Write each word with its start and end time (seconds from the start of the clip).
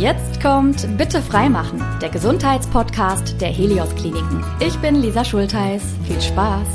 Jetzt 0.00 0.40
kommt 0.40 0.96
Bitte 0.96 1.20
freimachen, 1.20 1.84
der 2.00 2.08
Gesundheitspodcast 2.08 3.38
der 3.40 3.50
Helios 3.50 3.94
Kliniken. 3.94 4.42
Ich 4.58 4.76
bin 4.78 4.94
Lisa 4.96 5.22
Schultheiß. 5.22 5.82
Viel 6.06 6.20
Spaß! 6.20 6.66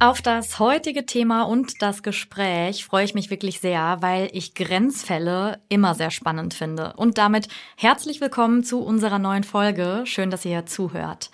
Auf 0.00 0.20
das 0.20 0.58
heutige 0.58 1.06
Thema 1.06 1.44
und 1.44 1.80
das 1.80 2.02
Gespräch 2.02 2.84
freue 2.84 3.04
ich 3.04 3.14
mich 3.14 3.30
wirklich 3.30 3.60
sehr, 3.60 3.98
weil 4.00 4.28
ich 4.32 4.54
Grenzfälle 4.54 5.60
immer 5.68 5.94
sehr 5.94 6.10
spannend 6.10 6.54
finde. 6.54 6.94
Und 6.96 7.18
damit 7.18 7.48
herzlich 7.76 8.20
willkommen 8.20 8.64
zu 8.64 8.82
unserer 8.82 9.20
neuen 9.20 9.44
Folge. 9.44 10.02
Schön, 10.06 10.30
dass 10.30 10.44
ihr 10.44 10.66
zuhört. 10.66 11.30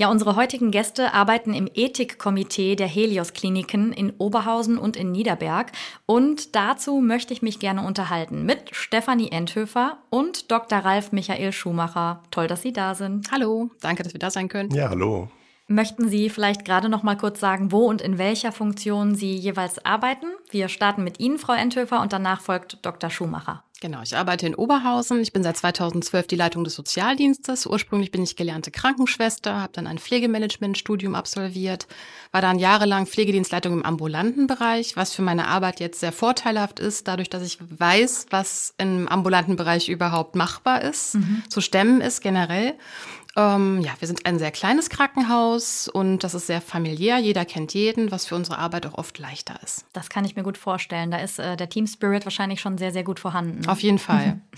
Ja, 0.00 0.10
unsere 0.10 0.34
heutigen 0.34 0.70
Gäste 0.70 1.12
arbeiten 1.12 1.52
im 1.52 1.68
Ethikkomitee 1.74 2.74
der 2.74 2.86
Helios 2.86 3.34
Kliniken 3.34 3.92
in 3.92 4.14
Oberhausen 4.16 4.78
und 4.78 4.96
in 4.96 5.12
Niederberg. 5.12 5.72
Und 6.06 6.56
dazu 6.56 7.02
möchte 7.02 7.34
ich 7.34 7.42
mich 7.42 7.58
gerne 7.58 7.82
unterhalten 7.82 8.46
mit 8.46 8.74
Stefanie 8.74 9.30
Enthöfer 9.30 9.98
und 10.08 10.50
Dr. 10.50 10.78
Ralf 10.78 11.12
Michael 11.12 11.52
Schumacher. 11.52 12.22
Toll, 12.30 12.46
dass 12.46 12.62
Sie 12.62 12.72
da 12.72 12.94
sind. 12.94 13.30
Hallo, 13.30 13.68
danke, 13.82 14.02
dass 14.02 14.14
wir 14.14 14.20
da 14.20 14.30
sein 14.30 14.48
können. 14.48 14.70
Ja, 14.70 14.88
hallo. 14.88 15.28
Möchten 15.66 16.08
Sie 16.08 16.30
vielleicht 16.30 16.64
gerade 16.64 16.88
noch 16.88 17.02
mal 17.02 17.18
kurz 17.18 17.38
sagen, 17.38 17.70
wo 17.70 17.86
und 17.86 18.00
in 18.00 18.16
welcher 18.16 18.52
Funktion 18.52 19.14
Sie 19.14 19.36
jeweils 19.36 19.84
arbeiten? 19.84 20.28
Wir 20.48 20.68
starten 20.68 21.04
mit 21.04 21.20
Ihnen, 21.20 21.38
Frau 21.38 21.52
Enthöfer, 21.52 22.00
und 22.00 22.14
danach 22.14 22.40
folgt 22.40 22.78
Dr. 22.86 23.10
Schumacher. 23.10 23.64
Genau, 23.80 24.02
ich 24.02 24.14
arbeite 24.14 24.46
in 24.46 24.54
Oberhausen. 24.54 25.22
Ich 25.22 25.32
bin 25.32 25.42
seit 25.42 25.56
2012 25.56 26.26
die 26.26 26.36
Leitung 26.36 26.64
des 26.64 26.74
Sozialdienstes. 26.74 27.64
Ursprünglich 27.64 28.10
bin 28.10 28.22
ich 28.22 28.36
gelernte 28.36 28.70
Krankenschwester, 28.70 29.58
habe 29.58 29.72
dann 29.72 29.86
ein 29.86 29.98
Pflegemanagement-Studium 29.98 31.14
absolviert, 31.14 31.86
war 32.30 32.42
dann 32.42 32.58
jahrelang 32.58 33.06
Pflegedienstleitung 33.06 33.72
im 33.72 33.82
ambulanten 33.82 34.46
Bereich, 34.46 34.96
was 34.96 35.14
für 35.14 35.22
meine 35.22 35.48
Arbeit 35.48 35.80
jetzt 35.80 36.00
sehr 36.00 36.12
vorteilhaft 36.12 36.78
ist, 36.78 37.08
dadurch, 37.08 37.30
dass 37.30 37.42
ich 37.42 37.56
weiß, 37.58 38.26
was 38.28 38.74
im 38.76 39.08
ambulanten 39.08 39.56
Bereich 39.56 39.88
überhaupt 39.88 40.36
machbar 40.36 40.82
ist, 40.82 41.14
mhm. 41.14 41.42
zu 41.48 41.62
stemmen 41.62 42.02
ist 42.02 42.20
generell. 42.20 42.74
Ähm, 43.36 43.80
ja, 43.80 43.92
wir 44.00 44.08
sind 44.08 44.26
ein 44.26 44.38
sehr 44.38 44.50
kleines 44.50 44.90
Krankenhaus 44.90 45.88
und 45.88 46.24
das 46.24 46.34
ist 46.34 46.48
sehr 46.48 46.60
familiär. 46.60 47.18
Jeder 47.18 47.44
kennt 47.44 47.74
jeden, 47.74 48.10
was 48.10 48.26
für 48.26 48.34
unsere 48.34 48.58
Arbeit 48.58 48.86
auch 48.86 48.94
oft 48.94 49.18
leichter 49.18 49.54
ist. 49.62 49.84
Das 49.92 50.08
kann 50.08 50.24
ich 50.24 50.34
mir 50.34 50.42
gut 50.42 50.58
vorstellen. 50.58 51.10
Da 51.10 51.18
ist 51.18 51.38
äh, 51.38 51.56
der 51.56 51.68
Team 51.68 51.86
Spirit 51.86 52.24
wahrscheinlich 52.26 52.60
schon 52.60 52.76
sehr, 52.76 52.92
sehr 52.92 53.04
gut 53.04 53.20
vorhanden. 53.20 53.66
Auf 53.68 53.80
jeden 53.80 53.98
Fall. 53.98 54.40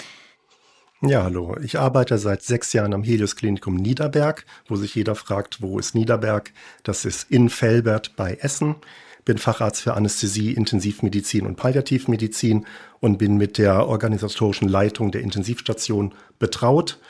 Ja, 1.04 1.24
hallo. 1.24 1.56
Ich 1.60 1.80
arbeite 1.80 2.16
seit 2.16 2.44
sechs 2.44 2.72
Jahren 2.72 2.94
am 2.94 3.02
Helios 3.02 3.34
Klinikum 3.34 3.74
Niederberg, 3.74 4.46
wo 4.68 4.76
sich 4.76 4.94
jeder 4.94 5.16
fragt, 5.16 5.60
wo 5.60 5.80
ist 5.80 5.96
Niederberg? 5.96 6.52
Das 6.84 7.04
ist 7.04 7.28
in 7.28 7.50
Velbert 7.50 8.14
bei 8.14 8.34
Essen. 8.34 8.76
Bin 9.24 9.36
Facharzt 9.36 9.82
für 9.82 9.94
Anästhesie, 9.94 10.52
Intensivmedizin 10.52 11.44
und 11.44 11.56
Palliativmedizin 11.56 12.66
und 13.00 13.18
bin 13.18 13.36
mit 13.36 13.58
der 13.58 13.88
organisatorischen 13.88 14.68
Leitung 14.68 15.10
der 15.10 15.22
Intensivstation 15.22 16.14
betraut 16.38 17.00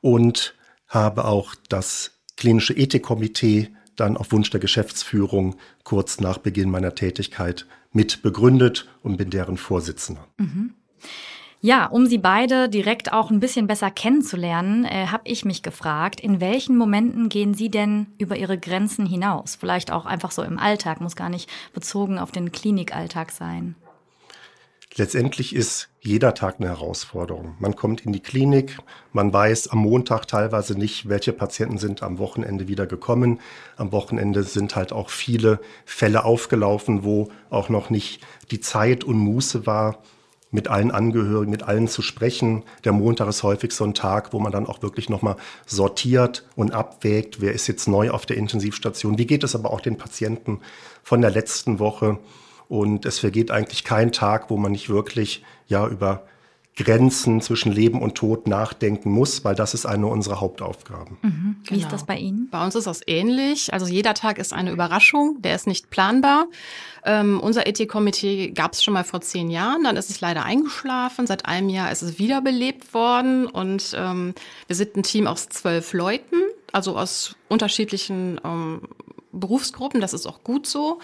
und 0.00 0.54
habe 0.92 1.24
auch 1.24 1.54
das 1.68 2.12
klinische 2.36 2.74
Ethikkomitee 2.74 3.70
dann 3.96 4.16
auf 4.16 4.32
Wunsch 4.32 4.50
der 4.50 4.60
Geschäftsführung 4.60 5.56
kurz 5.84 6.20
nach 6.20 6.38
Beginn 6.38 6.70
meiner 6.70 6.94
Tätigkeit 6.94 7.66
mit 7.92 8.22
begründet 8.22 8.88
und 9.02 9.16
bin 9.16 9.30
deren 9.30 9.56
Vorsitzender. 9.56 10.26
Mhm. 10.38 10.74
Ja, 11.64 11.86
um 11.86 12.06
Sie 12.06 12.18
beide 12.18 12.68
direkt 12.68 13.12
auch 13.12 13.30
ein 13.30 13.38
bisschen 13.38 13.68
besser 13.68 13.90
kennenzulernen, 13.90 14.84
äh, 14.84 15.06
habe 15.06 15.22
ich 15.26 15.44
mich 15.44 15.62
gefragt, 15.62 16.20
in 16.20 16.40
welchen 16.40 16.76
Momenten 16.76 17.28
gehen 17.28 17.54
Sie 17.54 17.70
denn 17.70 18.08
über 18.18 18.36
Ihre 18.36 18.58
Grenzen 18.58 19.06
hinaus? 19.06 19.54
Vielleicht 19.54 19.92
auch 19.92 20.04
einfach 20.04 20.32
so 20.32 20.42
im 20.42 20.58
Alltag, 20.58 21.00
muss 21.00 21.14
gar 21.14 21.28
nicht 21.28 21.48
bezogen 21.72 22.18
auf 22.18 22.32
den 22.32 22.50
Klinikalltag 22.50 23.30
sein. 23.30 23.76
Letztendlich 24.96 25.54
ist 25.54 25.88
jeder 26.00 26.34
Tag 26.34 26.56
eine 26.58 26.68
Herausforderung. 26.68 27.56
Man 27.58 27.76
kommt 27.76 28.02
in 28.02 28.12
die 28.12 28.20
Klinik, 28.20 28.76
man 29.12 29.32
weiß 29.32 29.68
am 29.68 29.78
Montag 29.78 30.26
teilweise 30.26 30.74
nicht, 30.74 31.08
welche 31.08 31.32
Patienten 31.32 31.78
sind 31.78 32.02
am 32.02 32.18
Wochenende 32.18 32.68
wieder 32.68 32.86
gekommen. 32.86 33.40
Am 33.76 33.90
Wochenende 33.90 34.42
sind 34.42 34.76
halt 34.76 34.92
auch 34.92 35.08
viele 35.08 35.60
Fälle 35.86 36.26
aufgelaufen, 36.26 37.04
wo 37.04 37.30
auch 37.48 37.70
noch 37.70 37.88
nicht 37.88 38.20
die 38.50 38.60
Zeit 38.60 39.02
und 39.02 39.16
Muße 39.16 39.66
war, 39.66 40.02
mit 40.50 40.68
allen 40.68 40.90
Angehörigen, 40.90 41.50
mit 41.50 41.62
allen 41.62 41.88
zu 41.88 42.02
sprechen. 42.02 42.62
Der 42.84 42.92
Montag 42.92 43.26
ist 43.28 43.42
häufig 43.42 43.72
so 43.72 43.84
ein 43.84 43.94
Tag, 43.94 44.34
wo 44.34 44.40
man 44.40 44.52
dann 44.52 44.66
auch 44.66 44.82
wirklich 44.82 45.08
nochmal 45.08 45.36
sortiert 45.64 46.46
und 46.54 46.72
abwägt, 46.72 47.40
wer 47.40 47.52
ist 47.54 47.66
jetzt 47.66 47.88
neu 47.88 48.10
auf 48.10 48.26
der 48.26 48.36
Intensivstation, 48.36 49.16
wie 49.16 49.26
geht 49.26 49.42
es 49.42 49.54
aber 49.54 49.70
auch 49.70 49.80
den 49.80 49.96
Patienten 49.96 50.60
von 51.02 51.22
der 51.22 51.30
letzten 51.30 51.78
Woche. 51.78 52.18
Und 52.72 53.04
es 53.04 53.18
vergeht 53.18 53.50
eigentlich 53.50 53.84
kein 53.84 54.12
Tag, 54.12 54.48
wo 54.48 54.56
man 54.56 54.72
nicht 54.72 54.88
wirklich 54.88 55.44
ja 55.68 55.86
über 55.86 56.24
Grenzen 56.74 57.42
zwischen 57.42 57.70
Leben 57.70 58.00
und 58.00 58.14
Tod 58.14 58.46
nachdenken 58.46 59.10
muss, 59.10 59.44
weil 59.44 59.54
das 59.54 59.74
ist 59.74 59.84
eine 59.84 60.06
unserer 60.06 60.40
Hauptaufgaben. 60.40 61.18
Mhm. 61.20 61.56
Wie 61.64 61.74
genau. 61.74 61.82
ist 61.82 61.92
das 61.92 62.06
bei 62.06 62.16
Ihnen? 62.16 62.48
Bei 62.50 62.64
uns 62.64 62.74
ist 62.74 62.86
das 62.86 63.02
ähnlich. 63.06 63.74
Also 63.74 63.84
jeder 63.84 64.14
Tag 64.14 64.38
ist 64.38 64.54
eine 64.54 64.70
Überraschung, 64.70 65.36
der 65.42 65.54
ist 65.54 65.66
nicht 65.66 65.90
planbar. 65.90 66.46
Ähm, 67.04 67.40
unser 67.40 67.66
Ethikkomitee 67.66 68.52
gab 68.52 68.72
es 68.72 68.82
schon 68.82 68.94
mal 68.94 69.04
vor 69.04 69.20
zehn 69.20 69.50
Jahren, 69.50 69.84
dann 69.84 69.98
ist 69.98 70.08
es 70.08 70.22
leider 70.22 70.46
eingeschlafen. 70.46 71.26
Seit 71.26 71.44
einem 71.44 71.68
Jahr 71.68 71.92
ist 71.92 72.00
es 72.00 72.18
wiederbelebt 72.18 72.94
worden 72.94 73.48
und 73.48 73.94
ähm, 73.98 74.32
wir 74.66 74.76
sind 74.76 74.96
ein 74.96 75.02
Team 75.02 75.26
aus 75.26 75.50
zwölf 75.50 75.92
Leuten, 75.92 76.36
also 76.72 76.96
aus 76.96 77.36
unterschiedlichen 77.50 78.40
ähm, 78.42 78.80
Berufsgruppen. 79.30 80.00
Das 80.00 80.14
ist 80.14 80.26
auch 80.26 80.42
gut 80.42 80.66
so. 80.66 81.00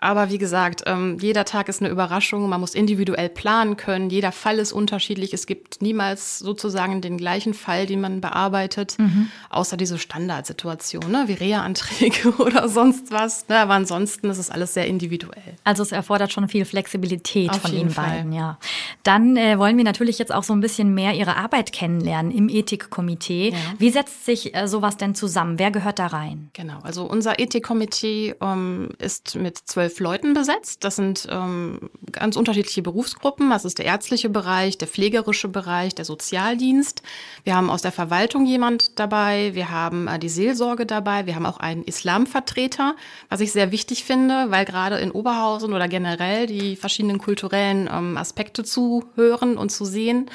Aber 0.00 0.30
wie 0.30 0.38
gesagt, 0.38 0.82
ähm, 0.86 1.18
jeder 1.20 1.44
Tag 1.44 1.68
ist 1.68 1.82
eine 1.82 1.90
Überraschung. 1.90 2.48
Man 2.48 2.60
muss 2.60 2.74
individuell 2.74 3.28
planen 3.28 3.76
können. 3.76 4.08
Jeder 4.08 4.32
Fall 4.32 4.58
ist 4.58 4.72
unterschiedlich. 4.72 5.34
Es 5.34 5.46
gibt 5.46 5.82
niemals 5.82 6.38
sozusagen 6.38 7.02
den 7.02 7.18
gleichen 7.18 7.52
Fall, 7.52 7.84
den 7.86 8.00
man 8.00 8.22
bearbeitet, 8.22 8.98
mhm. 8.98 9.28
außer 9.50 9.76
diese 9.76 9.98
Standardsituation, 9.98 11.10
ne? 11.10 11.24
wie 11.26 11.34
Reha-Anträge 11.34 12.30
oder 12.38 12.68
sonst 12.70 13.12
was. 13.12 13.46
Ne? 13.48 13.58
Aber 13.58 13.74
ansonsten 13.74 14.30
ist 14.30 14.38
es 14.38 14.50
alles 14.50 14.72
sehr 14.72 14.86
individuell. 14.86 15.56
Also 15.64 15.82
es 15.82 15.92
erfordert 15.92 16.32
schon 16.32 16.48
viel 16.48 16.64
Flexibilität 16.64 17.50
Auf 17.50 17.58
von 17.60 17.74
Ihnen 17.74 17.90
Fall. 17.90 18.08
beiden, 18.08 18.32
ja. 18.32 18.58
Dann 19.02 19.36
äh, 19.36 19.58
wollen 19.58 19.76
wir 19.76 19.84
natürlich 19.84 20.18
jetzt 20.18 20.32
auch 20.32 20.44
so 20.44 20.54
ein 20.54 20.60
bisschen 20.60 20.94
mehr 20.94 21.12
Ihre 21.12 21.36
Arbeit 21.36 21.72
kennenlernen 21.72 22.32
im 22.32 22.48
Ethikkomitee. 22.48 23.50
Ja. 23.50 23.56
Wie 23.78 23.90
setzt 23.90 24.24
sich 24.24 24.54
äh, 24.54 24.66
sowas 24.66 24.96
denn 24.96 25.14
zusammen? 25.14 25.58
Wer 25.58 25.70
gehört 25.70 25.98
da 25.98 26.06
rein? 26.06 26.48
Genau, 26.54 26.78
also 26.82 27.04
unser 27.04 27.38
Ethikkomitee 27.38 28.34
ähm, 28.40 28.88
ist 28.98 29.34
mit 29.34 29.58
zwölf 29.58 29.89
zwölf 29.90 30.00
Leuten 30.00 30.34
besetzt. 30.34 30.84
Das 30.84 30.96
sind 30.96 31.26
ähm, 31.30 31.90
ganz 32.12 32.36
unterschiedliche 32.36 32.82
Berufsgruppen. 32.82 33.50
Das 33.50 33.64
ist 33.64 33.78
der 33.78 33.86
ärztliche 33.86 34.30
Bereich, 34.30 34.78
der 34.78 34.88
pflegerische 34.88 35.48
Bereich, 35.48 35.94
der 35.94 36.04
Sozialdienst. 36.04 37.02
Wir 37.44 37.56
haben 37.56 37.70
aus 37.70 37.82
der 37.82 37.92
Verwaltung 37.92 38.46
jemand 38.46 38.98
dabei. 38.98 39.50
Wir 39.54 39.70
haben 39.70 40.06
äh, 40.06 40.18
die 40.18 40.28
Seelsorge 40.28 40.86
dabei. 40.86 41.26
Wir 41.26 41.34
haben 41.34 41.46
auch 41.46 41.58
einen 41.58 41.84
Islamvertreter, 41.84 42.94
was 43.28 43.40
ich 43.40 43.52
sehr 43.52 43.72
wichtig 43.72 44.04
finde, 44.04 44.50
weil 44.50 44.64
gerade 44.64 44.98
in 44.98 45.10
Oberhausen 45.10 45.72
oder 45.72 45.88
generell 45.88 46.46
die 46.46 46.76
verschiedenen 46.76 47.18
kulturellen 47.18 47.88
ähm, 47.92 48.16
Aspekte 48.16 48.64
zuhören 48.64 49.56
und 49.56 49.70
zu 49.70 49.84
sehen. 49.84 50.30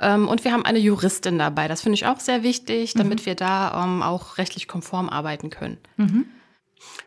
Ähm, 0.00 0.28
und 0.28 0.44
wir 0.44 0.52
haben 0.52 0.64
eine 0.64 0.78
Juristin 0.78 1.38
dabei. 1.38 1.68
Das 1.68 1.82
finde 1.82 1.94
ich 1.94 2.06
auch 2.06 2.20
sehr 2.20 2.42
wichtig, 2.42 2.94
damit 2.94 3.20
mhm. 3.20 3.26
wir 3.26 3.34
da 3.34 3.84
ähm, 3.84 4.02
auch 4.02 4.38
rechtlich 4.38 4.68
konform 4.68 5.08
arbeiten 5.08 5.50
können. 5.50 5.78
Mhm. 5.96 6.26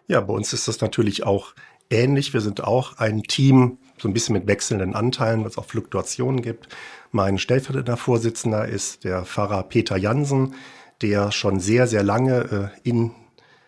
Ja, 0.08 0.22
bei 0.22 0.34
uns 0.34 0.54
ist 0.54 0.68
das 0.68 0.82
natürlich 0.82 1.24
auch 1.24 1.54
ähnlich. 1.90 2.34
Wir 2.34 2.42
sind 2.42 2.64
auch 2.64 2.98
ein 2.98 3.24
Team, 3.24 3.78
so 3.98 4.08
ein 4.08 4.14
bisschen 4.14 4.34
mit 4.34 4.48
wechselnden 4.48 4.96
Anteilen, 4.96 5.46
was 5.46 5.58
auch 5.58 5.66
Fluktuationen 5.66 6.42
gibt. 6.42 6.70
Mein 7.12 7.38
stellvertretender 7.38 7.98
Vorsitzender 7.98 8.68
ist 8.68 9.04
der 9.04 9.26
Pfarrer 9.26 9.64
Peter 9.64 9.98
Jansen, 9.98 10.56
der 11.02 11.32
schon 11.32 11.60
sehr, 11.60 11.88
sehr 11.88 12.04
lange 12.04 12.72
äh, 12.84 12.90
in 12.90 13.12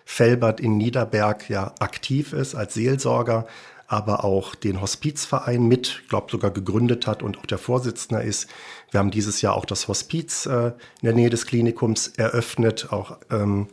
Felbert 0.06 0.60
in 0.60 0.78
Niederberg 0.78 1.50
ja 1.52 1.74
aktiv 1.80 2.34
ist 2.34 2.56
als 2.56 2.74
Seelsorger, 2.74 3.46
aber 3.88 4.24
auch 4.24 4.56
den 4.56 4.82
Hospizverein 4.82 5.68
mit, 5.68 6.04
glaube 6.10 6.32
sogar 6.32 6.50
gegründet 6.50 7.06
hat 7.06 7.22
und 7.22 7.38
auch 7.38 7.46
der 7.46 7.60
Vorsitzende 7.60 8.24
ist. 8.24 8.50
Wir 8.90 9.00
haben 9.00 9.12
dieses 9.12 9.42
Jahr 9.42 9.56
auch 9.56 9.66
das 9.66 9.88
Hospiz 9.88 10.48
äh, 10.48 10.70
in 10.70 11.04
der 11.04 11.14
Nähe 11.14 11.30
des 11.30 11.46
Klinikums 11.46 12.08
eröffnet. 12.08 12.92
Auch 12.92 13.18
ähm, 13.30 13.68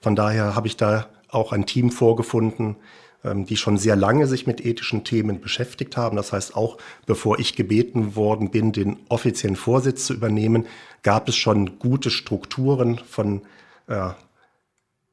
von 0.00 0.16
daher 0.16 0.54
habe 0.54 0.66
ich 0.66 0.78
da 0.78 1.08
auch 1.28 1.52
ein 1.52 1.66
Team 1.66 1.90
vorgefunden, 1.90 2.76
die 3.24 3.56
schon 3.56 3.78
sehr 3.78 3.96
lange 3.96 4.26
sich 4.26 4.46
mit 4.46 4.64
ethischen 4.64 5.04
Themen 5.04 5.40
beschäftigt 5.40 5.96
haben. 5.96 6.16
Das 6.16 6.32
heißt, 6.32 6.56
auch 6.56 6.78
bevor 7.06 7.38
ich 7.38 7.54
gebeten 7.54 8.16
worden 8.16 8.50
bin, 8.50 8.72
den 8.72 8.96
offiziellen 9.08 9.56
Vorsitz 9.56 10.06
zu 10.06 10.14
übernehmen, 10.14 10.66
gab 11.02 11.28
es 11.28 11.36
schon 11.36 11.78
gute 11.78 12.10
Strukturen 12.10 12.98
von 12.98 13.42
äh, 13.86 14.10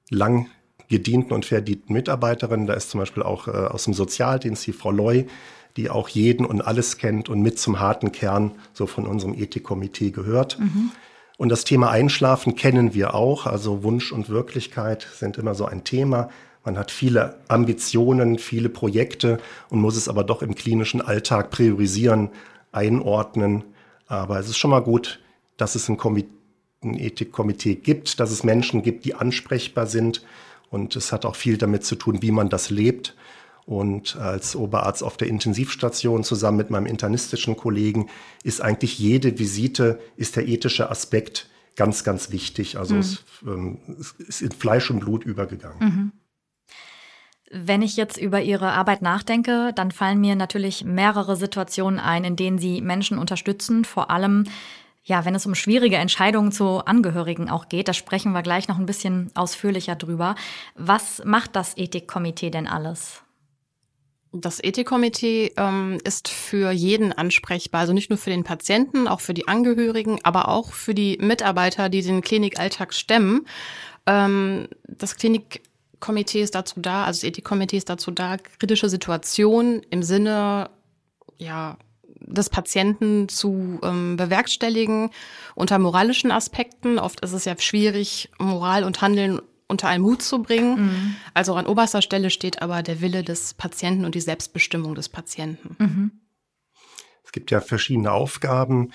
lang 0.10 0.48
gedienten 0.88 1.34
und 1.34 1.46
verdienten 1.46 1.94
Mitarbeiterinnen. 1.94 2.68
Da 2.68 2.74
ist 2.74 2.90
zum 2.90 3.00
Beispiel 3.00 3.24
auch 3.24 3.48
äh, 3.48 3.52
aus 3.52 3.86
dem 3.86 3.94
Sozialdienst 3.94 4.66
die 4.66 4.74
Frau 4.74 4.92
Loy, 4.92 5.28
die 5.78 5.90
auch 5.90 6.10
jeden 6.10 6.46
und 6.46 6.62
alles 6.62 6.98
kennt 6.98 7.30
und 7.30 7.42
mit 7.42 7.60
zum 7.60 7.80
harten 7.80 8.12
Kern 8.12 8.52
so 8.74 8.88
von 8.88 9.06
unserem 9.06 9.36
Ethikkomitee 9.36 10.12
gehört. 10.12 10.60
Mhm. 10.60 10.92
Und 11.38 11.50
das 11.50 11.64
Thema 11.64 11.90
Einschlafen 11.90 12.56
kennen 12.56 12.94
wir 12.94 13.14
auch. 13.14 13.46
Also 13.46 13.84
Wunsch 13.84 14.12
und 14.12 14.30
Wirklichkeit 14.30 15.08
sind 15.16 15.38
immer 15.38 15.56
so 15.56 15.66
ein 15.66 15.86
Thema. 15.86 16.30
Man 16.69 16.77
hat 16.77 16.92
viele 16.92 17.39
Ambitionen, 17.48 18.38
viele 18.38 18.69
Projekte 18.69 19.39
und 19.69 19.81
muss 19.81 19.95
es 19.95 20.07
aber 20.07 20.24
doch 20.24 20.44
im 20.44 20.54
klinischen 20.54 21.01
Alltag 21.01 21.50
priorisieren, 21.50 22.30
einordnen. 22.71 23.63
Aber 24.06 24.39
es 24.39 24.50
ist 24.50 24.60
schon 24.60 24.69
mal 24.69 24.81
gut, 24.81 25.19
dass 25.57 25.74
es 25.74 25.89
ein, 25.89 25.98
Komitee, 25.98 26.30
ein 26.83 26.94
Ethikkomitee 26.94 27.74
gibt, 27.74 28.19
dass 28.19 28.30
es 28.30 28.44
Menschen 28.44 28.83
gibt, 28.83 29.04
die 29.06 29.16
ansprechbar 29.16 29.88
sind. 29.88 30.24
Und 30.69 30.95
es 30.95 31.12
hat 31.12 31.25
auch 31.25 31.36
viel 31.36 31.57
damit 31.57 31.86
zu 31.86 31.95
tun, 31.95 32.21
wie 32.21 32.30
man 32.30 32.50
das 32.50 32.69
lebt. 32.69 33.15
Und 33.65 34.15
als 34.18 34.56
Oberarzt 34.56 35.01
auf 35.01 35.18
der 35.18 35.27
Intensivstation 35.27 36.24
zusammen 36.24 36.57
mit 36.57 36.69
meinem 36.69 36.86
internistischen 36.86 37.57
Kollegen 37.57 38.10
ist 38.44 38.62
eigentlich 38.62 39.00
jede 39.00 39.39
Visite, 39.39 40.00
ist 40.18 40.36
der 40.36 40.48
ethische 40.48 40.92
Aspekt 40.92 41.50
ganz, 41.75 42.04
ganz 42.04 42.31
wichtig. 42.31 42.77
Also 42.77 42.94
mhm. 42.94 43.00
es, 43.00 43.24
ähm, 43.44 43.77
es, 44.00 44.12
ist 44.12 44.42
in 44.44 44.51
Fleisch 44.51 44.92
und 44.92 45.00
Blut 45.00 45.24
übergegangen. 45.24 45.80
Mhm. 45.80 46.12
Wenn 47.51 47.81
ich 47.81 47.98
jetzt 47.98 48.18
über 48.18 48.42
Ihre 48.42 48.72
Arbeit 48.74 49.01
nachdenke, 49.01 49.72
dann 49.74 49.92
fallen 49.92 50.22
mir 50.22 50.36
natürlich 50.36 50.84
mehrere 50.84 51.36
Situationen 51.36 52.00
ein, 52.00 52.24
in 52.24 52.36
denen 52.36 52.60
Sie 52.60 52.81
Menschen 52.81 53.18
unterstützen, 53.18 53.86
vor 53.86 54.12
allem 54.12 54.46
ja, 55.10 55.25
wenn 55.25 55.34
es 55.34 55.48
um 55.48 55.56
schwierige 55.56 55.96
Entscheidungen 55.96 56.51
zu 56.51 56.86
Angehörigen 56.86 57.50
auch 57.50 57.68
geht, 57.68 57.88
da 57.88 57.94
sprechen 57.94 58.31
wir 58.31 58.44
gleich 58.44 58.68
noch 58.68 58.78
ein 58.78 58.86
bisschen 58.86 59.31
ausführlicher 59.34 59.96
drüber. 59.96 60.36
Was 60.75 61.24
macht 61.25 61.56
das 61.56 61.75
Ethikkomitee 61.78 62.51
denn 62.51 62.68
alles? 62.68 63.24
Das 64.31 64.63
Ethikkomitee 64.63 65.54
ähm, 65.57 65.98
ist 66.04 66.28
für 66.28 66.69
jeden 66.69 67.12
ansprechbar, 67.12 67.81
also 67.81 67.94
nicht 67.94 68.12
nur 68.12 68.19
für 68.19 68.30
den 68.30 68.44
Patienten, 68.44 69.07
auch 69.07 69.22
für 69.22 69.34
die 69.34 69.48
Angehörigen, 69.48 70.19
aber 70.22 70.50
auch 70.50 70.74
für 70.74 70.94
die 70.94 71.18
Mitarbeiter, 71.19 71.90
die 71.90 72.04
den 72.04 72.22
Klinikalltag 72.22 72.94
stemmen. 72.94 73.48
Ähm, 74.06 74.68
das 74.84 75.16
Klinikkomitee 76.00 76.42
ist 76.42 76.56
dazu 76.56 76.80
da, 76.80 77.06
also 77.06 77.19
das 77.19 77.24
Ethikkomitee 77.24 77.78
ist 77.78 77.90
dazu 77.90 78.12
da, 78.12 78.38
kritische 78.38 78.90
Situationen 78.90 79.81
im 79.90 80.04
Sinne 80.04 80.69
ja, 81.38 81.78
des 82.22 82.50
Patienten 82.50 83.30
zu 83.30 83.80
ähm, 83.84 84.18
bewerkstelligen 84.18 85.10
unter 85.56 85.80
moralischen 85.80 86.31
Aspekten. 86.31 87.00
Oft 87.00 87.22
ist 87.22 87.34
es 87.34 87.46
ja 87.46 87.57
schwierig, 87.57 88.30
Moral 88.40 88.84
und 88.84 89.01
Handeln 89.01 89.42
unter 89.68 89.88
einen 89.88 90.04
Hut 90.04 90.22
zu 90.22 90.42
bringen. 90.42 90.86
Mhm. 90.86 91.16
Also 91.34 91.54
an 91.56 91.68
oberster 91.68 92.01
Stelle 92.01 92.30
steht 92.30 92.62
aber 92.62 92.81
der 92.81 93.01
Wille 93.01 93.24
des 93.24 93.54
Patienten 93.54 94.06
und 94.06 94.16
die 94.16 94.22
Selbstbestimmung 94.22 94.96
des 94.96 95.10
Patienten. 95.10 95.75
Mhm. 95.80 96.12
Es 97.24 97.31
gibt 97.31 97.51
ja 97.51 97.62
verschiedene 97.62 98.12
Aufgaben. 98.12 98.92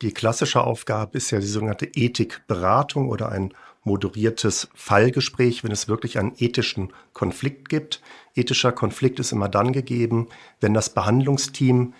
Die 0.00 0.12
klassische 0.12 0.64
Aufgabe 0.64 1.18
ist 1.18 1.30
ja 1.30 1.40
die 1.40 1.46
sogenannte 1.46 1.86
Ethikberatung 1.86 3.08
oder 3.08 3.28
ein 3.28 3.52
moderiertes 3.84 4.68
Fallgespräch, 4.74 5.62
wenn 5.62 5.70
es 5.70 5.88
wirklich 5.88 6.18
einen 6.18 6.32
ethischen 6.38 6.92
Konflikt 7.12 7.68
gibt. 7.68 8.00
Ethischer 8.34 8.72
Konflikt 8.72 9.20
ist 9.20 9.32
immer 9.32 9.48
dann 9.48 9.72
gegeben, 9.72 10.28
wenn 10.60 10.74
das 10.74 10.90
Behandlungsteam 10.90 11.94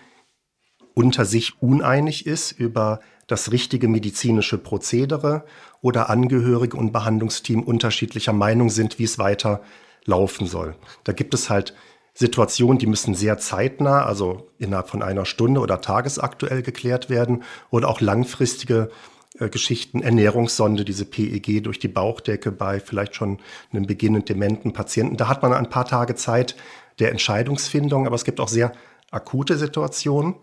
unter 0.95 1.25
sich 1.25 1.61
uneinig 1.61 2.25
ist 2.25 2.51
über 2.51 3.01
das 3.27 3.51
richtige 3.51 3.87
medizinische 3.87 4.57
Prozedere 4.57 5.45
oder 5.81 6.09
Angehörige 6.09 6.77
und 6.77 6.91
Behandlungsteam 6.91 7.61
unterschiedlicher 7.63 8.33
Meinung 8.33 8.69
sind, 8.69 8.99
wie 8.99 9.03
es 9.03 9.19
weiter 9.19 9.61
laufen 10.05 10.47
soll. 10.47 10.75
Da 11.03 11.13
gibt 11.13 11.33
es 11.33 11.49
halt 11.49 11.75
Situationen, 12.13 12.77
die 12.79 12.87
müssen 12.87 13.13
sehr 13.13 13.37
zeitnah, 13.37 14.05
also 14.05 14.47
innerhalb 14.57 14.89
von 14.89 15.01
einer 15.01 15.25
Stunde 15.25 15.59
oder 15.59 15.81
tagesaktuell 15.81 16.61
geklärt 16.61 17.09
werden 17.09 17.43
oder 17.71 17.89
auch 17.89 17.99
langfristige 17.99 18.89
äh, 18.89 19.14
Geschichten, 19.37 20.01
Ernährungssonde, 20.01 20.85
diese 20.85 21.05
PEG 21.05 21.63
durch 21.63 21.79
die 21.79 21.87
Bauchdecke 21.87 22.51
bei 22.51 22.79
vielleicht 22.79 23.15
schon 23.15 23.39
einem 23.71 23.85
beginnend 23.85 24.29
dementen 24.29 24.73
Patienten. 24.73 25.17
Da 25.17 25.27
hat 25.27 25.41
man 25.41 25.53
ein 25.53 25.69
paar 25.69 25.85
Tage 25.85 26.15
Zeit 26.15 26.55
der 26.99 27.11
Entscheidungsfindung, 27.11 28.07
aber 28.07 28.15
es 28.15 28.23
gibt 28.23 28.39
auch 28.39 28.47
sehr 28.47 28.71
akute 29.11 29.57
Situationen. 29.57 30.35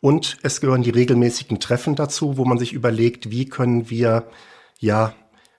Und 0.00 0.38
es 0.42 0.60
gehören 0.60 0.82
die 0.82 0.90
regelmäßigen 0.90 1.60
Treffen 1.60 1.94
dazu, 1.94 2.36
wo 2.36 2.44
man 2.44 2.58
sich 2.58 2.72
überlegt, 2.72 3.30
wie 3.30 3.46
können 3.46 3.90
wir 3.90 4.28
ja 4.78 5.12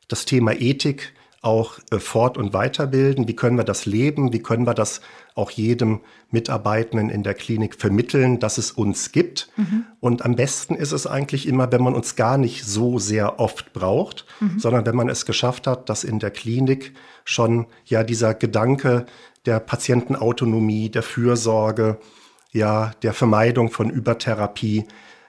das 0.08 0.26
Thema 0.26 0.54
Ethik 0.54 1.14
auch 1.42 1.80
äh, 1.90 2.00
fort- 2.00 2.38
und 2.38 2.54
weiterbilden, 2.54 3.28
wie 3.28 3.36
können 3.36 3.58
wir 3.58 3.64
das 3.64 3.86
leben, 3.86 4.32
wie 4.32 4.44
können 4.44 4.68
wir 4.68 4.76
das 4.76 5.02
auch 5.34 5.50
jedem 5.50 6.02
Mitarbeitenden 6.30 7.10
in 7.10 7.24
der 7.24 7.34
Klinik 7.34 7.76
vermitteln, 7.76 8.40
dass 8.40 8.58
es 8.60 8.72
uns 8.72 9.12
gibt. 9.12 9.50
Mhm. 9.56 9.86
Und 10.00 10.24
am 10.24 10.36
besten 10.36 10.76
ist 10.76 10.92
es 10.92 11.08
eigentlich 11.08 11.48
immer, 11.48 11.72
wenn 11.72 11.84
man 11.84 11.96
uns 11.96 12.16
gar 12.16 12.38
nicht 12.38 12.64
so 12.64 13.00
sehr 13.00 13.40
oft 13.40 13.74
braucht, 13.74 14.26
mhm. 14.40 14.60
sondern 14.60 14.86
wenn 14.86 14.96
man 14.96 15.10
es 15.10 15.26
geschafft 15.26 15.66
hat, 15.66 15.90
dass 15.90 16.04
in 16.04 16.20
der 16.20 16.32
Klinik 16.32 16.94
schon 17.26 17.66
ja 17.86 18.04
dieser 18.04 18.36
Gedanke 18.36 19.08
der 19.48 19.60
Patientenautonomie, 19.60 20.90
der 20.90 21.04
Fürsorge, 21.04 21.98
ja 22.52 22.92
der 23.02 23.14
Vermeidung 23.14 23.72
von 23.72 23.90
Übertherapie 23.90 24.86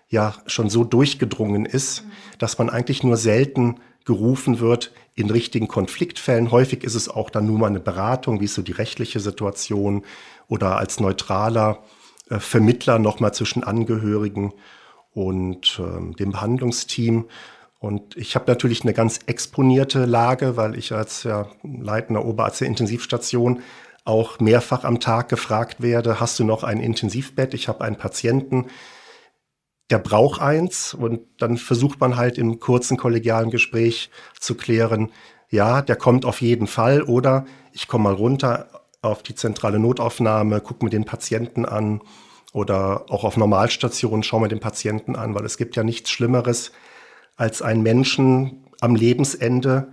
ja 0.08 0.34
schon 0.46 0.68
so 0.68 0.84
durchgedrungen 0.84 1.64
ist, 1.64 2.04
dass 2.38 2.58
man 2.58 2.68
eigentlich 2.68 3.02
nur 3.02 3.16
selten 3.16 3.76
gerufen 4.04 4.60
wird 4.60 4.92
in 5.14 5.30
richtigen 5.30 5.68
Konfliktfällen. 5.68 6.50
Häufig 6.50 6.84
ist 6.84 6.94
es 6.94 7.08
auch 7.08 7.30
dann 7.30 7.46
nur 7.46 7.58
mal 7.58 7.66
eine 7.66 7.80
Beratung, 7.80 8.40
wie 8.40 8.46
ist 8.46 8.54
so 8.54 8.62
die 8.62 8.72
rechtliche 8.72 9.20
Situation 9.20 10.04
oder 10.48 10.76
als 10.76 11.00
neutraler 11.00 11.82
äh, 12.30 12.38
Vermittler 12.38 12.98
nochmal 12.98 13.34
zwischen 13.34 13.62
Angehörigen 13.64 14.52
und 15.14 15.80
äh, 15.80 16.14
dem 16.14 16.32
Behandlungsteam. 16.32 17.26
Und 17.78 18.16
ich 18.16 18.34
habe 18.36 18.44
natürlich 18.46 18.82
eine 18.82 18.94
ganz 18.94 19.20
exponierte 19.26 20.04
Lage, 20.04 20.56
weil 20.56 20.78
ich 20.78 20.92
als 20.92 21.24
ja, 21.24 21.48
leitender 21.62 22.24
Oberarzt 22.24 22.60
der 22.60 22.68
Intensivstation 22.68 23.60
auch 24.04 24.40
mehrfach 24.40 24.84
am 24.84 25.00
Tag 25.00 25.28
gefragt 25.28 25.82
werde, 25.82 26.20
hast 26.20 26.38
du 26.38 26.44
noch 26.44 26.64
ein 26.64 26.80
Intensivbett? 26.80 27.54
Ich 27.54 27.68
habe 27.68 27.84
einen 27.84 27.96
Patienten, 27.96 28.66
der 29.90 29.98
braucht 29.98 30.40
eins 30.40 30.94
und 30.94 31.20
dann 31.38 31.56
versucht 31.56 32.00
man 32.00 32.16
halt 32.16 32.38
im 32.38 32.60
kurzen 32.60 32.96
kollegialen 32.96 33.50
Gespräch 33.50 34.10
zu 34.38 34.54
klären, 34.54 35.10
ja, 35.50 35.82
der 35.82 35.96
kommt 35.96 36.24
auf 36.24 36.40
jeden 36.40 36.66
Fall 36.66 37.02
oder 37.02 37.44
ich 37.72 37.88
komme 37.88 38.04
mal 38.04 38.14
runter 38.14 38.68
auf 39.02 39.22
die 39.22 39.34
zentrale 39.34 39.78
Notaufnahme, 39.78 40.60
gucke 40.60 40.84
mir 40.84 40.90
den 40.90 41.04
Patienten 41.04 41.66
an 41.66 42.00
oder 42.52 43.06
auch 43.10 43.24
auf 43.24 43.36
Normalstationen 43.36 44.22
schau 44.22 44.40
mir 44.40 44.48
den 44.48 44.60
Patienten 44.60 45.16
an, 45.16 45.34
weil 45.34 45.44
es 45.44 45.58
gibt 45.58 45.76
ja 45.76 45.84
nichts 45.84 46.10
Schlimmeres 46.10 46.72
als 47.36 47.60
einen 47.62 47.82
Menschen 47.82 48.64
am 48.80 48.94
Lebensende, 48.94 49.92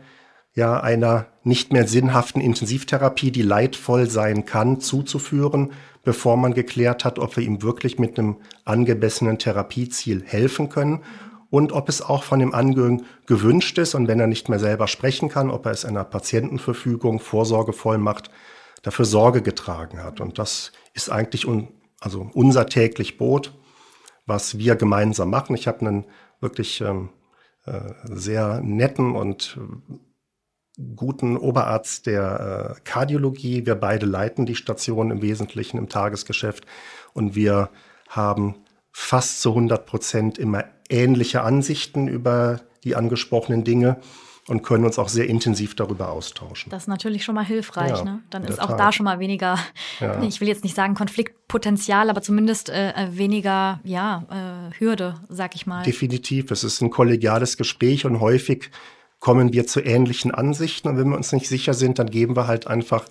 ja 0.60 0.80
einer 0.80 1.28
nicht 1.44 1.74
mehr 1.74 1.88
sinnhaften 1.88 2.42
Intensivtherapie, 2.42 3.32
die 3.32 3.42
leidvoll 3.42 4.10
sein 4.10 4.46
kann, 4.46 4.80
zuzuführen, 4.80 5.72
bevor 6.04 6.38
man 6.38 6.54
geklärt 6.54 7.06
hat, 7.06 7.18
ob 7.18 7.36
wir 7.38 7.44
ihm 7.44 7.64
wirklich 7.64 7.98
mit 7.98 8.20
einem 8.20 8.38
angemessenen 8.66 9.40
Therapieziel 9.40 10.24
helfen 10.24 10.70
können 10.70 11.02
und 11.50 11.72
ob 11.72 11.90
es 11.90 12.02
auch 12.02 12.24
von 12.24 12.40
dem 12.40 12.54
Angehörigen 12.54 13.06
gewünscht 13.26 13.78
ist 13.78 13.96
und 13.96 14.08
wenn 14.08 14.20
er 14.20 14.28
nicht 14.28 14.50
mehr 14.50 14.60
selber 14.60 14.88
sprechen 14.88 15.30
kann, 15.30 15.50
ob 15.50 15.66
er 15.66 15.72
es 15.72 15.86
einer 15.86 16.04
Patientenverfügung, 16.04 17.20
Vorsorgevollmacht 17.20 18.30
dafür 18.84 19.06
Sorge 19.06 19.42
getragen 19.42 20.04
hat. 20.04 20.22
Und 20.22 20.38
das 20.40 20.72
ist 20.94 21.10
eigentlich 21.10 21.48
un, 21.48 21.70
also 22.00 22.30
unser 22.34 22.68
täglich 22.68 23.18
Brot, 23.18 23.54
was 24.26 24.58
wir 24.58 24.76
gemeinsam 24.76 25.30
machen. 25.30 25.56
Ich 25.56 25.68
habe 25.68 25.82
einen 25.82 26.06
wirklich 26.40 26.82
ähm, 26.82 27.10
äh, 27.66 27.94
sehr 28.04 28.62
netten 28.62 29.16
und 29.16 29.58
guten 30.96 31.38
Oberarzt 31.38 32.06
der 32.06 32.76
äh, 32.78 32.82
Kardiologie. 32.84 33.66
Wir 33.66 33.76
beide 33.76 34.06
leiten 34.06 34.46
die 34.46 34.56
Station 34.56 35.12
im 35.12 35.22
Wesentlichen 35.22 35.78
im 35.78 35.90
Tagesgeschäft 35.90 36.66
und 37.14 37.36
wir 37.36 37.70
haben 38.08 38.56
fast 38.92 39.42
zu 39.42 39.50
100 39.50 39.86
Prozent 39.86 40.38
immer 40.38 40.66
ähnliche 40.90 41.42
Ansichten 41.42 42.08
über 42.08 42.62
die 42.84 42.96
angesprochenen 42.96 43.64
Dinge 43.64 43.98
und 44.48 44.64
können 44.64 44.84
uns 44.84 44.98
auch 44.98 45.10
sehr 45.10 45.28
intensiv 45.28 45.76
darüber 45.76 46.10
austauschen. 46.10 46.72
Das 46.72 46.84
ist 46.84 46.88
natürlich 46.88 47.24
schon 47.24 47.36
mal 47.36 47.46
hilfreich. 47.46 48.00
Ja, 48.00 48.04
ne? 48.04 48.24
Dann 48.32 48.44
ist 48.44 48.60
auch 48.60 48.70
Tat. 48.70 48.80
da 48.80 48.92
schon 48.92 49.04
mal 49.04 49.20
weniger, 49.20 49.60
ja. 50.00 50.22
ich 50.28 50.42
will 50.42 50.48
jetzt 50.48 50.64
nicht 50.64 50.76
sagen 50.76 50.96
Konfliktpotenzial, 50.96 52.10
aber 52.10 52.24
zumindest 52.24 52.70
äh, 52.70 52.90
äh, 52.92 53.16
weniger 53.16 53.80
ja, 53.84 54.72
äh, 54.72 54.80
Hürde, 54.80 55.16
sag 55.30 55.56
ich 55.56 55.68
mal. 55.68 55.84
Definitiv. 55.84 56.50
Es 56.50 56.64
ist 56.64 56.82
ein 56.82 56.90
kollegiales 56.90 57.58
Gespräch 57.58 58.06
und 58.06 58.20
häufig 58.20 58.72
kommen 59.20 59.54
wir 59.54 59.68
zu 59.68 59.82
ähnlichen 59.82 60.32
Ansichten. 60.32 60.88
Und 60.88 60.98
wenn 60.98 61.10
wir 61.10 61.18
uns 61.18 61.32
nicht 61.32 61.48
sicher 61.48 61.74
sind, 61.74 62.00
dann 62.00 62.10
geben 62.10 62.36
wir 62.36 62.48
halt 62.48 62.68
einfach 62.68 63.06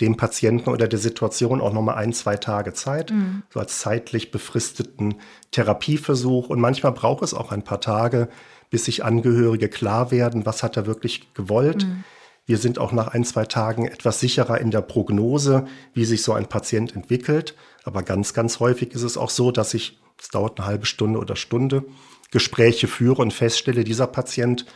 dem 0.00 0.16
Patienten 0.16 0.70
oder 0.70 0.88
der 0.88 0.98
Situation 0.98 1.60
auch 1.60 1.72
nochmal 1.72 1.96
ein, 1.96 2.12
zwei 2.12 2.36
Tage 2.36 2.74
Zeit, 2.74 3.12
mhm. 3.12 3.44
so 3.48 3.60
als 3.60 3.78
zeitlich 3.78 4.30
befristeten 4.30 5.14
Therapieversuch. 5.52 6.50
Und 6.50 6.60
manchmal 6.60 6.92
braucht 6.92 7.22
es 7.22 7.32
auch 7.32 7.50
ein 7.50 7.62
paar 7.62 7.80
Tage, 7.80 8.28
bis 8.68 8.84
sich 8.84 9.04
Angehörige 9.04 9.68
klar 9.68 10.10
werden, 10.10 10.44
was 10.44 10.62
hat 10.62 10.76
er 10.76 10.86
wirklich 10.86 11.32
gewollt. 11.34 11.86
Mhm. 11.86 12.04
Wir 12.44 12.58
sind 12.58 12.78
auch 12.78 12.92
nach 12.92 13.08
ein, 13.08 13.24
zwei 13.24 13.44
Tagen 13.44 13.86
etwas 13.86 14.20
sicherer 14.20 14.60
in 14.60 14.70
der 14.70 14.82
Prognose, 14.82 15.66
wie 15.94 16.04
sich 16.04 16.22
so 16.22 16.32
ein 16.32 16.46
Patient 16.46 16.94
entwickelt. 16.94 17.54
Aber 17.84 18.02
ganz, 18.02 18.34
ganz 18.34 18.60
häufig 18.60 18.92
ist 18.92 19.02
es 19.02 19.16
auch 19.16 19.30
so, 19.30 19.50
dass 19.50 19.74
ich, 19.74 19.98
es 20.20 20.28
dauert 20.28 20.58
eine 20.58 20.66
halbe 20.66 20.86
Stunde 20.86 21.18
oder 21.18 21.36
Stunde, 21.36 21.84
Gespräche 22.30 22.86
führe 22.86 23.22
und 23.22 23.32
feststelle, 23.32 23.82
dieser 23.82 24.06
Patient 24.06 24.66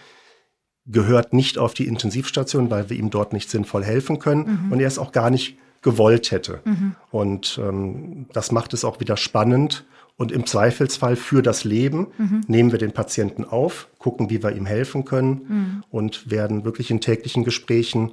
gehört 0.93 1.33
nicht 1.33 1.59
auf 1.59 1.75
die 1.75 1.87
Intensivstation, 1.87 2.71
weil 2.71 2.91
wir 2.91 2.97
ihm 2.97 3.11
dort 3.11 3.33
nicht 3.33 3.51
sinnvoll 3.51 3.85
helfen 3.85 4.19
können 4.19 4.65
mhm. 4.67 4.73
und 4.73 4.81
er 4.81 4.89
es 4.89 4.99
auch 4.99 5.13
gar 5.13 5.31
nicht 5.31 5.57
gewollt 5.83 6.31
hätte. 6.31 6.61
Mhm. 6.65 6.95
Und 7.11 7.61
ähm, 7.63 8.27
das 8.33 8.53
macht 8.53 8.75
es 8.75 8.85
auch 8.85 9.01
wieder 9.01 9.17
spannend 9.17 9.85
Und 10.21 10.33
im 10.33 10.45
Zweifelsfall 10.45 11.17
für 11.17 11.41
das 11.41 11.65
Leben 11.65 12.09
mhm. 12.19 12.43
nehmen 12.47 12.73
wir 12.73 12.79
den 12.79 12.93
Patienten 12.93 13.43
auf, 13.43 13.89
gucken, 13.99 14.29
wie 14.29 14.43
wir 14.43 14.55
ihm 14.55 14.67
helfen 14.67 15.07
können 15.07 15.83
und 15.89 16.31
werden 16.31 16.67
wirklich 16.67 16.91
in 16.91 17.01
täglichen 17.01 17.43
Gesprächen 17.43 18.13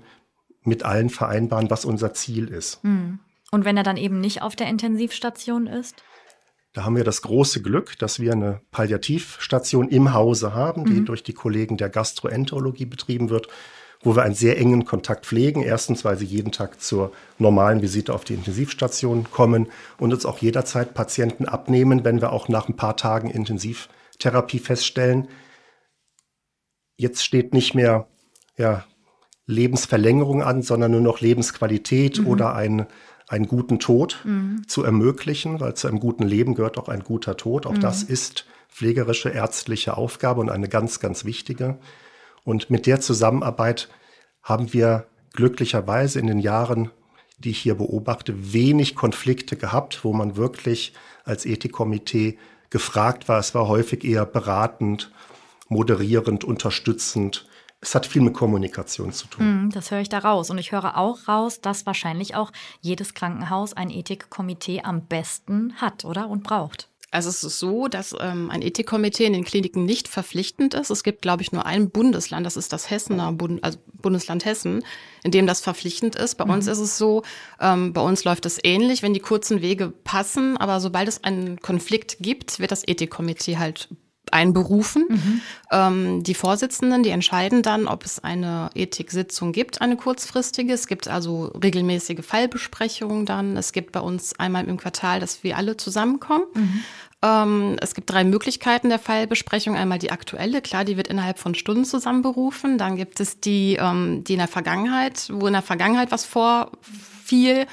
mit 0.63 0.83
allen 0.83 1.09
vereinbaren, 1.09 1.69
was 1.69 1.83
unser 1.83 2.13
Ziel 2.13 2.47
ist. 2.47 2.79
Und 3.51 3.65
wenn 3.65 3.75
er 3.75 3.83
dann 3.83 3.97
eben 3.97 4.21
nicht 4.21 4.41
auf 4.41 4.55
der 4.55 4.67
Intensivstation 4.67 5.67
ist? 5.67 6.01
Da 6.77 6.85
haben 6.85 6.95
wir 6.95 7.03
das 7.03 7.23
große 7.23 7.63
Glück, 7.63 7.97
dass 7.97 8.19
wir 8.19 8.33
eine 8.33 8.61
Palliativstation 8.69 9.89
im 9.89 10.13
Hause 10.13 10.53
haben, 10.53 10.85
die 10.85 10.99
mhm. 10.99 11.05
durch 11.05 11.23
die 11.23 11.33
Kollegen 11.33 11.75
der 11.75 11.89
Gastroenterologie 11.89 12.85
betrieben 12.85 13.31
wird 13.31 13.47
wo 14.03 14.15
wir 14.15 14.21
einen 14.21 14.35
sehr 14.35 14.59
engen 14.59 14.85
Kontakt 14.85 15.25
pflegen. 15.25 15.63
Erstens, 15.63 16.05
weil 16.05 16.19
sie 16.19 16.25
jeden 16.25 16.51
Tag 16.51 16.79
zur 16.79 17.11
normalen 17.39 17.81
Visite 17.81 18.13
auf 18.13 18.25
die 18.25 18.35
Intensivstation 18.35 19.25
kommen 19.31 19.69
und 19.97 20.13
uns 20.13 20.23
auch 20.23 20.37
jederzeit 20.37 20.93
Patienten 20.93 21.45
abnehmen, 21.45 22.05
wenn 22.05 22.21
wir 22.21 22.31
auch 22.31 22.47
nach 22.47 22.69
ein 22.69 22.75
paar 22.75 22.95
Tagen 22.95 23.31
Intensivtherapie 23.31 24.59
feststellen, 24.59 25.29
jetzt 26.95 27.25
steht 27.25 27.55
nicht 27.55 27.73
mehr 27.73 28.07
ja, 28.55 28.85
Lebensverlängerung 29.47 30.43
an, 30.43 30.61
sondern 30.61 30.91
nur 30.91 31.01
noch 31.01 31.21
Lebensqualität 31.21 32.19
mhm. 32.19 32.27
oder 32.27 32.53
ein, 32.53 32.85
einen 33.27 33.47
guten 33.47 33.79
Tod 33.79 34.21
mhm. 34.23 34.63
zu 34.67 34.83
ermöglichen, 34.83 35.59
weil 35.59 35.73
zu 35.73 35.87
einem 35.87 35.99
guten 35.99 36.23
Leben 36.23 36.55
gehört 36.55 36.77
auch 36.77 36.89
ein 36.89 37.03
guter 37.03 37.37
Tod. 37.37 37.65
Auch 37.65 37.73
mhm. 37.73 37.81
das 37.81 38.03
ist 38.03 38.45
pflegerische, 38.69 39.29
ärztliche 39.29 39.97
Aufgabe 39.97 40.41
und 40.41 40.49
eine 40.49 40.69
ganz, 40.69 40.99
ganz 40.99 41.25
wichtige. 41.25 41.77
Und 42.43 42.69
mit 42.69 42.85
der 42.85 43.01
Zusammenarbeit 43.01 43.89
haben 44.41 44.71
wir 44.71 45.07
glücklicherweise 45.33 46.19
in 46.19 46.27
den 46.27 46.39
Jahren, 46.39 46.91
die 47.37 47.51
ich 47.51 47.59
hier 47.59 47.75
beobachte, 47.75 48.53
wenig 48.53 48.95
Konflikte 48.95 49.57
gehabt, 49.57 50.03
wo 50.03 50.13
man 50.13 50.37
wirklich 50.37 50.93
als 51.25 51.45
Ethikkomitee 51.45 52.37
gefragt 52.69 53.27
war. 53.27 53.39
Es 53.39 53.53
war 53.53 53.67
häufig 53.67 54.03
eher 54.03 54.25
beratend, 54.25 55.11
moderierend, 55.67 56.43
unterstützend. 56.43 57.47
Es 57.79 57.93
hat 57.93 58.05
viel 58.07 58.21
mit 58.21 58.33
Kommunikation 58.33 59.13
zu 59.13 59.27
tun. 59.27 59.45
Hm, 59.45 59.71
das 59.71 59.91
höre 59.91 60.01
ich 60.01 60.09
da 60.09 60.19
raus. 60.19 60.49
Und 60.49 60.57
ich 60.57 60.71
höre 60.71 60.97
auch 60.97 61.27
raus, 61.27 61.61
dass 61.61 61.85
wahrscheinlich 61.85 62.35
auch 62.35 62.51
jedes 62.81 63.13
Krankenhaus 63.13 63.73
ein 63.73 63.89
Ethikkomitee 63.89 64.81
am 64.81 65.05
besten 65.05 65.73
hat, 65.75 66.03
oder? 66.03 66.27
Und 66.27 66.43
braucht. 66.43 66.89
Also 67.09 67.29
es 67.29 67.43
ist 67.43 67.59
so, 67.59 67.87
dass 67.87 68.13
ähm, 68.19 68.49
ein 68.51 68.61
Ethikkomitee 68.61 69.25
in 69.25 69.33
den 69.33 69.45
Kliniken 69.45 69.85
nicht 69.85 70.09
verpflichtend 70.09 70.73
ist. 70.73 70.89
Es 70.89 71.03
gibt, 71.03 71.21
glaube 71.21 71.41
ich, 71.41 71.53
nur 71.53 71.65
ein 71.65 71.89
Bundesland, 71.89 72.45
das 72.45 72.57
ist 72.57 72.73
das 72.73 72.89
Hessener 72.89 73.31
Bund, 73.31 73.63
also 73.63 73.77
Bundesland 73.93 74.43
Hessen, 74.43 74.83
in 75.23 75.31
dem 75.31 75.47
das 75.47 75.61
verpflichtend 75.61 76.17
ist. 76.17 76.35
Bei 76.35 76.43
mhm. 76.43 76.51
uns 76.51 76.67
ist 76.67 76.79
es 76.79 76.97
so, 76.97 77.23
ähm, 77.61 77.93
bei 77.93 78.01
uns 78.01 78.25
läuft 78.25 78.45
es 78.45 78.59
ähnlich, 78.61 79.03
wenn 79.03 79.13
die 79.13 79.21
kurzen 79.21 79.61
Wege 79.61 79.93
passen, 80.03 80.57
aber 80.57 80.81
sobald 80.81 81.07
es 81.07 81.23
einen 81.23 81.61
Konflikt 81.61 82.17
gibt, 82.19 82.59
wird 82.59 82.71
das 82.71 82.85
Ethikkomitee 82.85 83.57
halt 83.57 83.87
einberufen. 84.33 85.05
Mhm. 85.09 85.41
Ähm, 85.71 86.23
die 86.23 86.33
Vorsitzenden, 86.33 87.03
die 87.03 87.09
entscheiden 87.09 87.61
dann, 87.61 87.87
ob 87.87 88.05
es 88.05 88.23
eine 88.23 88.69
Ethiksitzung 88.75 89.51
gibt, 89.51 89.81
eine 89.81 89.97
kurzfristige. 89.97 90.73
Es 90.73 90.87
gibt 90.87 91.07
also 91.07 91.45
regelmäßige 91.61 92.25
Fallbesprechungen 92.25 93.25
dann. 93.25 93.57
Es 93.57 93.71
gibt 93.71 93.91
bei 93.91 93.99
uns 93.99 94.39
einmal 94.39 94.67
im 94.67 94.77
Quartal, 94.77 95.19
dass 95.19 95.43
wir 95.43 95.57
alle 95.57 95.77
zusammenkommen. 95.77 96.45
Mhm. 96.53 96.83
Ähm, 97.23 97.77
es 97.81 97.95
gibt 97.95 98.09
drei 98.09 98.23
Möglichkeiten 98.23 98.89
der 98.89 98.99
Fallbesprechung. 98.99 99.75
Einmal 99.75 99.99
die 99.99 100.11
aktuelle, 100.11 100.61
klar, 100.61 100.85
die 100.85 100.97
wird 100.97 101.07
innerhalb 101.07 101.39
von 101.39 101.55
Stunden 101.55 101.85
zusammenberufen. 101.85 102.77
Dann 102.77 102.95
gibt 102.95 103.19
es 103.19 103.39
die, 103.39 103.77
ähm, 103.79 104.23
die 104.23 104.33
in 104.33 104.39
der 104.39 104.47
Vergangenheit, 104.47 105.27
wo 105.31 105.47
in 105.47 105.53
der 105.53 105.63
Vergangenheit 105.63 106.11
was 106.11 106.25
vorfiel 106.25 107.65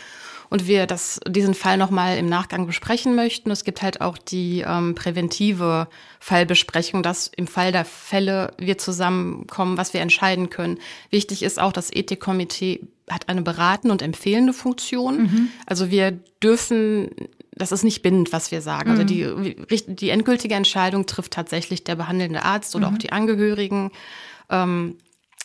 und 0.54 0.68
wir 0.68 0.86
das, 0.86 1.18
diesen 1.26 1.52
Fall 1.52 1.76
nochmal 1.76 2.16
im 2.16 2.28
Nachgang 2.28 2.64
besprechen 2.64 3.16
möchten. 3.16 3.50
Es 3.50 3.64
gibt 3.64 3.82
halt 3.82 4.00
auch 4.00 4.16
die 4.16 4.60
ähm, 4.64 4.94
präventive 4.94 5.88
Fallbesprechung, 6.20 7.02
dass 7.02 7.26
im 7.26 7.48
Fall 7.48 7.72
der 7.72 7.84
Fälle 7.84 8.52
wir 8.56 8.78
zusammenkommen, 8.78 9.76
was 9.76 9.94
wir 9.94 10.00
entscheiden 10.00 10.50
können. 10.50 10.78
Wichtig 11.10 11.42
ist 11.42 11.58
auch, 11.58 11.72
das 11.72 11.92
Ethikkomitee 11.92 12.86
hat 13.10 13.28
eine 13.28 13.42
beratende 13.42 13.90
und 13.90 14.00
empfehlende 14.00 14.52
Funktion. 14.52 15.22
Mhm. 15.22 15.48
Also 15.66 15.90
wir 15.90 16.12
dürfen 16.40 17.10
das 17.56 17.72
ist 17.72 17.82
nicht 17.82 18.02
bindend, 18.02 18.32
was 18.32 18.52
wir 18.52 18.60
sagen. 18.60 18.90
Also 18.90 19.02
mhm. 19.02 19.06
die, 19.08 19.76
die 19.88 20.10
endgültige 20.10 20.54
Entscheidung 20.54 21.06
trifft 21.06 21.32
tatsächlich 21.32 21.82
der 21.82 21.96
behandelnde 21.96 22.44
Arzt 22.44 22.76
oder 22.76 22.90
mhm. 22.90 22.94
auch 22.94 22.98
die 22.98 23.10
Angehörigen. 23.10 23.90
Ähm, 24.50 24.98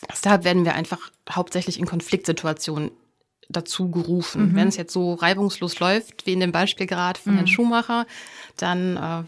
deshalb 0.08 0.44
werden 0.44 0.64
wir 0.64 0.74
einfach 0.74 1.10
hauptsächlich 1.28 1.80
in 1.80 1.86
Konfliktsituationen 1.86 2.92
dazu 3.50 3.90
gerufen. 3.90 4.52
Mhm. 4.52 4.56
Wenn 4.56 4.68
es 4.68 4.76
jetzt 4.76 4.92
so 4.92 5.14
reibungslos 5.14 5.78
läuft, 5.80 6.26
wie 6.26 6.32
in 6.32 6.40
dem 6.40 6.52
Beispiel 6.52 6.86
gerade 6.86 7.20
von 7.20 7.32
mhm. 7.32 7.36
Herrn 7.36 7.48
Schumacher, 7.48 8.06
dann 8.56 8.96
äh, 8.96 9.22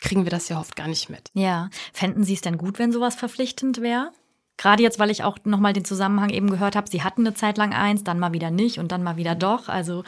kriegen 0.00 0.24
wir 0.24 0.30
das 0.30 0.48
ja 0.48 0.58
oft 0.60 0.76
gar 0.76 0.88
nicht 0.88 1.10
mit. 1.10 1.30
Ja. 1.34 1.70
Fänden 1.92 2.24
Sie 2.24 2.34
es 2.34 2.40
denn 2.40 2.58
gut, 2.58 2.78
wenn 2.78 2.92
sowas 2.92 3.14
verpflichtend 3.14 3.80
wäre? 3.80 4.10
Gerade 4.58 4.82
jetzt, 4.82 4.98
weil 4.98 5.10
ich 5.10 5.24
auch 5.24 5.38
nochmal 5.44 5.72
den 5.72 5.84
Zusammenhang 5.84 6.30
eben 6.30 6.50
gehört 6.50 6.76
habe, 6.76 6.90
Sie 6.90 7.02
hatten 7.02 7.26
eine 7.26 7.34
Zeit 7.34 7.56
lang 7.56 7.72
eins, 7.72 8.04
dann 8.04 8.18
mal 8.18 8.32
wieder 8.32 8.50
nicht 8.50 8.78
und 8.78 8.92
dann 8.92 9.02
mal 9.02 9.16
wieder 9.16 9.34
doch. 9.34 9.68
Also, 9.68 10.04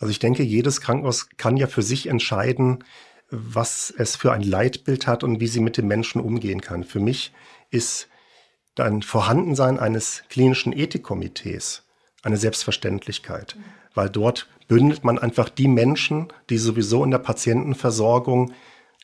also 0.00 0.10
ich 0.10 0.18
denke, 0.18 0.42
jedes 0.42 0.80
Krankenhaus 0.80 1.28
kann 1.36 1.56
ja 1.56 1.66
für 1.66 1.82
sich 1.82 2.06
entscheiden, 2.06 2.84
was 3.30 3.92
es 3.96 4.14
für 4.14 4.32
ein 4.32 4.42
Leitbild 4.42 5.06
hat 5.06 5.24
und 5.24 5.40
wie 5.40 5.46
sie 5.46 5.60
mit 5.60 5.76
den 5.76 5.88
Menschen 5.88 6.20
umgehen 6.20 6.60
kann. 6.60 6.84
Für 6.84 7.00
mich 7.00 7.32
ist 7.70 8.08
ein 8.78 9.02
Vorhandensein 9.02 9.78
eines 9.78 10.24
klinischen 10.28 10.72
Ethikkomitees 10.72 11.84
eine 12.22 12.36
Selbstverständlichkeit, 12.36 13.56
weil 13.94 14.08
dort 14.08 14.48
bündelt 14.68 15.04
man 15.04 15.18
einfach 15.18 15.48
die 15.48 15.68
Menschen, 15.68 16.28
die 16.48 16.58
sowieso 16.58 17.04
in 17.04 17.10
der 17.10 17.18
Patientenversorgung 17.18 18.52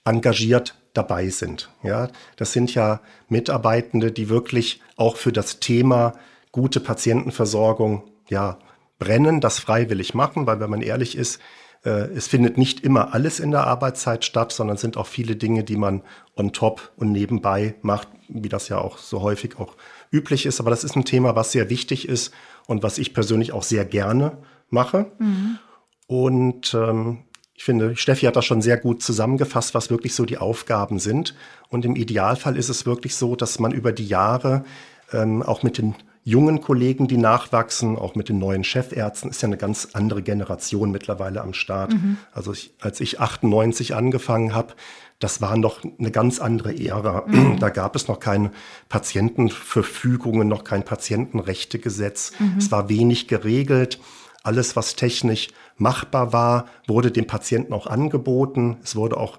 engagiert 0.04 0.76
dabei 0.94 1.28
sind. 1.28 1.70
Ja, 1.82 2.08
das 2.36 2.52
sind 2.52 2.74
ja 2.74 3.00
Mitarbeitende, 3.28 4.10
die 4.12 4.28
wirklich 4.28 4.80
auch 4.96 5.16
für 5.16 5.32
das 5.32 5.60
Thema 5.60 6.14
gute 6.52 6.80
Patientenversorgung 6.80 8.04
ja 8.28 8.58
brennen, 8.98 9.40
das 9.40 9.58
freiwillig 9.58 10.14
machen, 10.14 10.46
weil 10.46 10.60
wenn 10.60 10.70
man 10.70 10.82
ehrlich 10.82 11.16
ist, 11.16 11.40
es 11.82 12.26
findet 12.26 12.58
nicht 12.58 12.80
immer 12.80 13.14
alles 13.14 13.40
in 13.40 13.50
der 13.50 13.66
Arbeitszeit 13.66 14.24
statt, 14.24 14.52
sondern 14.52 14.76
sind 14.76 14.96
auch 14.96 15.06
viele 15.06 15.36
Dinge, 15.36 15.64
die 15.64 15.76
man 15.76 16.02
on 16.36 16.52
top 16.52 16.92
und 16.96 17.12
nebenbei 17.12 17.74
macht, 17.82 18.08
wie 18.28 18.48
das 18.48 18.68
ja 18.68 18.78
auch 18.78 18.98
so 18.98 19.22
häufig 19.22 19.58
auch 19.58 19.76
üblich 20.10 20.44
ist. 20.46 20.60
Aber 20.60 20.70
das 20.70 20.84
ist 20.84 20.96
ein 20.96 21.04
Thema, 21.04 21.36
was 21.36 21.52
sehr 21.52 21.70
wichtig 21.70 22.08
ist 22.08 22.32
und 22.66 22.82
was 22.82 22.98
ich 22.98 23.14
persönlich 23.14 23.52
auch 23.52 23.62
sehr 23.62 23.84
gerne 23.84 24.38
mache. 24.70 25.06
Mhm. 25.18 25.58
Und 26.06 26.74
ähm, 26.74 27.18
ich 27.54 27.64
finde, 27.64 27.96
Steffi 27.96 28.26
hat 28.26 28.36
das 28.36 28.44
schon 28.44 28.62
sehr 28.62 28.76
gut 28.76 29.02
zusammengefasst, 29.02 29.74
was 29.74 29.90
wirklich 29.90 30.14
so 30.14 30.24
die 30.24 30.38
Aufgaben 30.38 30.98
sind. 30.98 31.34
Und 31.68 31.84
im 31.84 31.96
Idealfall 31.96 32.56
ist 32.56 32.68
es 32.68 32.86
wirklich 32.86 33.16
so, 33.16 33.34
dass 33.34 33.58
man 33.58 33.72
über 33.72 33.92
die 33.92 34.06
Jahre 34.06 34.64
ähm, 35.12 35.42
auch 35.42 35.62
mit 35.62 35.78
den 35.78 35.94
jungen 36.28 36.60
Kollegen, 36.60 37.08
die 37.08 37.16
nachwachsen, 37.16 37.96
auch 37.96 38.14
mit 38.14 38.28
den 38.28 38.38
neuen 38.38 38.62
Chefärzten, 38.62 39.30
ist 39.30 39.40
ja 39.40 39.46
eine 39.46 39.56
ganz 39.56 39.88
andere 39.94 40.22
Generation 40.22 40.90
mittlerweile 40.90 41.40
am 41.40 41.54
Start. 41.54 41.94
Mhm. 41.94 42.18
Also 42.32 42.52
ich, 42.52 42.74
als 42.80 43.00
ich 43.00 43.18
98 43.18 43.94
angefangen 43.94 44.54
habe, 44.54 44.74
das 45.20 45.40
war 45.40 45.56
noch 45.56 45.82
eine 45.82 46.10
ganz 46.10 46.38
andere 46.38 46.78
Ära. 46.78 47.24
Mhm. 47.26 47.58
Da 47.58 47.70
gab 47.70 47.96
es 47.96 48.08
noch 48.08 48.20
keine 48.20 48.50
Patientenverfügungen, 48.90 50.46
noch 50.46 50.64
kein 50.64 50.84
Patientenrechtegesetz. 50.84 52.32
Mhm. 52.38 52.58
Es 52.58 52.70
war 52.70 52.90
wenig 52.90 53.26
geregelt. 53.26 53.98
Alles, 54.42 54.76
was 54.76 54.96
technisch 54.96 55.48
machbar 55.78 56.34
war, 56.34 56.66
wurde 56.86 57.10
dem 57.10 57.26
Patienten 57.26 57.72
auch 57.72 57.86
angeboten. 57.86 58.76
Es 58.84 58.96
wurde 58.96 59.16
auch 59.16 59.38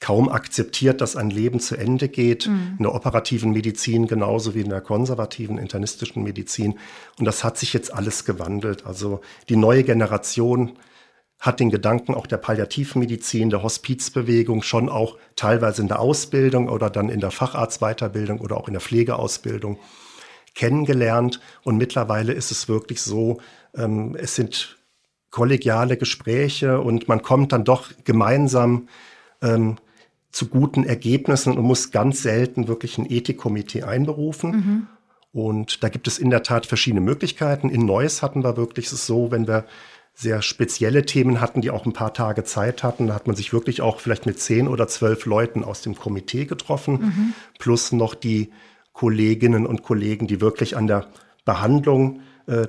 kaum 0.00 0.28
akzeptiert, 0.28 1.00
dass 1.00 1.16
ein 1.16 1.30
Leben 1.30 1.58
zu 1.58 1.76
Ende 1.76 2.08
geht, 2.08 2.46
mhm. 2.46 2.76
in 2.78 2.84
der 2.84 2.94
operativen 2.94 3.52
Medizin 3.52 4.06
genauso 4.06 4.54
wie 4.54 4.60
in 4.60 4.68
der 4.68 4.80
konservativen 4.80 5.58
internistischen 5.58 6.22
Medizin. 6.22 6.78
Und 7.18 7.24
das 7.24 7.42
hat 7.42 7.58
sich 7.58 7.72
jetzt 7.72 7.92
alles 7.92 8.24
gewandelt. 8.24 8.86
Also 8.86 9.20
die 9.48 9.56
neue 9.56 9.82
Generation 9.82 10.78
hat 11.40 11.60
den 11.60 11.70
Gedanken 11.70 12.14
auch 12.14 12.26
der 12.26 12.36
Palliativmedizin, 12.36 13.50
der 13.50 13.62
Hospizbewegung 13.62 14.62
schon 14.62 14.88
auch 14.88 15.16
teilweise 15.36 15.82
in 15.82 15.88
der 15.88 16.00
Ausbildung 16.00 16.68
oder 16.68 16.90
dann 16.90 17.08
in 17.08 17.20
der 17.20 17.30
Facharztweiterbildung 17.30 18.40
oder 18.40 18.56
auch 18.56 18.66
in 18.66 18.74
der 18.74 18.80
Pflegeausbildung 18.80 19.78
kennengelernt. 20.54 21.40
Und 21.62 21.76
mittlerweile 21.76 22.32
ist 22.32 22.50
es 22.50 22.68
wirklich 22.68 23.00
so, 23.02 23.40
ähm, 23.76 24.16
es 24.18 24.34
sind 24.34 24.78
kollegiale 25.30 25.96
Gespräche 25.96 26.80
und 26.80 27.06
man 27.06 27.22
kommt 27.22 27.52
dann 27.52 27.64
doch 27.64 27.90
gemeinsam 28.04 28.88
ähm, 29.42 29.76
zu 30.30 30.48
guten 30.48 30.84
Ergebnissen 30.84 31.56
und 31.56 31.64
muss 31.64 31.90
ganz 31.90 32.22
selten 32.22 32.68
wirklich 32.68 32.98
ein 32.98 33.10
Ethikkomitee 33.10 33.82
einberufen. 33.82 34.50
Mhm. 34.50 34.86
Und 35.32 35.82
da 35.82 35.88
gibt 35.88 36.08
es 36.08 36.18
in 36.18 36.30
der 36.30 36.42
Tat 36.42 36.66
verschiedene 36.66 37.00
Möglichkeiten. 37.00 37.70
In 37.70 37.86
Neuss 37.86 38.22
hatten 38.22 38.42
wir 38.42 38.56
wirklich 38.56 38.90
es 38.92 39.06
so, 39.06 39.30
wenn 39.30 39.46
wir 39.46 39.64
sehr 40.14 40.42
spezielle 40.42 41.06
Themen 41.06 41.40
hatten, 41.40 41.60
die 41.60 41.70
auch 41.70 41.86
ein 41.86 41.92
paar 41.92 42.12
Tage 42.12 42.42
Zeit 42.42 42.82
hatten. 42.82 43.06
Da 43.06 43.14
hat 43.14 43.28
man 43.28 43.36
sich 43.36 43.52
wirklich 43.52 43.82
auch 43.82 44.00
vielleicht 44.00 44.26
mit 44.26 44.40
zehn 44.40 44.66
oder 44.66 44.88
zwölf 44.88 45.26
Leuten 45.26 45.62
aus 45.62 45.80
dem 45.82 45.94
Komitee 45.94 46.44
getroffen, 46.44 46.92
mhm. 46.94 47.34
plus 47.58 47.92
noch 47.92 48.14
die 48.14 48.50
Kolleginnen 48.92 49.64
und 49.64 49.82
Kollegen, 49.84 50.26
die 50.26 50.40
wirklich 50.40 50.76
an 50.76 50.88
der 50.88 51.06
Behandlung 51.44 52.20
äh, 52.46 52.66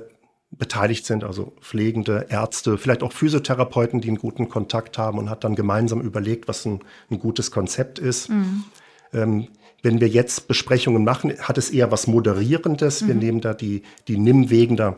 beteiligt 0.50 1.06
sind, 1.06 1.24
also 1.24 1.52
Pflegende, 1.60 2.26
Ärzte, 2.28 2.76
vielleicht 2.76 3.02
auch 3.02 3.12
Physiotherapeuten, 3.12 4.00
die 4.00 4.08
einen 4.08 4.18
guten 4.18 4.48
Kontakt 4.48 4.98
haben 4.98 5.18
und 5.18 5.30
hat 5.30 5.44
dann 5.44 5.54
gemeinsam 5.54 6.00
überlegt, 6.00 6.48
was 6.48 6.64
ein, 6.64 6.80
ein 7.10 7.18
gutes 7.18 7.50
Konzept 7.50 7.98
ist. 7.98 8.28
Mhm. 8.30 8.64
Ähm, 9.12 9.48
wenn 9.82 10.00
wir 10.00 10.08
jetzt 10.08 10.48
Besprechungen 10.48 11.04
machen, 11.04 11.38
hat 11.40 11.56
es 11.56 11.70
eher 11.70 11.90
was 11.90 12.06
Moderierendes. 12.06 13.02
Mhm. 13.02 13.08
Wir 13.08 13.14
nehmen 13.14 13.40
da 13.40 13.54
die, 13.54 13.82
die 14.08 14.18
Nimm-Wegender 14.18 14.96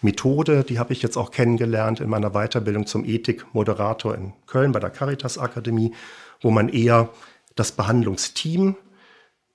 Methode, 0.00 0.64
die 0.64 0.78
habe 0.78 0.92
ich 0.92 1.02
jetzt 1.02 1.16
auch 1.16 1.30
kennengelernt 1.30 2.00
in 2.00 2.08
meiner 2.10 2.30
Weiterbildung 2.30 2.86
zum 2.86 3.04
Ethikmoderator 3.04 4.14
in 4.14 4.32
Köln 4.46 4.72
bei 4.72 4.80
der 4.80 4.90
Caritas 4.90 5.38
Akademie, 5.38 5.94
wo 6.40 6.50
man 6.50 6.68
eher 6.68 7.08
das 7.56 7.72
Behandlungsteam 7.72 8.76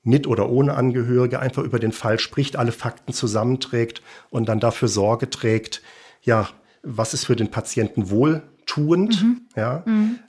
mit 0.03 0.27
oder 0.27 0.50
ohne 0.50 0.75
Angehörige 0.75 1.39
einfach 1.39 1.63
über 1.63 1.79
den 1.79 1.91
Fall 1.91 2.20
spricht, 2.20 2.56
alle 2.56 2.72
Fakten 2.72 3.13
zusammenträgt 3.13 4.01
und 4.29 4.48
dann 4.48 4.60
dafür 4.60 4.88
Sorge 4.88 5.29
trägt, 5.29 5.82
ja, 6.22 6.50
was 6.84 7.13
ist 7.13 7.25
für 7.25 7.36
den 7.36 7.51
Patienten 7.51 8.10
wohltuend, 8.10 9.22
mhm. 9.22 9.41
ja, 9.56 9.84
mhm. 9.86 10.20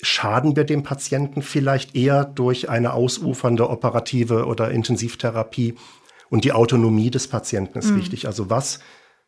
schaden 0.00 0.56
wir 0.56 0.64
dem 0.64 0.82
Patienten 0.82 1.42
vielleicht 1.42 1.94
eher 1.94 2.24
durch 2.24 2.70
eine 2.70 2.94
ausufernde 2.94 3.68
operative 3.68 4.46
oder 4.46 4.70
Intensivtherapie 4.70 5.74
und 6.30 6.44
die 6.44 6.52
Autonomie 6.52 7.10
des 7.10 7.28
Patienten 7.28 7.78
ist 7.78 7.90
mhm. 7.90 7.98
wichtig. 7.98 8.26
Also 8.26 8.50
was 8.50 8.80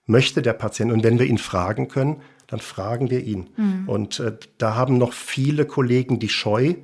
möchte 0.06 0.42
der 0.42 0.54
Patient? 0.54 0.92
Und 0.92 1.04
wenn 1.04 1.18
wir 1.18 1.26
ihn 1.26 1.38
fragen 1.38 1.88
können, 1.88 2.22
dann 2.46 2.60
fragen 2.60 3.10
wir 3.10 3.22
ihn. 3.22 3.50
Mhm. 3.56 3.88
Und 3.88 4.20
äh, 4.20 4.36
da 4.58 4.74
haben 4.74 4.98
noch 4.98 5.12
viele 5.12 5.66
Kollegen 5.66 6.18
die 6.18 6.28
Scheu, 6.28 6.74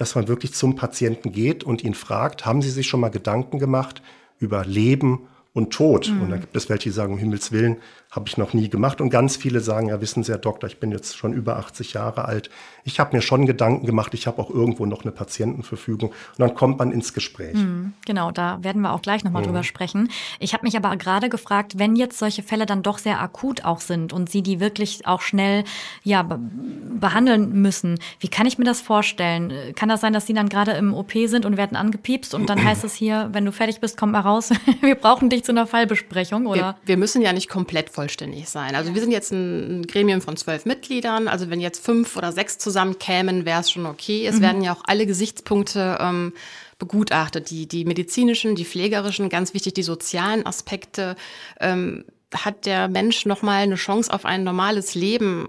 dass 0.00 0.14
man 0.14 0.28
wirklich 0.28 0.54
zum 0.54 0.76
Patienten 0.76 1.30
geht 1.30 1.62
und 1.62 1.84
ihn 1.84 1.92
fragt, 1.92 2.46
haben 2.46 2.62
Sie 2.62 2.70
sich 2.70 2.88
schon 2.88 3.00
mal 3.00 3.10
Gedanken 3.10 3.58
gemacht 3.58 4.00
über 4.38 4.64
Leben 4.64 5.28
und 5.52 5.72
Tod. 5.72 6.08
Mhm. 6.08 6.22
Und 6.22 6.30
da 6.30 6.36
gibt 6.36 6.54
es 6.56 6.68
welche, 6.68 6.84
die 6.84 6.90
sagen, 6.90 7.12
um 7.12 7.18
Himmels 7.18 7.50
Willen, 7.50 7.76
habe 8.10 8.28
ich 8.28 8.36
noch 8.36 8.54
nie 8.54 8.68
gemacht. 8.68 9.00
Und 9.00 9.10
ganz 9.10 9.36
viele 9.36 9.60
sagen, 9.60 9.88
ja, 9.88 10.00
wissen 10.00 10.24
Sie, 10.24 10.32
Herr 10.32 10.38
Doktor, 10.38 10.68
ich 10.68 10.80
bin 10.80 10.90
jetzt 10.90 11.16
schon 11.16 11.32
über 11.32 11.56
80 11.58 11.92
Jahre 11.92 12.24
alt. 12.24 12.50
Ich 12.82 12.98
habe 12.98 13.14
mir 13.14 13.22
schon 13.22 13.46
Gedanken 13.46 13.86
gemacht, 13.86 14.14
ich 14.14 14.26
habe 14.26 14.40
auch 14.42 14.50
irgendwo 14.50 14.84
noch 14.86 15.02
eine 15.02 15.12
Patientenverfügung. 15.12 16.10
Und 16.10 16.38
dann 16.38 16.54
kommt 16.54 16.78
man 16.78 16.90
ins 16.90 17.14
Gespräch. 17.14 17.54
Mhm, 17.54 17.92
genau, 18.06 18.32
da 18.32 18.62
werden 18.62 18.82
wir 18.82 18.92
auch 18.92 19.02
gleich 19.02 19.22
nochmal 19.22 19.42
mhm. 19.42 19.46
drüber 19.46 19.62
sprechen. 19.62 20.10
Ich 20.40 20.54
habe 20.54 20.64
mich 20.64 20.76
aber 20.76 20.96
gerade 20.96 21.28
gefragt, 21.28 21.78
wenn 21.78 21.94
jetzt 21.94 22.18
solche 22.18 22.42
Fälle 22.42 22.66
dann 22.66 22.82
doch 22.82 22.98
sehr 22.98 23.20
akut 23.20 23.64
auch 23.64 23.80
sind 23.80 24.12
und 24.12 24.28
Sie 24.28 24.42
die 24.42 24.58
wirklich 24.58 25.06
auch 25.06 25.20
schnell 25.20 25.64
ja, 26.02 26.22
behandeln 26.22 27.60
müssen, 27.62 27.98
wie 28.18 28.28
kann 28.28 28.46
ich 28.46 28.58
mir 28.58 28.64
das 28.64 28.80
vorstellen? 28.80 29.52
Kann 29.76 29.88
das 29.88 30.00
sein, 30.00 30.12
dass 30.12 30.26
Sie 30.26 30.34
dann 30.34 30.48
gerade 30.48 30.72
im 30.72 30.94
OP 30.94 31.12
sind 31.26 31.46
und 31.46 31.56
werden 31.56 31.76
angepiepst 31.76 32.34
und 32.34 32.50
dann 32.50 32.64
heißt 32.64 32.82
es 32.82 32.94
hier, 32.94 33.28
wenn 33.32 33.44
du 33.44 33.52
fertig 33.52 33.80
bist, 33.80 33.96
komm 33.96 34.12
mal 34.12 34.20
raus, 34.20 34.50
wir 34.80 34.96
brauchen 34.96 35.28
dich 35.28 35.39
zu 35.42 35.52
einer 35.52 35.66
Fallbesprechung, 35.66 36.46
oder? 36.46 36.76
Wir, 36.84 36.88
wir 36.88 36.96
müssen 36.96 37.22
ja 37.22 37.32
nicht 37.32 37.48
komplett 37.48 37.90
vollständig 37.90 38.48
sein. 38.48 38.74
Also 38.74 38.94
wir 38.94 39.00
sind 39.00 39.10
jetzt 39.10 39.32
ein 39.32 39.86
Gremium 39.86 40.20
von 40.20 40.36
zwölf 40.36 40.66
Mitgliedern. 40.66 41.28
Also 41.28 41.50
wenn 41.50 41.60
jetzt 41.60 41.84
fünf 41.84 42.16
oder 42.16 42.32
sechs 42.32 42.58
zusammenkämen, 42.58 43.44
wäre 43.44 43.60
es 43.60 43.70
schon 43.70 43.86
okay. 43.86 44.26
Es 44.26 44.36
mhm. 44.36 44.42
werden 44.42 44.62
ja 44.62 44.72
auch 44.72 44.82
alle 44.86 45.06
Gesichtspunkte 45.06 45.98
ähm, 46.00 46.32
begutachtet, 46.78 47.50
die, 47.50 47.66
die 47.66 47.84
medizinischen, 47.84 48.56
die 48.56 48.64
pflegerischen, 48.64 49.28
ganz 49.28 49.54
wichtig, 49.54 49.74
die 49.74 49.82
sozialen 49.82 50.46
Aspekte. 50.46 51.16
Ähm, 51.60 52.04
hat 52.34 52.66
der 52.66 52.88
Mensch 52.88 53.26
nochmal 53.26 53.62
eine 53.62 53.74
Chance 53.74 54.12
auf 54.12 54.24
ein 54.24 54.44
normales 54.44 54.94
Leben? 54.94 55.48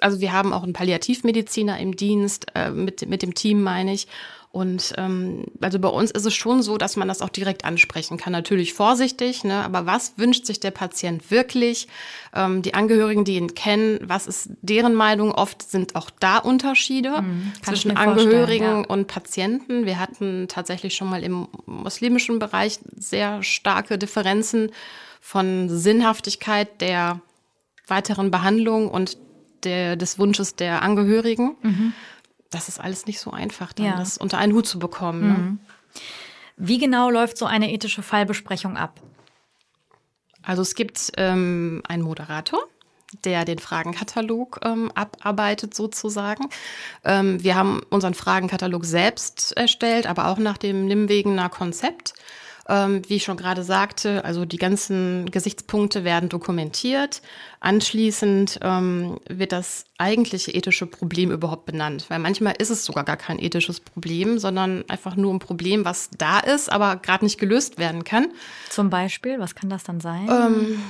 Also 0.00 0.20
wir 0.20 0.32
haben 0.32 0.52
auch 0.52 0.62
einen 0.62 0.72
Palliativmediziner 0.72 1.78
im 1.78 1.96
Dienst, 1.96 2.46
äh, 2.54 2.70
mit, 2.70 3.08
mit 3.08 3.22
dem 3.22 3.34
Team 3.34 3.62
meine 3.62 3.92
ich. 3.92 4.06
Und 4.56 4.94
ähm, 4.96 5.44
also 5.60 5.78
bei 5.78 5.88
uns 5.88 6.10
ist 6.10 6.24
es 6.24 6.34
schon 6.34 6.62
so, 6.62 6.78
dass 6.78 6.96
man 6.96 7.08
das 7.08 7.20
auch 7.20 7.28
direkt 7.28 7.66
ansprechen 7.66 8.16
kann. 8.16 8.32
Natürlich 8.32 8.72
vorsichtig, 8.72 9.44
ne? 9.44 9.62
aber 9.62 9.84
was 9.84 10.14
wünscht 10.16 10.46
sich 10.46 10.60
der 10.60 10.70
Patient 10.70 11.30
wirklich? 11.30 11.88
Ähm, 12.34 12.62
die 12.62 12.72
Angehörigen, 12.72 13.26
die 13.26 13.36
ihn 13.36 13.54
kennen, 13.54 13.98
was 14.02 14.26
ist 14.26 14.48
deren 14.62 14.94
Meinung? 14.94 15.32
Oft 15.32 15.60
sind 15.60 15.94
auch 15.94 16.08
da 16.08 16.38
Unterschiede 16.38 17.20
mhm, 17.20 17.52
zwischen 17.60 17.98
Angehörigen 17.98 18.64
ja. 18.64 18.84
und 18.88 19.08
Patienten. 19.08 19.84
Wir 19.84 19.98
hatten 19.98 20.46
tatsächlich 20.48 20.94
schon 20.94 21.10
mal 21.10 21.22
im 21.22 21.48
muslimischen 21.66 22.38
Bereich 22.38 22.78
sehr 22.96 23.42
starke 23.42 23.98
Differenzen 23.98 24.70
von 25.20 25.68
Sinnhaftigkeit 25.68 26.80
der 26.80 27.20
weiteren 27.88 28.30
Behandlung 28.30 28.88
und 28.88 29.18
der, 29.66 29.96
des 29.96 30.18
Wunsches 30.18 30.56
der 30.56 30.82
Angehörigen. 30.82 31.56
Mhm 31.62 31.92
das 32.50 32.68
ist 32.68 32.80
alles 32.80 33.06
nicht 33.06 33.20
so 33.20 33.30
einfach, 33.30 33.72
dann 33.72 33.86
ja. 33.86 33.96
das 33.96 34.18
unter 34.18 34.38
einen 34.38 34.52
Hut 34.52 34.66
zu 34.66 34.78
bekommen. 34.78 35.20
Ne? 35.20 35.34
Mhm. 35.34 35.60
Wie 36.56 36.78
genau 36.78 37.10
läuft 37.10 37.36
so 37.36 37.46
eine 37.46 37.70
ethische 37.72 38.02
Fallbesprechung 38.02 38.76
ab? 38.76 39.00
Also 40.42 40.62
es 40.62 40.74
gibt 40.74 41.12
ähm, 41.16 41.82
einen 41.88 42.02
Moderator, 42.02 42.60
der 43.24 43.44
den 43.44 43.58
Fragenkatalog 43.58 44.60
ähm, 44.62 44.90
abarbeitet 44.94 45.74
sozusagen. 45.74 46.48
Ähm, 47.04 47.42
wir 47.42 47.56
haben 47.56 47.82
unseren 47.90 48.14
Fragenkatalog 48.14 48.84
selbst 48.84 49.52
erstellt, 49.56 50.06
aber 50.06 50.28
auch 50.28 50.38
nach 50.38 50.56
dem 50.56 50.86
Nimwegener 50.86 51.48
Konzept. 51.48 52.14
Ähm, 52.68 53.02
wie 53.06 53.16
ich 53.16 53.22
schon 53.22 53.36
gerade 53.36 53.62
sagte, 53.62 54.24
also 54.24 54.44
die 54.44 54.56
ganzen 54.56 55.30
Gesichtspunkte 55.30 56.02
werden 56.02 56.28
dokumentiert. 56.28 57.22
Anschließend 57.60 58.58
ähm, 58.60 59.18
wird 59.28 59.52
das 59.52 59.84
eigentliche 59.98 60.50
ethische 60.50 60.86
Problem 60.86 61.30
überhaupt 61.30 61.66
benannt, 61.66 62.06
weil 62.08 62.18
manchmal 62.18 62.54
ist 62.58 62.70
es 62.70 62.84
sogar 62.84 63.04
gar 63.04 63.16
kein 63.16 63.38
ethisches 63.38 63.78
Problem, 63.78 64.40
sondern 64.40 64.84
einfach 64.88 65.14
nur 65.14 65.32
ein 65.32 65.38
Problem, 65.38 65.84
was 65.84 66.10
da 66.18 66.40
ist, 66.40 66.70
aber 66.70 66.96
gerade 66.96 67.24
nicht 67.24 67.38
gelöst 67.38 67.78
werden 67.78 68.02
kann. 68.02 68.32
Zum 68.68 68.90
Beispiel, 68.90 69.38
was 69.38 69.54
kann 69.54 69.70
das 69.70 69.84
dann 69.84 70.00
sein? 70.00 70.28
Ähm, 70.28 70.82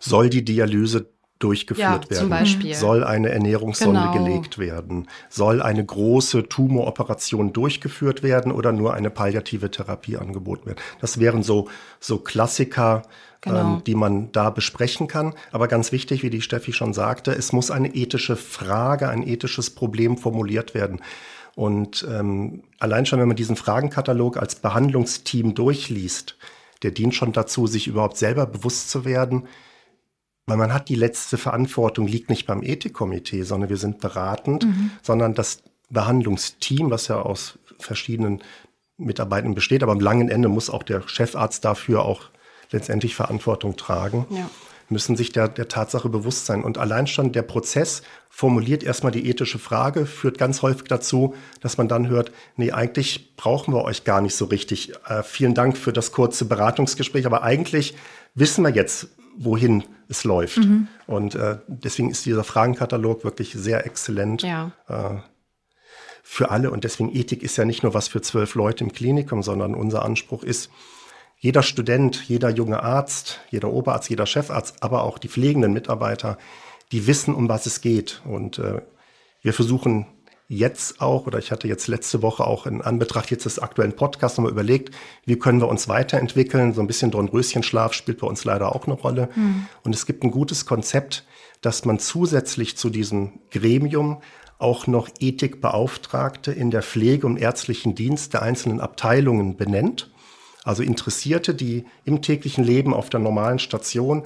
soll 0.00 0.28
die 0.28 0.44
Dialyse 0.44 1.13
durchgeführt 1.38 2.06
ja, 2.10 2.10
werden? 2.10 2.74
Soll 2.74 3.04
eine 3.04 3.30
Ernährungssonde 3.30 4.00
genau. 4.00 4.12
gelegt 4.12 4.58
werden? 4.58 5.08
Soll 5.28 5.60
eine 5.60 5.84
große 5.84 6.48
Tumoroperation 6.48 7.52
durchgeführt 7.52 8.22
werden 8.22 8.52
oder 8.52 8.72
nur 8.72 8.94
eine 8.94 9.10
palliative 9.10 9.70
Therapie 9.70 10.16
angeboten 10.16 10.66
werden? 10.66 10.78
Das 11.00 11.18
wären 11.20 11.42
so, 11.42 11.68
so 12.00 12.18
Klassiker, 12.18 13.02
genau. 13.40 13.76
ähm, 13.76 13.82
die 13.84 13.94
man 13.94 14.32
da 14.32 14.50
besprechen 14.50 15.06
kann. 15.06 15.34
Aber 15.52 15.68
ganz 15.68 15.92
wichtig, 15.92 16.22
wie 16.22 16.30
die 16.30 16.40
Steffi 16.40 16.72
schon 16.72 16.92
sagte, 16.92 17.32
es 17.32 17.52
muss 17.52 17.70
eine 17.70 17.94
ethische 17.94 18.36
Frage, 18.36 19.08
ein 19.08 19.26
ethisches 19.26 19.70
Problem 19.70 20.16
formuliert 20.16 20.74
werden. 20.74 21.00
Und 21.56 22.06
ähm, 22.10 22.64
allein 22.80 23.06
schon, 23.06 23.20
wenn 23.20 23.28
man 23.28 23.36
diesen 23.36 23.56
Fragenkatalog 23.56 24.36
als 24.36 24.56
Behandlungsteam 24.56 25.54
durchliest, 25.54 26.36
der 26.82 26.90
dient 26.90 27.14
schon 27.14 27.32
dazu, 27.32 27.66
sich 27.66 27.86
überhaupt 27.86 28.16
selber 28.16 28.46
bewusst 28.46 28.90
zu 28.90 29.04
werden, 29.04 29.46
weil 30.46 30.56
man 30.56 30.72
hat 30.72 30.88
die 30.88 30.94
letzte 30.94 31.38
Verantwortung, 31.38 32.06
liegt 32.06 32.28
nicht 32.28 32.46
beim 32.46 32.62
Ethikkomitee, 32.62 33.42
sondern 33.42 33.70
wir 33.70 33.76
sind 33.76 34.00
beratend, 34.00 34.64
mhm. 34.64 34.90
sondern 35.02 35.34
das 35.34 35.62
Behandlungsteam, 35.90 36.90
was 36.90 37.08
ja 37.08 37.20
aus 37.20 37.58
verschiedenen 37.78 38.42
Mitarbeitern 38.96 39.54
besteht, 39.54 39.82
aber 39.82 39.92
am 39.92 40.00
langen 40.00 40.28
Ende 40.28 40.48
muss 40.48 40.70
auch 40.70 40.82
der 40.82 41.06
Chefarzt 41.08 41.64
dafür 41.64 42.04
auch 42.04 42.30
letztendlich 42.70 43.14
Verantwortung 43.14 43.76
tragen, 43.76 44.26
ja. 44.30 44.48
müssen 44.88 45.16
sich 45.16 45.32
der, 45.32 45.48
der 45.48 45.68
Tatsache 45.68 46.08
bewusst 46.08 46.46
sein. 46.46 46.62
Und 46.62 46.78
allein 46.78 47.06
schon 47.06 47.32
der 47.32 47.42
Prozess 47.42 48.02
formuliert 48.30 48.82
erstmal 48.82 49.12
die 49.12 49.28
ethische 49.28 49.58
Frage, 49.58 50.06
führt 50.06 50.38
ganz 50.38 50.62
häufig 50.62 50.84
dazu, 50.84 51.34
dass 51.60 51.76
man 51.76 51.88
dann 51.88 52.08
hört, 52.08 52.32
nee, 52.56 52.72
eigentlich 52.72 53.36
brauchen 53.36 53.74
wir 53.74 53.84
euch 53.84 54.04
gar 54.04 54.20
nicht 54.20 54.34
so 54.34 54.46
richtig. 54.46 54.92
Äh, 55.06 55.22
vielen 55.22 55.54
Dank 55.54 55.76
für 55.76 55.92
das 55.92 56.12
kurze 56.12 56.44
Beratungsgespräch, 56.44 57.26
aber 57.26 57.42
eigentlich 57.42 57.94
wissen 58.34 58.62
wir 58.62 58.70
jetzt, 58.70 59.08
wohin 59.36 59.84
es 60.08 60.24
läuft. 60.24 60.58
Mhm. 60.58 60.88
Und 61.06 61.34
äh, 61.34 61.58
deswegen 61.66 62.10
ist 62.10 62.26
dieser 62.26 62.44
Fragenkatalog 62.44 63.24
wirklich 63.24 63.52
sehr 63.52 63.86
exzellent 63.86 64.42
ja. 64.42 64.72
äh, 64.88 65.16
für 66.22 66.50
alle. 66.50 66.70
Und 66.70 66.84
deswegen 66.84 67.14
Ethik 67.14 67.42
ist 67.42 67.56
ja 67.56 67.64
nicht 67.64 67.82
nur 67.82 67.94
was 67.94 68.08
für 68.08 68.20
zwölf 68.20 68.54
Leute 68.54 68.84
im 68.84 68.92
Klinikum, 68.92 69.42
sondern 69.42 69.74
unser 69.74 70.04
Anspruch 70.04 70.42
ist, 70.42 70.70
jeder 71.38 71.62
Student, 71.62 72.24
jeder 72.26 72.48
junge 72.48 72.82
Arzt, 72.82 73.40
jeder 73.50 73.70
Oberarzt, 73.70 74.08
jeder 74.08 74.24
Chefarzt, 74.24 74.82
aber 74.82 75.02
auch 75.02 75.18
die 75.18 75.28
pflegenden 75.28 75.72
Mitarbeiter, 75.72 76.38
die 76.90 77.06
wissen, 77.06 77.34
um 77.34 77.48
was 77.48 77.66
es 77.66 77.80
geht. 77.80 78.22
Und 78.24 78.58
äh, 78.58 78.80
wir 79.42 79.52
versuchen 79.52 80.06
jetzt 80.48 81.00
auch, 81.00 81.26
oder 81.26 81.38
ich 81.38 81.50
hatte 81.50 81.68
jetzt 81.68 81.88
letzte 81.88 82.22
Woche 82.22 82.46
auch 82.46 82.66
in 82.66 82.82
Anbetracht 82.82 83.30
jetzt 83.30 83.46
des 83.46 83.58
aktuellen 83.58 83.94
Podcasts 83.94 84.36
nochmal 84.38 84.52
überlegt, 84.52 84.94
wie 85.24 85.38
können 85.38 85.60
wir 85.60 85.68
uns 85.68 85.88
weiterentwickeln. 85.88 86.74
So 86.74 86.80
ein 86.80 86.86
bisschen 86.86 87.10
Dornröschenschlaf 87.10 87.92
spielt 87.92 88.18
bei 88.18 88.26
uns 88.26 88.44
leider 88.44 88.74
auch 88.74 88.86
eine 88.86 88.94
Rolle. 88.94 89.30
Mhm. 89.34 89.66
Und 89.82 89.94
es 89.94 90.06
gibt 90.06 90.22
ein 90.22 90.30
gutes 90.30 90.66
Konzept, 90.66 91.24
dass 91.60 91.84
man 91.84 91.98
zusätzlich 91.98 92.76
zu 92.76 92.90
diesem 92.90 93.40
Gremium 93.50 94.20
auch 94.58 94.86
noch 94.86 95.08
Ethikbeauftragte 95.18 96.52
in 96.52 96.70
der 96.70 96.82
Pflege 96.82 97.26
und 97.26 97.38
ärztlichen 97.38 97.94
Dienst 97.94 98.34
der 98.34 98.42
einzelnen 98.42 98.80
Abteilungen 98.80 99.56
benennt. 99.56 100.10
Also 100.62 100.82
Interessierte, 100.82 101.54
die 101.54 101.84
im 102.04 102.22
täglichen 102.22 102.64
Leben 102.64 102.94
auf 102.94 103.10
der 103.10 103.20
normalen 103.20 103.58
Station 103.58 104.24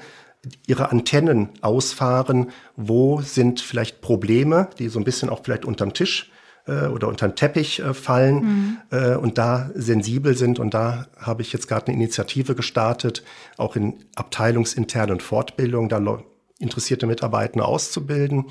ihre 0.66 0.90
Antennen 0.90 1.50
ausfahren, 1.60 2.50
wo 2.76 3.20
sind 3.20 3.60
vielleicht 3.60 4.00
Probleme, 4.00 4.68
die 4.78 4.88
so 4.88 4.98
ein 4.98 5.04
bisschen 5.04 5.30
auch 5.30 5.40
vielleicht 5.42 5.64
unterm 5.64 5.94
Tisch 5.94 6.30
äh, 6.66 6.86
oder 6.86 7.08
unter 7.08 7.28
den 7.28 7.34
Teppich 7.34 7.80
äh, 7.80 7.94
fallen 7.94 8.36
mhm. 8.36 8.78
äh, 8.90 9.16
und 9.16 9.38
da 9.38 9.70
sensibel 9.74 10.36
sind. 10.36 10.58
Und 10.58 10.74
da 10.74 11.08
habe 11.16 11.42
ich 11.42 11.52
jetzt 11.52 11.66
gerade 11.66 11.86
eine 11.86 11.96
Initiative 11.96 12.54
gestartet, 12.54 13.24
auch 13.56 13.74
in 13.74 14.04
abteilungsinternen 14.14 15.20
Fortbildung, 15.20 15.88
da 15.88 16.20
interessierte 16.58 17.06
Mitarbeiter 17.06 17.66
auszubilden, 17.66 18.46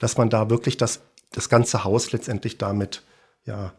dass 0.00 0.16
man 0.16 0.30
da 0.30 0.50
wirklich 0.50 0.76
das, 0.76 1.02
das 1.32 1.48
ganze 1.48 1.84
Haus 1.84 2.12
letztendlich 2.12 2.58
damit 2.58 3.02
ja, 3.44 3.72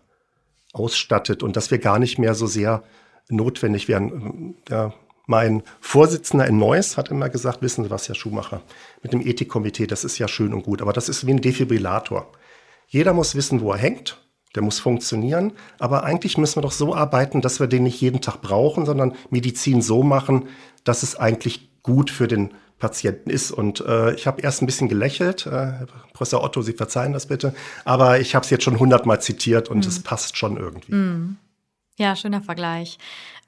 ausstattet 0.74 1.43
und 1.43 1.56
dass 1.56 1.72
wir 1.72 1.80
gar 1.80 2.00
nicht 2.00 2.19
mehr 2.19 2.36
so 2.36 2.45
sehr 2.45 2.84
notwendig 3.30 3.88
wären. 3.88 4.56
Ja, 4.69 4.93
mein 5.30 5.62
Vorsitzender 5.80 6.48
in 6.48 6.58
Neuss 6.58 6.98
hat 6.98 7.12
immer 7.12 7.30
gesagt, 7.30 7.62
wissen 7.62 7.84
Sie 7.84 7.92
was, 7.92 8.08
Herr 8.08 8.15
Schumacher, 8.15 8.62
mit 9.04 9.13
dem 9.13 9.22
Ethikkomitee, 9.22 9.86
das 9.86 10.04
ist 10.04 10.18
ja 10.18 10.28
schön 10.28 10.56
und 10.56 10.63
gut, 10.63 10.82
aber 10.82 10.92
das 10.92 11.08
ist 11.08 11.28
wie 11.28 11.32
ein 11.32 11.39
Defibrillator. 11.39 12.32
Jeder 12.88 13.13
muss 13.13 13.36
wissen, 13.36 13.62
wo 13.62 13.72
er 13.72 13.78
hängt, 13.78 14.20
der 14.56 14.63
muss 14.63 14.80
funktionieren, 14.80 15.54
aber 15.78 16.04
eigentlich 16.04 16.39
müssen 16.39 16.58
wir 16.58 16.63
doch 16.63 16.72
so 16.72 16.96
arbeiten, 16.96 17.42
dass 17.42 17.60
wir 17.60 17.68
den 17.68 17.84
nicht 17.84 18.02
jeden 18.02 18.22
Tag 18.22 18.42
brauchen, 18.42 18.88
sondern 18.88 19.13
Medizin 19.30 19.84
so 19.84 20.02
machen, 20.02 20.48
dass 20.84 21.04
es 21.04 21.15
eigentlich 21.15 21.84
gut 21.84 22.10
für 22.10 22.28
den 22.28 22.56
Patienten 22.80 23.30
ist. 23.30 23.52
Und 23.52 23.82
äh, 23.82 24.15
ich 24.15 24.26
habe 24.26 24.42
erst 24.42 24.63
ein 24.63 24.65
bisschen 24.65 24.89
gelächelt, 24.89 25.46
äh, 25.46 25.86
Professor 26.12 26.44
Otto, 26.44 26.63
Sie 26.63 26.74
verzeihen 26.74 27.13
das 27.13 27.28
bitte, 27.28 27.54
aber 27.86 28.20
ich 28.20 28.34
habe 28.34 28.44
es 28.46 28.50
jetzt 28.50 28.63
schon 28.63 28.80
hundertmal 28.80 29.22
zitiert 29.22 29.70
und 29.70 29.86
mhm. 29.86 29.89
es 29.89 30.02
passt 30.02 30.38
schon 30.38 30.58
irgendwie. 30.58 30.96
Mhm. 30.96 31.38
Ja, 32.00 32.16
schöner 32.16 32.40
Vergleich. 32.40 32.98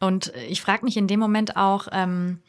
Und 0.02 0.34
ich 0.50 0.62
frage 0.62 0.84
mich 0.84 0.98
in 0.98 1.08
dem 1.08 1.22
Moment 1.22 1.56
auch, 1.56 1.88
ähm, 1.94 2.42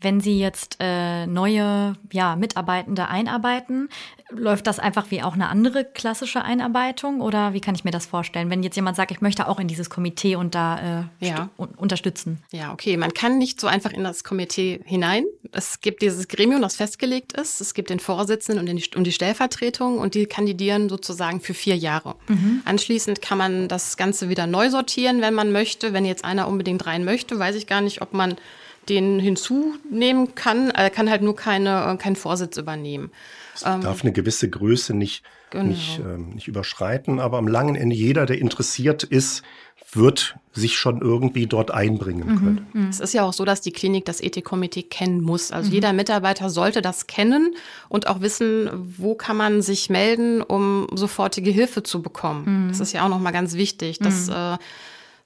wenn 0.00 0.20
Sie 0.20 0.38
jetzt 0.38 0.76
äh, 0.80 1.26
neue 1.26 1.94
ja, 2.12 2.36
Mitarbeitende 2.36 3.08
einarbeiten, 3.08 3.88
läuft 4.30 4.66
das 4.66 4.78
einfach 4.78 5.10
wie 5.10 5.22
auch 5.22 5.32
eine 5.32 5.48
andere 5.48 5.84
klassische 5.84 6.42
Einarbeitung 6.42 7.20
oder 7.20 7.54
wie 7.54 7.60
kann 7.60 7.74
ich 7.74 7.84
mir 7.84 7.90
das 7.90 8.06
vorstellen, 8.06 8.50
wenn 8.50 8.62
jetzt 8.62 8.76
jemand 8.76 8.96
sagt, 8.96 9.10
ich 9.10 9.20
möchte 9.20 9.48
auch 9.48 9.58
in 9.58 9.68
dieses 9.68 9.90
Komitee 9.90 10.36
und 10.36 10.54
da 10.54 11.08
äh, 11.20 11.26
ja. 11.26 11.48
unterstützen? 11.56 12.42
Ja, 12.52 12.72
okay, 12.72 12.96
man 12.96 13.12
kann 13.12 13.38
nicht 13.38 13.60
so 13.60 13.66
einfach 13.66 13.92
in 13.92 14.04
das 14.04 14.24
Komitee 14.24 14.80
hinein. 14.84 15.24
Es 15.50 15.80
gibt 15.80 16.02
dieses 16.02 16.28
Gremium, 16.28 16.60
das 16.62 16.76
festgelegt 16.76 17.32
ist. 17.32 17.60
Es 17.60 17.74
gibt 17.74 17.90
den 17.90 18.00
Vorsitzenden 18.00 18.68
und 18.68 18.76
die, 18.76 18.96
und 18.96 19.04
die 19.04 19.12
Stellvertretung 19.12 19.98
und 19.98 20.14
die 20.14 20.26
kandidieren 20.26 20.88
sozusagen 20.88 21.40
für 21.40 21.54
vier 21.54 21.76
Jahre. 21.76 22.14
Mhm. 22.28 22.62
Anschließend 22.64 23.22
kann 23.22 23.38
man 23.38 23.68
das 23.68 23.96
Ganze 23.96 24.28
wieder 24.28 24.46
neu 24.46 24.70
sortieren, 24.70 25.20
wenn 25.22 25.34
man 25.34 25.50
möchte. 25.50 25.92
Wenn 25.92 26.04
jetzt 26.04 26.24
einer 26.24 26.46
unbedingt 26.48 26.86
rein 26.86 27.04
möchte, 27.04 27.38
weiß 27.38 27.56
ich 27.56 27.66
gar 27.66 27.80
nicht, 27.80 28.02
ob 28.02 28.12
man 28.12 28.36
den 28.88 29.18
hinzunehmen 29.20 30.34
kann. 30.34 30.70
Er 30.70 30.90
kann 30.90 31.10
halt 31.10 31.22
nur 31.22 31.36
keine, 31.36 31.84
äh, 31.84 31.96
keinen 31.96 32.16
Vorsitz 32.16 32.56
übernehmen. 32.56 33.10
Es 33.54 33.62
ähm, 33.66 33.80
darf 33.80 34.02
eine 34.02 34.12
gewisse 34.12 34.48
Größe 34.48 34.94
nicht, 34.94 35.22
genau. 35.50 35.64
nicht, 35.64 35.98
ähm, 35.98 36.30
nicht 36.30 36.48
überschreiten, 36.48 37.20
aber 37.20 37.38
am 37.38 37.48
langen 37.48 37.74
Ende 37.74 37.96
jeder, 37.96 38.26
der 38.26 38.38
interessiert 38.38 39.02
ist, 39.02 39.42
wird 39.92 40.36
sich 40.52 40.76
schon 40.76 41.00
irgendwie 41.00 41.46
dort 41.46 41.70
einbringen 41.70 42.28
mhm, 42.28 42.38
können. 42.38 42.66
Mhm. 42.72 42.88
Es 42.88 43.00
ist 43.00 43.14
ja 43.14 43.24
auch 43.24 43.32
so, 43.32 43.44
dass 43.44 43.60
die 43.60 43.72
Klinik 43.72 44.04
das 44.04 44.20
Ethikkomitee 44.20 44.82
kennen 44.82 45.22
muss. 45.22 45.50
Also 45.50 45.68
mhm. 45.68 45.74
jeder 45.74 45.92
Mitarbeiter 45.92 46.50
sollte 46.50 46.82
das 46.82 47.06
kennen 47.06 47.54
und 47.88 48.06
auch 48.06 48.20
wissen, 48.20 48.68
wo 48.74 49.14
kann 49.14 49.36
man 49.36 49.62
sich 49.62 49.88
melden, 49.88 50.42
um 50.42 50.88
sofortige 50.94 51.50
Hilfe 51.50 51.82
zu 51.82 52.02
bekommen. 52.02 52.64
Mhm. 52.64 52.68
Das 52.68 52.80
ist 52.80 52.92
ja 52.92 53.04
auch 53.04 53.08
nochmal 53.08 53.32
ganz 53.32 53.54
wichtig, 53.54 53.98
dass 53.98 54.26
mhm. 54.26 54.34
äh, 54.34 54.58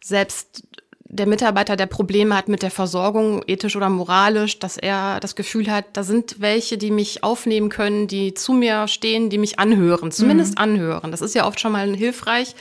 selbst 0.03 0.65
der 1.13 1.27
Mitarbeiter, 1.27 1.77
der 1.77 1.87
Probleme 1.87 2.35
hat 2.35 2.49
mit 2.49 2.63
der 2.63 2.71
Versorgung, 2.71 3.43
ethisch 3.47 3.77
oder 3.77 3.91
moralisch, 3.91 4.59
dass 4.59 4.79
er 4.79 5.21
das 5.21 5.37
Gefühl 5.37 5.71
hat, 5.71 5.85
da 5.93 6.05
sind 6.05 6.41
welche, 6.41 6.79
die 6.79 6.91
mich 6.91 7.23
aufnehmen 7.23 7.69
können, 7.69 8.09
die 8.09 8.33
zu 8.33 8.55
mir 8.55 8.89
stehen, 8.89 9.29
die 9.29 9.37
mich 9.37 9.59
anhören, 9.59 10.11
zumindest 10.11 10.53
mhm. 10.53 10.63
anhören. 10.63 11.11
Das 11.11 11.21
ist 11.21 11.35
ja 11.35 11.47
oft 11.47 11.61
schon 11.61 11.73
mal 11.73 11.95
hilfreich, 11.95 12.57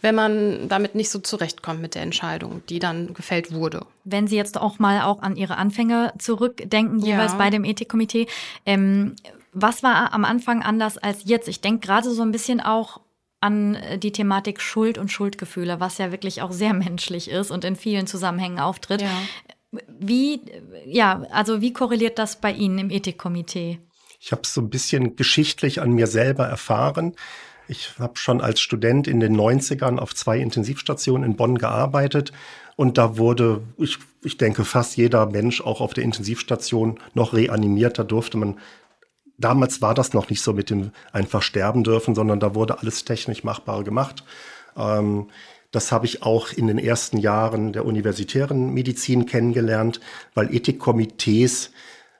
wenn 0.00 0.16
man 0.16 0.68
damit 0.68 0.96
nicht 0.96 1.10
so 1.10 1.20
zurechtkommt 1.20 1.80
mit 1.80 1.94
der 1.94 2.02
Entscheidung, 2.02 2.62
die 2.68 2.80
dann 2.80 3.14
gefällt 3.14 3.54
wurde. 3.54 3.86
Wenn 4.02 4.26
Sie 4.26 4.36
jetzt 4.36 4.60
auch 4.60 4.80
mal 4.80 5.02
auch 5.02 5.22
an 5.22 5.36
Ihre 5.36 5.56
Anfänge 5.56 6.12
zurückdenken, 6.18 6.98
jeweils 6.98 7.32
ja. 7.32 7.38
bei 7.38 7.50
dem 7.50 7.62
Ethikkomitee, 7.62 8.26
ähm, 8.66 9.14
was 9.52 9.84
war 9.84 10.12
am 10.12 10.24
Anfang 10.24 10.62
anders 10.62 10.98
als 10.98 11.20
jetzt? 11.24 11.46
Ich 11.46 11.60
denke 11.60 11.86
gerade 11.86 12.10
so 12.10 12.22
ein 12.22 12.32
bisschen 12.32 12.60
auch 12.60 13.00
an 13.42 13.74
äh, 13.74 13.98
die 13.98 14.12
Thematik 14.12 14.60
Schuld 14.60 14.98
und 14.98 15.10
Schuldgefühle, 15.10 15.80
was 15.80 15.98
ja 15.98 16.10
wirklich 16.10 16.42
auch 16.42 16.52
sehr 16.52 16.72
menschlich 16.74 17.30
ist 17.30 17.50
und 17.50 17.64
in 17.64 17.76
vielen 17.76 18.06
Zusammenhängen 18.06 18.60
auftritt. 18.60 19.02
Ja. 19.02 19.10
Wie, 19.88 20.42
ja, 20.86 21.22
also 21.30 21.60
wie 21.60 21.72
korreliert 21.72 22.18
das 22.18 22.40
bei 22.40 22.52
Ihnen 22.52 22.78
im 22.78 22.90
Ethikkomitee? 22.90 23.78
Ich 24.20 24.30
habe 24.30 24.42
es 24.44 24.54
so 24.54 24.60
ein 24.60 24.70
bisschen 24.70 25.16
geschichtlich 25.16 25.80
an 25.80 25.92
mir 25.92 26.06
selber 26.06 26.44
erfahren. 26.44 27.14
Ich 27.68 27.98
habe 27.98 28.18
schon 28.18 28.40
als 28.40 28.60
Student 28.60 29.08
in 29.08 29.18
den 29.18 29.34
90ern 29.34 29.98
auf 29.98 30.14
zwei 30.14 30.38
Intensivstationen 30.38 31.28
in 31.28 31.36
Bonn 31.36 31.56
gearbeitet 31.56 32.32
und 32.76 32.98
da 32.98 33.16
wurde, 33.16 33.62
ich, 33.76 33.98
ich 34.22 34.38
denke, 34.38 34.64
fast 34.64 34.96
jeder 34.96 35.26
Mensch 35.26 35.60
auch 35.60 35.80
auf 35.80 35.94
der 35.94 36.04
Intensivstation 36.04 36.98
noch 37.14 37.32
reanimiert. 37.32 37.98
Da 37.98 38.04
durfte 38.04 38.38
man 38.38 38.58
damals 39.44 39.82
war 39.82 39.94
das 39.94 40.12
noch 40.14 40.30
nicht 40.30 40.42
so 40.42 40.52
mit 40.52 40.70
dem 40.70 40.92
einfach 41.12 41.42
sterben 41.42 41.84
dürfen, 41.84 42.14
sondern 42.14 42.40
da 42.40 42.54
wurde 42.54 42.80
alles 42.80 43.04
technisch 43.04 43.44
machbar 43.44 43.84
gemacht. 43.84 44.24
Ähm, 44.76 45.28
das 45.70 45.90
habe 45.90 46.06
ich 46.06 46.22
auch 46.22 46.52
in 46.52 46.66
den 46.66 46.78
ersten 46.78 47.16
Jahren 47.16 47.72
der 47.72 47.86
universitären 47.86 48.74
Medizin 48.74 49.26
kennengelernt, 49.26 50.00
weil 50.34 50.54
Ethikkomitees, 50.54 51.70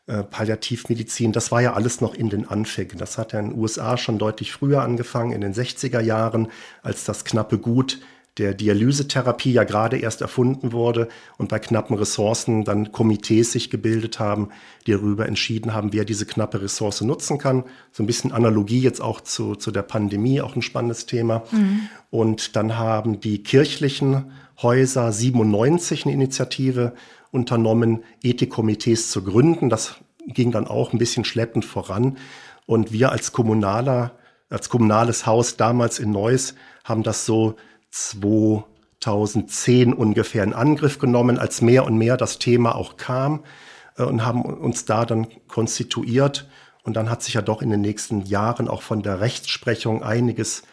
äh, 0.07 0.23
Palliativmedizin, 0.23 1.33
das 1.33 1.53
war 1.53 1.61
ja 1.61 1.75
alles 1.75 2.01
noch 2.01 2.15
in 2.15 2.31
den 2.31 2.49
Anfängen. 2.49 2.97
Das 2.99 3.19
hat 3.19 3.33
ja 3.35 3.41
in 3.41 3.51
den 3.51 3.59
USA 3.59 3.99
schon 3.99 4.19
deutlich 4.19 4.53
früher 4.53 4.83
angefangen, 4.83 5.33
in 5.33 5.43
den 5.43 5.55
60er 5.55 6.01
Jahren, 6.01 6.49
als 6.83 7.05
das 7.05 7.25
knappe 7.25 7.59
Gut 7.59 8.01
der 8.39 8.55
Dialysetherapie 8.55 9.53
ja 9.53 9.65
gerade 9.65 9.99
erst 9.99 10.23
erfunden 10.23 10.73
wurde 10.73 11.09
und 11.37 11.51
bei 11.51 11.59
knappen 11.59 11.97
Ressourcen 11.97 12.65
dann 12.65 12.91
Komitees 12.91 13.53
sich 13.53 13.69
gebildet 13.69 14.19
haben, 14.19 14.49
die 14.87 14.93
darüber 14.93 15.27
entschieden 15.27 15.75
haben, 15.75 15.93
wer 15.93 16.07
diese 16.07 16.25
knappe 16.25 16.63
Ressource 16.63 17.03
nutzen 17.03 17.37
kann. 17.37 17.65
So 17.93 18.03
ein 18.03 18.07
bisschen 18.07 18.33
Analogie 18.33 18.81
jetzt 18.81 19.03
auch 19.03 19.21
zu, 19.21 19.55
zu 19.55 19.71
der 19.71 19.83
Pandemie, 19.83 20.41
auch 20.41 20.57
ein 20.57 20.63
spannendes 20.63 21.05
Thema. 21.05 21.43
Mhm. 21.53 21.89
Und 22.11 22.57
dann 22.57 22.79
haben 22.79 23.21
die 23.21 23.43
kirchlichen 23.43 24.33
Häuser 24.63 25.13
97 25.13 26.07
eine 26.07 26.15
Initiative 26.15 26.95
unternommen, 27.33 28.03
Ethikkomitees 28.23 29.11
zu 29.11 29.23
gründen. 29.25 29.69
Das 29.69 29.97
ging 30.27 30.53
dann 30.53 30.67
auch 30.67 30.95
ein 30.95 30.99
bisschen 30.99 31.25
schleppend 31.25 31.67
voran. 31.67 32.17
Und 32.65 32.93
wir 32.93 33.13
als 33.13 33.33
kommunaler, 33.33 34.13
als 34.49 34.71
kommunales 34.71 35.27
Haus 35.27 35.57
damals 35.59 35.99
in 35.99 36.13
Neuss 36.13 36.55
haben 36.85 37.03
das 37.03 37.27
so 37.27 37.57
2010 37.93 39.93
ungefähr 39.93 40.43
in 40.43 40.55
Angriff 40.55 40.99
genommen, 40.99 41.39
als 41.39 41.61
mehr 41.61 41.85
und 41.85 41.97
mehr 41.97 42.17
das 42.17 42.39
Thema 42.39 42.75
auch 42.75 42.97
kam 42.97 43.45
äh, 43.97 44.03
und 44.03 44.25
haben 44.25 44.43
uns 44.43 44.85
da 44.85 45.05
dann 45.05 45.29
konstituiert. 45.47 46.49
Und 46.83 46.97
dann 46.97 47.09
hat 47.09 47.23
sich 47.23 47.35
ja 47.35 47.43
doch 47.43 47.63
in 47.63 47.71
den 47.71 47.83
nächsten 47.83 48.23
Jahren 48.23 48.67
auch 48.67 48.83
von 48.83 49.03
der 49.03 49.21
Rechtsprechung 49.21 50.03
einiges 50.03 50.65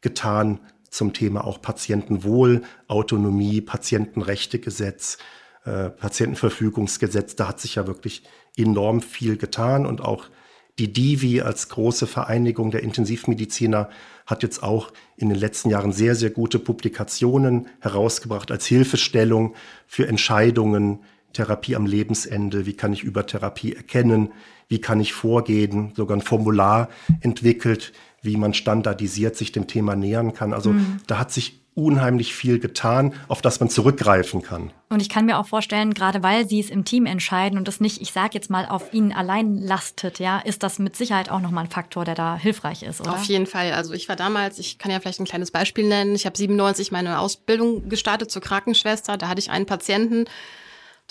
getan 0.00 0.60
zum 0.88 1.12
Thema 1.12 1.44
auch 1.44 1.60
Patientenwohl, 1.60 2.62
Autonomie, 2.86 3.60
Patientenrechtegesetz, 3.60 5.18
äh, 5.64 5.90
Patientenverfügungsgesetz. 5.90 7.36
Da 7.36 7.48
hat 7.48 7.60
sich 7.60 7.74
ja 7.74 7.86
wirklich 7.86 8.22
enorm 8.56 9.02
viel 9.02 9.36
getan 9.36 9.84
und 9.84 10.00
auch 10.00 10.30
die 10.78 10.92
Divi 10.92 11.40
als 11.40 11.68
große 11.68 12.06
Vereinigung 12.06 12.70
der 12.70 12.82
Intensivmediziner 12.82 13.88
hat 14.26 14.42
jetzt 14.42 14.62
auch 14.62 14.92
in 15.16 15.28
den 15.28 15.38
letzten 15.38 15.70
Jahren 15.70 15.92
sehr, 15.92 16.14
sehr 16.14 16.30
gute 16.30 16.58
Publikationen 16.58 17.66
herausgebracht 17.80 18.50
als 18.50 18.66
Hilfestellung 18.66 19.54
für 19.86 20.06
Entscheidungen, 20.06 21.00
Therapie 21.32 21.76
am 21.76 21.86
Lebensende, 21.86 22.66
wie 22.66 22.74
kann 22.74 22.92
ich 22.92 23.02
Übertherapie 23.02 23.74
erkennen, 23.74 24.30
wie 24.68 24.80
kann 24.80 25.00
ich 25.00 25.12
vorgehen, 25.12 25.92
sogar 25.96 26.16
ein 26.16 26.22
Formular 26.22 26.88
entwickelt, 27.20 27.92
wie 28.22 28.36
man 28.36 28.54
standardisiert 28.54 29.36
sich 29.36 29.52
dem 29.52 29.66
Thema 29.66 29.96
nähern 29.96 30.32
kann. 30.32 30.52
Also 30.52 30.72
mhm. 30.72 31.00
da 31.06 31.18
hat 31.18 31.32
sich 31.32 31.60
unheimlich 31.78 32.34
viel 32.34 32.58
getan, 32.58 33.14
auf 33.28 33.40
das 33.40 33.60
man 33.60 33.70
zurückgreifen 33.70 34.42
kann. 34.42 34.72
Und 34.88 35.00
ich 35.00 35.08
kann 35.08 35.26
mir 35.26 35.38
auch 35.38 35.46
vorstellen, 35.46 35.94
gerade 35.94 36.22
weil 36.22 36.48
Sie 36.48 36.58
es 36.58 36.70
im 36.70 36.84
Team 36.84 37.06
entscheiden 37.06 37.56
und 37.56 37.68
das 37.68 37.80
nicht, 37.80 38.02
ich 38.02 38.12
sage 38.12 38.30
jetzt 38.34 38.50
mal, 38.50 38.66
auf 38.66 38.92
Ihnen 38.92 39.12
allein 39.12 39.58
lastet, 39.58 40.18
ja, 40.18 40.40
ist 40.40 40.62
das 40.62 40.78
mit 40.78 40.96
Sicherheit 40.96 41.30
auch 41.30 41.40
nochmal 41.40 41.64
ein 41.64 41.70
Faktor, 41.70 42.04
der 42.04 42.16
da 42.16 42.36
hilfreich 42.36 42.82
ist, 42.82 43.00
oder? 43.00 43.12
Auf 43.12 43.24
jeden 43.24 43.46
Fall. 43.46 43.72
Also 43.72 43.94
ich 43.94 44.08
war 44.08 44.16
damals, 44.16 44.58
ich 44.58 44.78
kann 44.78 44.90
ja 44.90 44.98
vielleicht 44.98 45.20
ein 45.20 45.24
kleines 45.24 45.52
Beispiel 45.52 45.86
nennen. 45.86 46.14
Ich 46.14 46.26
habe 46.26 46.36
97 46.36 46.90
meine 46.90 47.20
Ausbildung 47.20 47.88
gestartet 47.88 48.30
zur 48.30 48.42
Krankenschwester. 48.42 49.16
Da 49.16 49.28
hatte 49.28 49.38
ich 49.38 49.50
einen 49.50 49.66
Patienten, 49.66 50.24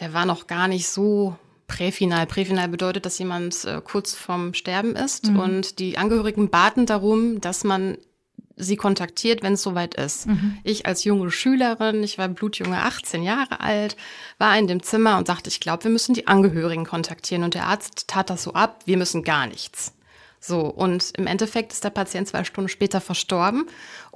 der 0.01 0.13
war 0.13 0.25
noch 0.25 0.47
gar 0.47 0.67
nicht 0.67 0.89
so 0.89 1.37
Präfinal. 1.67 2.25
Präfinal 2.25 2.67
bedeutet, 2.67 3.05
dass 3.05 3.19
jemand 3.19 3.65
äh, 3.65 3.81
kurz 3.83 4.13
vorm 4.15 4.53
Sterben 4.53 4.95
ist 4.95 5.29
mhm. 5.29 5.39
und 5.39 5.79
die 5.79 5.97
Angehörigen 5.97 6.49
baten 6.49 6.85
darum, 6.85 7.41
dass 7.41 7.63
man 7.63 7.97
sie 8.57 8.75
kontaktiert, 8.75 9.43
wenn 9.43 9.53
es 9.53 9.61
soweit 9.61 9.95
ist. 9.95 10.27
Mhm. 10.27 10.57
Ich 10.63 10.85
als 10.85 11.03
junge 11.03 11.31
Schülerin, 11.31 12.03
ich 12.03 12.17
war 12.17 12.27
blutjunge 12.27 12.77
18 12.77 13.23
Jahre 13.23 13.61
alt, 13.61 13.95
war 14.39 14.57
in 14.57 14.67
dem 14.67 14.83
Zimmer 14.83 15.17
und 15.17 15.27
sagte, 15.27 15.49
ich 15.49 15.59
glaube, 15.59 15.85
wir 15.85 15.91
müssen 15.91 16.13
die 16.13 16.27
Angehörigen 16.27 16.85
kontaktieren. 16.85 17.43
Und 17.43 17.53
der 17.53 17.67
Arzt 17.67 18.07
tat 18.07 18.29
das 18.29 18.43
so 18.43 18.53
ab, 18.53 18.81
wir 18.85 18.97
müssen 18.97 19.23
gar 19.23 19.47
nichts. 19.47 19.93
So, 20.39 20.61
und 20.61 21.13
im 21.17 21.27
Endeffekt 21.27 21.73
ist 21.73 21.83
der 21.83 21.89
Patient 21.89 22.27
zwei 22.27 22.43
Stunden 22.43 22.69
später 22.69 23.01
verstorben. 23.01 23.67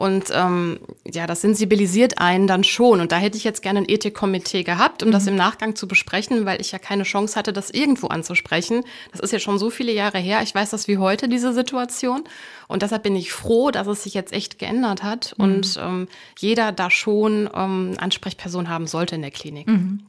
Und 0.01 0.31
ähm, 0.33 0.79
ja, 1.05 1.27
das 1.27 1.41
sensibilisiert 1.41 2.17
einen 2.17 2.47
dann 2.47 2.63
schon. 2.63 3.01
Und 3.01 3.11
da 3.11 3.17
hätte 3.17 3.37
ich 3.37 3.43
jetzt 3.43 3.61
gerne 3.61 3.81
ein 3.81 3.85
Ethikkomitee 3.87 4.63
gehabt, 4.63 5.03
um 5.03 5.09
mhm. 5.09 5.13
das 5.13 5.27
im 5.27 5.35
Nachgang 5.35 5.75
zu 5.75 5.87
besprechen, 5.87 6.43
weil 6.43 6.59
ich 6.59 6.71
ja 6.71 6.79
keine 6.79 7.03
Chance 7.03 7.35
hatte, 7.35 7.53
das 7.53 7.69
irgendwo 7.69 8.07
anzusprechen. 8.07 8.83
Das 9.11 9.19
ist 9.19 9.31
ja 9.31 9.37
schon 9.37 9.59
so 9.59 9.69
viele 9.69 9.91
Jahre 9.91 10.17
her. 10.17 10.41
Ich 10.41 10.55
weiß 10.55 10.71
das 10.71 10.87
wie 10.87 10.97
heute, 10.97 11.29
diese 11.29 11.53
Situation. 11.53 12.23
Und 12.67 12.81
deshalb 12.81 13.03
bin 13.03 13.15
ich 13.15 13.31
froh, 13.31 13.69
dass 13.69 13.85
es 13.85 14.01
sich 14.01 14.15
jetzt 14.15 14.33
echt 14.33 14.57
geändert 14.57 15.03
hat 15.03 15.35
mhm. 15.37 15.43
und 15.43 15.79
ähm, 15.79 16.07
jeder 16.39 16.71
da 16.71 16.89
schon 16.89 17.47
ähm, 17.53 17.93
Ansprechperson 17.99 18.69
haben 18.69 18.87
sollte 18.87 19.13
in 19.13 19.21
der 19.21 19.29
Klinik. 19.29 19.67
Mhm. 19.67 20.07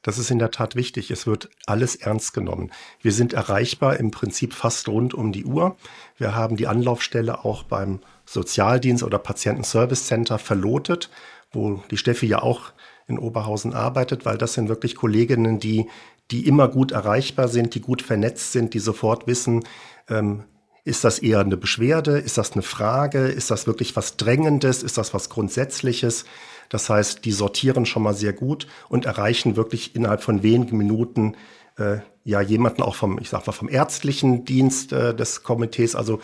Das 0.00 0.16
ist 0.16 0.30
in 0.30 0.38
der 0.38 0.50
Tat 0.50 0.76
wichtig. 0.76 1.10
Es 1.10 1.26
wird 1.26 1.50
alles 1.66 1.94
ernst 1.94 2.32
genommen. 2.32 2.70
Wir 3.02 3.12
sind 3.12 3.34
erreichbar 3.34 3.98
im 3.98 4.12
Prinzip 4.12 4.54
fast 4.54 4.88
rund 4.88 5.12
um 5.12 5.32
die 5.32 5.44
Uhr. 5.44 5.76
Wir 6.16 6.34
haben 6.34 6.56
die 6.56 6.68
Anlaufstelle 6.68 7.44
auch 7.44 7.64
beim 7.64 7.98
Sozialdienst 8.26 9.02
oder 9.02 9.18
Patientenservice 9.18 10.06
Center 10.06 10.38
verlotet, 10.38 11.10
wo 11.52 11.82
die 11.90 11.96
Steffi 11.96 12.26
ja 12.26 12.42
auch 12.42 12.72
in 13.06 13.18
Oberhausen 13.18 13.72
arbeitet, 13.72 14.24
weil 14.24 14.36
das 14.36 14.54
sind 14.54 14.68
wirklich 14.68 14.96
Kolleginnen, 14.96 15.60
die, 15.60 15.86
die 16.30 16.46
immer 16.46 16.68
gut 16.68 16.92
erreichbar 16.92 17.48
sind, 17.48 17.74
die 17.74 17.80
gut 17.80 18.02
vernetzt 18.02 18.52
sind, 18.52 18.74
die 18.74 18.80
sofort 18.80 19.26
wissen, 19.26 19.64
ähm, 20.08 20.44
ist 20.86 21.02
das 21.02 21.18
eher 21.18 21.40
eine 21.40 21.56
Beschwerde? 21.56 22.16
Ist 22.16 22.38
das 22.38 22.52
eine 22.52 22.62
Frage? 22.62 23.26
Ist 23.26 23.50
das 23.50 23.66
wirklich 23.66 23.96
was 23.96 24.16
Drängendes? 24.16 24.84
Ist 24.84 24.96
das 24.96 25.12
was 25.12 25.30
Grundsätzliches? 25.30 26.24
Das 26.68 26.88
heißt, 26.88 27.24
die 27.24 27.32
sortieren 27.32 27.86
schon 27.86 28.04
mal 28.04 28.14
sehr 28.14 28.32
gut 28.32 28.68
und 28.88 29.04
erreichen 29.04 29.56
wirklich 29.56 29.96
innerhalb 29.96 30.22
von 30.22 30.44
wenigen 30.44 30.78
Minuten 30.78 31.34
äh, 31.76 31.98
ja 32.22 32.40
jemanden 32.40 32.82
auch 32.82 32.94
vom, 32.94 33.18
ich 33.18 33.30
sag 33.30 33.48
mal, 33.48 33.52
vom 33.52 33.68
ärztlichen 33.68 34.44
Dienst 34.44 34.92
äh, 34.92 35.12
des 35.12 35.42
Komitees. 35.42 35.96
Also 35.96 36.20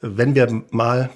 wenn 0.00 0.36
wir 0.36 0.62
mal 0.70 1.10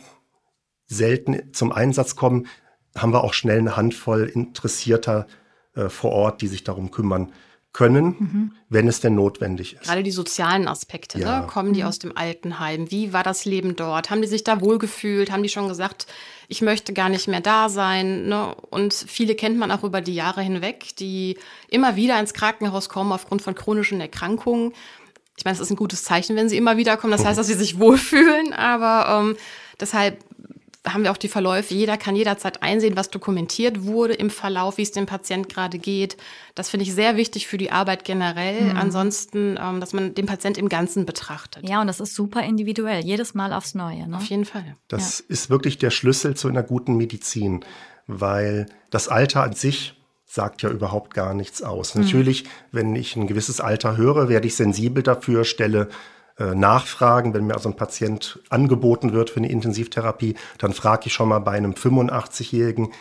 selten 0.88 1.52
zum 1.52 1.70
Einsatz 1.70 2.16
kommen, 2.16 2.48
haben 2.96 3.12
wir 3.12 3.22
auch 3.22 3.34
schnell 3.34 3.58
eine 3.58 3.76
Handvoll 3.76 4.24
Interessierter 4.24 5.26
äh, 5.74 5.88
vor 5.88 6.10
Ort, 6.10 6.42
die 6.42 6.48
sich 6.48 6.64
darum 6.64 6.90
kümmern 6.90 7.32
können, 7.72 8.04
mhm. 8.18 8.52
wenn 8.70 8.88
es 8.88 9.00
denn 9.00 9.14
notwendig 9.14 9.74
ist. 9.74 9.84
Gerade 9.84 10.02
die 10.02 10.10
sozialen 10.10 10.66
Aspekte, 10.66 11.20
ja. 11.20 11.40
ne? 11.40 11.46
kommen 11.46 11.74
die 11.74 11.82
mhm. 11.82 11.86
aus 11.86 11.98
dem 11.98 12.16
Altenheim? 12.16 12.90
Wie 12.90 13.12
war 13.12 13.22
das 13.22 13.44
Leben 13.44 13.76
dort? 13.76 14.10
Haben 14.10 14.22
die 14.22 14.26
sich 14.26 14.42
da 14.42 14.60
wohlgefühlt? 14.60 15.30
Haben 15.30 15.42
die 15.42 15.48
schon 15.48 15.68
gesagt, 15.68 16.06
ich 16.48 16.62
möchte 16.62 16.92
gar 16.92 17.08
nicht 17.08 17.28
mehr 17.28 17.40
da 17.42 17.68
sein? 17.68 18.26
Ne? 18.26 18.54
Und 18.70 18.94
viele 18.94 19.34
kennt 19.34 19.58
man 19.58 19.70
auch 19.70 19.84
über 19.84 20.00
die 20.00 20.14
Jahre 20.14 20.40
hinweg, 20.42 20.96
die 20.96 21.38
immer 21.68 21.94
wieder 21.94 22.18
ins 22.18 22.34
Krankenhaus 22.34 22.88
kommen 22.88 23.12
aufgrund 23.12 23.42
von 23.42 23.54
chronischen 23.54 24.00
Erkrankungen. 24.00 24.72
Ich 25.36 25.44
meine, 25.44 25.54
es 25.54 25.60
ist 25.60 25.70
ein 25.70 25.76
gutes 25.76 26.02
Zeichen, 26.02 26.34
wenn 26.34 26.48
sie 26.48 26.56
immer 26.56 26.78
wieder 26.78 26.96
kommen. 26.96 27.12
Das 27.12 27.24
heißt, 27.26 27.38
dass 27.38 27.46
sie 27.46 27.54
sich 27.54 27.78
wohlfühlen. 27.78 28.54
Aber 28.54 29.20
ähm, 29.20 29.36
deshalb 29.78 30.24
haben 30.92 31.04
wir 31.04 31.12
auch 31.12 31.16
die 31.16 31.28
Verläufe. 31.28 31.74
Jeder 31.74 31.96
kann 31.96 32.16
jederzeit 32.16 32.62
einsehen, 32.62 32.96
was 32.96 33.10
dokumentiert 33.10 33.84
wurde 33.84 34.14
im 34.14 34.30
Verlauf, 34.30 34.78
wie 34.78 34.82
es 34.82 34.92
dem 34.92 35.06
Patient 35.06 35.48
gerade 35.48 35.78
geht. 35.78 36.16
Das 36.54 36.70
finde 36.70 36.84
ich 36.84 36.94
sehr 36.94 37.16
wichtig 37.16 37.46
für 37.46 37.58
die 37.58 37.70
Arbeit 37.70 38.04
generell. 38.04 38.70
Mhm. 38.72 38.76
Ansonsten, 38.76 39.58
ähm, 39.60 39.80
dass 39.80 39.92
man 39.92 40.14
den 40.14 40.26
Patient 40.26 40.58
im 40.58 40.68
Ganzen 40.68 41.06
betrachtet. 41.06 41.68
Ja, 41.68 41.80
und 41.80 41.86
das 41.86 42.00
ist 42.00 42.14
super 42.14 42.42
individuell, 42.42 43.04
jedes 43.04 43.34
Mal 43.34 43.52
aufs 43.52 43.74
Neue. 43.74 44.08
Ne? 44.08 44.16
Auf 44.16 44.26
jeden 44.26 44.44
Fall. 44.44 44.76
Das 44.88 45.20
ja. 45.20 45.24
ist 45.28 45.50
wirklich 45.50 45.78
der 45.78 45.90
Schlüssel 45.90 46.34
zu 46.34 46.48
einer 46.48 46.62
guten 46.62 46.96
Medizin, 46.96 47.64
weil 48.06 48.66
das 48.90 49.08
Alter 49.08 49.42
an 49.42 49.52
sich 49.52 49.94
sagt 50.26 50.62
ja 50.62 50.70
überhaupt 50.70 51.14
gar 51.14 51.34
nichts 51.34 51.62
aus. 51.62 51.94
Mhm. 51.94 52.02
Natürlich, 52.02 52.44
wenn 52.70 52.94
ich 52.94 53.16
ein 53.16 53.26
gewisses 53.26 53.60
Alter 53.60 53.96
höre, 53.96 54.28
werde 54.28 54.46
ich 54.46 54.56
sensibel 54.56 55.02
dafür, 55.02 55.44
stelle 55.44 55.88
äh, 56.38 56.54
nachfragen. 56.54 57.34
Wenn 57.34 57.46
mir 57.46 57.54
also 57.54 57.68
ein 57.68 57.76
Patient 57.76 58.40
angeboten 58.48 59.12
wird 59.12 59.30
für 59.30 59.38
eine 59.38 59.50
Intensivtherapie, 59.50 60.36
dann 60.58 60.72
frage 60.72 61.06
ich 61.06 61.12
schon 61.12 61.28
mal 61.28 61.40
bei 61.40 61.52
einem 61.52 61.72
85-Jährigen 61.72 62.92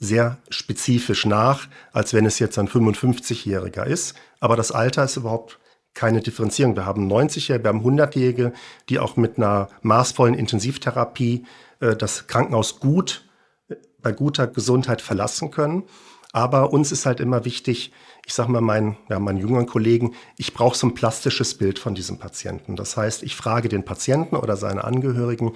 sehr 0.00 0.38
spezifisch 0.48 1.26
nach, 1.26 1.68
als 1.92 2.14
wenn 2.14 2.24
es 2.24 2.38
jetzt 2.38 2.58
ein 2.58 2.68
55-Jähriger 2.68 3.84
ist. 3.84 4.14
Aber 4.40 4.56
das 4.56 4.72
Alter 4.72 5.04
ist 5.04 5.16
überhaupt 5.16 5.58
keine 5.94 6.20
Differenzierung. 6.20 6.76
Wir 6.76 6.86
haben 6.86 7.10
90-Jährige, 7.10 7.64
wir 7.64 7.68
haben 7.70 7.84
100-Jährige, 7.84 8.52
die 8.88 8.98
auch 8.98 9.16
mit 9.16 9.36
einer 9.36 9.68
maßvollen 9.82 10.34
Intensivtherapie 10.34 11.44
äh, 11.80 11.96
das 11.96 12.26
Krankenhaus 12.26 12.78
gut, 12.80 13.28
äh, 13.68 13.74
bei 14.00 14.12
guter 14.12 14.46
Gesundheit 14.46 15.02
verlassen 15.02 15.50
können. 15.50 15.84
Aber 16.32 16.72
uns 16.72 16.92
ist 16.92 17.06
halt 17.06 17.20
immer 17.20 17.44
wichtig, 17.44 17.92
ich 18.28 18.34
sage 18.34 18.52
mal 18.52 18.60
meinen, 18.60 18.98
ja, 19.08 19.18
meinen 19.18 19.38
jüngeren 19.38 19.64
Kollegen, 19.64 20.14
ich 20.36 20.52
brauche 20.52 20.76
so 20.76 20.86
ein 20.86 20.92
plastisches 20.92 21.56
Bild 21.56 21.78
von 21.78 21.94
diesem 21.94 22.18
Patienten. 22.18 22.76
Das 22.76 22.94
heißt, 22.94 23.22
ich 23.22 23.34
frage 23.34 23.70
den 23.70 23.86
Patienten 23.86 24.36
oder 24.36 24.58
seine 24.58 24.84
Angehörigen, 24.84 25.54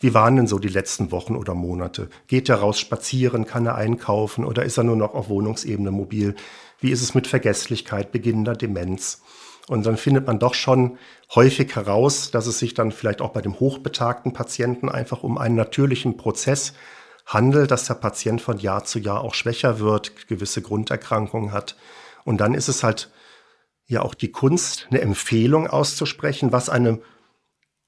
wie 0.00 0.12
waren 0.12 0.36
denn 0.36 0.46
so 0.46 0.58
die 0.58 0.68
letzten 0.68 1.12
Wochen 1.12 1.34
oder 1.34 1.54
Monate? 1.54 2.10
Geht 2.26 2.50
er 2.50 2.56
raus 2.56 2.78
spazieren? 2.78 3.46
Kann 3.46 3.64
er 3.64 3.76
einkaufen? 3.76 4.44
Oder 4.44 4.64
ist 4.64 4.76
er 4.76 4.84
nur 4.84 4.96
noch 4.96 5.14
auf 5.14 5.30
Wohnungsebene 5.30 5.90
mobil? 5.90 6.34
Wie 6.78 6.90
ist 6.90 7.00
es 7.00 7.14
mit 7.14 7.26
Vergesslichkeit, 7.26 8.12
beginnender 8.12 8.54
Demenz? 8.54 9.22
Und 9.66 9.86
dann 9.86 9.96
findet 9.96 10.26
man 10.26 10.38
doch 10.38 10.52
schon 10.52 10.98
häufig 11.34 11.74
heraus, 11.74 12.30
dass 12.30 12.46
es 12.46 12.58
sich 12.58 12.74
dann 12.74 12.92
vielleicht 12.92 13.22
auch 13.22 13.30
bei 13.30 13.40
dem 13.40 13.58
hochbetagten 13.58 14.34
Patienten 14.34 14.90
einfach 14.90 15.22
um 15.22 15.38
einen 15.38 15.54
natürlichen 15.54 16.18
Prozess 16.18 16.74
handelt, 17.24 17.70
dass 17.70 17.86
der 17.86 17.94
Patient 17.94 18.42
von 18.42 18.58
Jahr 18.58 18.84
zu 18.84 18.98
Jahr 18.98 19.22
auch 19.22 19.34
schwächer 19.34 19.78
wird, 19.78 20.28
gewisse 20.28 20.60
Grunderkrankungen 20.60 21.52
hat. 21.52 21.76
Und 22.30 22.36
dann 22.36 22.54
ist 22.54 22.68
es 22.68 22.84
halt 22.84 23.10
ja 23.86 24.02
auch 24.02 24.14
die 24.14 24.30
Kunst, 24.30 24.86
eine 24.88 25.00
Empfehlung 25.00 25.66
auszusprechen, 25.66 26.52
was 26.52 26.68
eine 26.68 27.00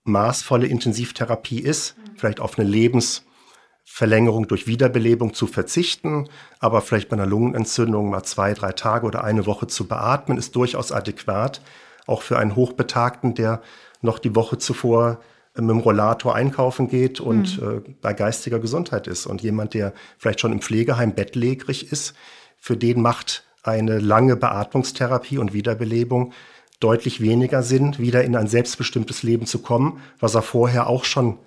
maßvolle 0.03 0.67
Intensivtherapie 0.67 1.61
ist, 1.61 1.95
vielleicht 2.17 2.41
auf 2.41 2.59
eine 2.59 2.69
Lebensverlängerung 2.69 4.49
durch 4.49 4.67
Wiederbelebung 4.67 5.33
zu 5.33 5.47
verzichten, 5.47 6.29
aber 6.59 6.81
vielleicht 6.81 7.09
bei 7.09 7.15
einer 7.15 7.27
Lungenentzündung 7.27 8.11
mal 8.11 8.25
zwei, 8.25 8.53
drei 8.53 8.73
Tage 8.73 9.07
oder 9.07 9.23
eine 9.23 9.47
Woche 9.47 9.69
zu 9.69 9.87
beatmen, 9.87 10.39
ist 10.39 10.57
durchaus 10.57 10.91
adäquat, 10.91 11.61
auch 12.09 12.23
für 12.23 12.37
einen 12.37 12.57
Hochbetagten, 12.57 13.37
der 13.37 13.63
noch 14.01 14.19
die 14.19 14.35
Woche 14.35 14.59
zuvor 14.59 15.21
mit 15.55 15.71
dem 15.71 15.79
Rollator 15.79 16.35
einkaufen 16.35 16.89
geht 16.89 17.21
und 17.21 17.63
mhm. 17.63 17.77
äh, 17.87 17.95
bei 18.01 18.13
geistiger 18.13 18.59
Gesundheit 18.59 19.07
ist. 19.07 19.27
Und 19.27 19.41
jemand, 19.41 19.75
der 19.75 19.93
vielleicht 20.19 20.41
schon 20.41 20.51
im 20.51 20.63
Pflegeheim 20.63 21.15
bettlägerig 21.15 21.93
ist, 21.93 22.17
für 22.59 22.77
den 22.77 23.01
macht 23.01 23.45
eine 23.63 23.99
lange 23.99 24.37
Beatmungstherapie 24.37 25.39
und 25.39 25.53
Wiederbelebung 25.53 26.33
deutlich 26.81 27.21
weniger 27.21 27.63
Sinn, 27.63 27.97
wieder 27.99 28.25
in 28.25 28.35
ein 28.35 28.49
selbstbestimmtes 28.49 29.23
Leben 29.23 29.47
zu 29.47 29.61
kommen, 29.61 30.01
was 30.19 30.35
er 30.35 30.43
vorher 30.43 30.89
auch 30.89 31.05
schon 31.05 31.39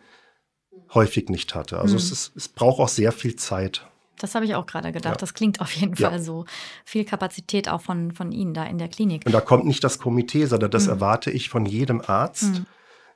häufig 0.93 1.29
nicht 1.29 1.55
hatte. 1.55 1.79
Also 1.79 1.93
mhm. 1.93 1.99
es, 1.99 2.11
ist, 2.11 2.31
es 2.35 2.47
braucht 2.47 2.79
auch 2.79 2.87
sehr 2.87 3.11
viel 3.11 3.35
Zeit. 3.35 3.85
Das 4.17 4.33
habe 4.33 4.45
ich 4.45 4.55
auch 4.55 4.65
gerade 4.65 4.93
gedacht. 4.93 5.15
Ja. 5.15 5.19
Das 5.19 5.33
klingt 5.33 5.59
auf 5.59 5.71
jeden 5.73 5.97
Fall 5.97 6.13
ja. 6.13 6.19
so. 6.19 6.45
Viel 6.85 7.03
Kapazität 7.03 7.67
auch 7.67 7.81
von, 7.81 8.13
von 8.13 8.31
Ihnen 8.31 8.53
da 8.53 8.63
in 8.63 8.77
der 8.77 8.87
Klinik. 8.87 9.25
Und 9.25 9.33
da 9.33 9.41
kommt 9.41 9.65
nicht 9.65 9.83
das 9.83 9.99
Komitee, 9.99 10.45
sondern 10.45 10.71
das 10.71 10.85
mhm. 10.85 10.91
erwarte 10.91 11.31
ich 11.31 11.49
von 11.49 11.65
jedem 11.65 12.01
Arzt. 12.01 12.43
Mhm 12.43 12.65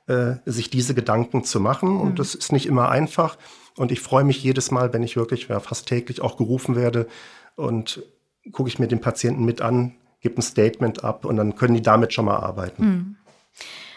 äh, 0.06 0.36
sich 0.44 0.70
diese 0.70 0.94
Gedanken 0.94 1.44
zu 1.44 1.60
machen. 1.60 1.90
Mhm. 1.90 2.00
Und 2.00 2.18
das 2.18 2.34
ist 2.34 2.52
nicht 2.52 2.66
immer 2.66 2.88
einfach. 2.88 3.38
Und 3.76 3.92
ich 3.92 4.00
freue 4.00 4.24
mich 4.24 4.42
jedes 4.42 4.70
Mal, 4.72 4.92
wenn 4.92 5.04
ich 5.04 5.16
wirklich 5.16 5.46
ja, 5.48 5.60
fast 5.60 5.86
täglich 5.86 6.20
auch 6.20 6.36
gerufen 6.36 6.74
werde 6.74 7.06
und 7.54 8.02
gucke 8.52 8.68
ich 8.68 8.78
mir 8.78 8.88
den 8.88 9.00
Patienten 9.00 9.44
mit 9.44 9.60
an, 9.60 9.94
gebe 10.20 10.38
ein 10.38 10.42
Statement 10.42 11.04
ab 11.04 11.24
und 11.24 11.36
dann 11.36 11.56
können 11.56 11.74
die 11.74 11.82
damit 11.82 12.12
schon 12.12 12.26
mal 12.26 12.38
arbeiten. 12.38 12.84
Mhm. 12.84 13.16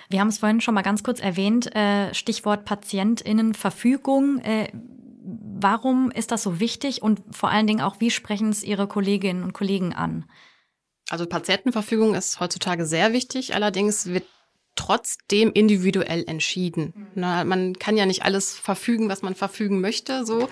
Wir 0.09 0.19
haben 0.19 0.27
es 0.27 0.37
vorhin 0.37 0.61
schon 0.61 0.75
mal 0.75 0.81
ganz 0.81 1.03
kurz 1.03 1.19
erwähnt, 1.19 1.75
äh, 1.75 2.13
Stichwort 2.13 2.65
Patientinnenverfügung. 2.65 4.39
Äh, 4.39 4.67
warum 5.23 6.11
ist 6.11 6.31
das 6.31 6.43
so 6.43 6.59
wichtig 6.59 7.01
und 7.01 7.21
vor 7.31 7.49
allen 7.49 7.67
Dingen 7.67 7.81
auch, 7.81 7.99
wie 7.99 8.11
sprechen 8.11 8.49
es 8.49 8.63
Ihre 8.63 8.87
Kolleginnen 8.87 9.43
und 9.43 9.53
Kollegen 9.53 9.93
an? 9.93 10.25
Also 11.09 11.25
Patientenverfügung 11.25 12.15
ist 12.15 12.39
heutzutage 12.39 12.85
sehr 12.85 13.13
wichtig. 13.13 13.55
Allerdings 13.55 14.07
wird 14.07 14.25
trotzdem 14.75 15.51
individuell 15.53 16.23
entschieden. 16.27 16.93
Mhm. 16.95 17.07
Na, 17.15 17.43
man 17.43 17.73
kann 17.73 17.97
ja 17.97 18.05
nicht 18.05 18.23
alles 18.23 18.53
verfügen, 18.53 19.09
was 19.09 19.21
man 19.21 19.35
verfügen 19.35 19.81
möchte, 19.81 20.25
so. 20.25 20.49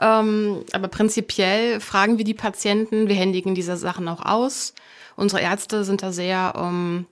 Ähm, 0.00 0.64
aber 0.72 0.88
prinzipiell 0.88 1.80
fragen 1.80 2.18
wir 2.18 2.24
die 2.24 2.34
Patienten, 2.34 3.08
wir 3.08 3.16
händigen 3.16 3.54
diese 3.54 3.76
Sachen 3.76 4.08
auch 4.08 4.24
aus. 4.24 4.74
Unsere 5.16 5.42
Ärzte 5.42 5.84
sind 5.84 6.02
da 6.02 6.12
sehr 6.12 6.54
ähm, 6.56 7.06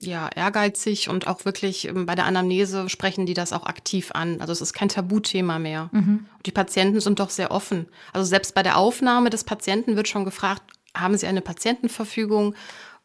ja, 0.00 0.28
ehrgeizig 0.34 1.08
und 1.08 1.26
auch 1.26 1.44
wirklich 1.44 1.88
ähm, 1.88 2.06
bei 2.06 2.14
der 2.14 2.26
Anamnese 2.26 2.88
sprechen 2.88 3.26
die 3.26 3.34
das 3.34 3.52
auch 3.52 3.66
aktiv 3.66 4.10
an. 4.12 4.40
Also 4.40 4.52
es 4.52 4.60
ist 4.60 4.72
kein 4.72 4.88
Tabuthema 4.88 5.58
mehr. 5.58 5.90
Mhm. 5.92 6.26
Die 6.46 6.52
Patienten 6.52 7.00
sind 7.00 7.18
doch 7.18 7.30
sehr 7.30 7.50
offen. 7.50 7.88
Also 8.12 8.26
selbst 8.26 8.54
bei 8.54 8.62
der 8.62 8.76
Aufnahme 8.76 9.30
des 9.30 9.44
Patienten 9.44 9.96
wird 9.96 10.08
schon 10.08 10.24
gefragt, 10.24 10.62
haben 10.96 11.16
Sie 11.16 11.26
eine 11.26 11.40
Patientenverfügung? 11.40 12.54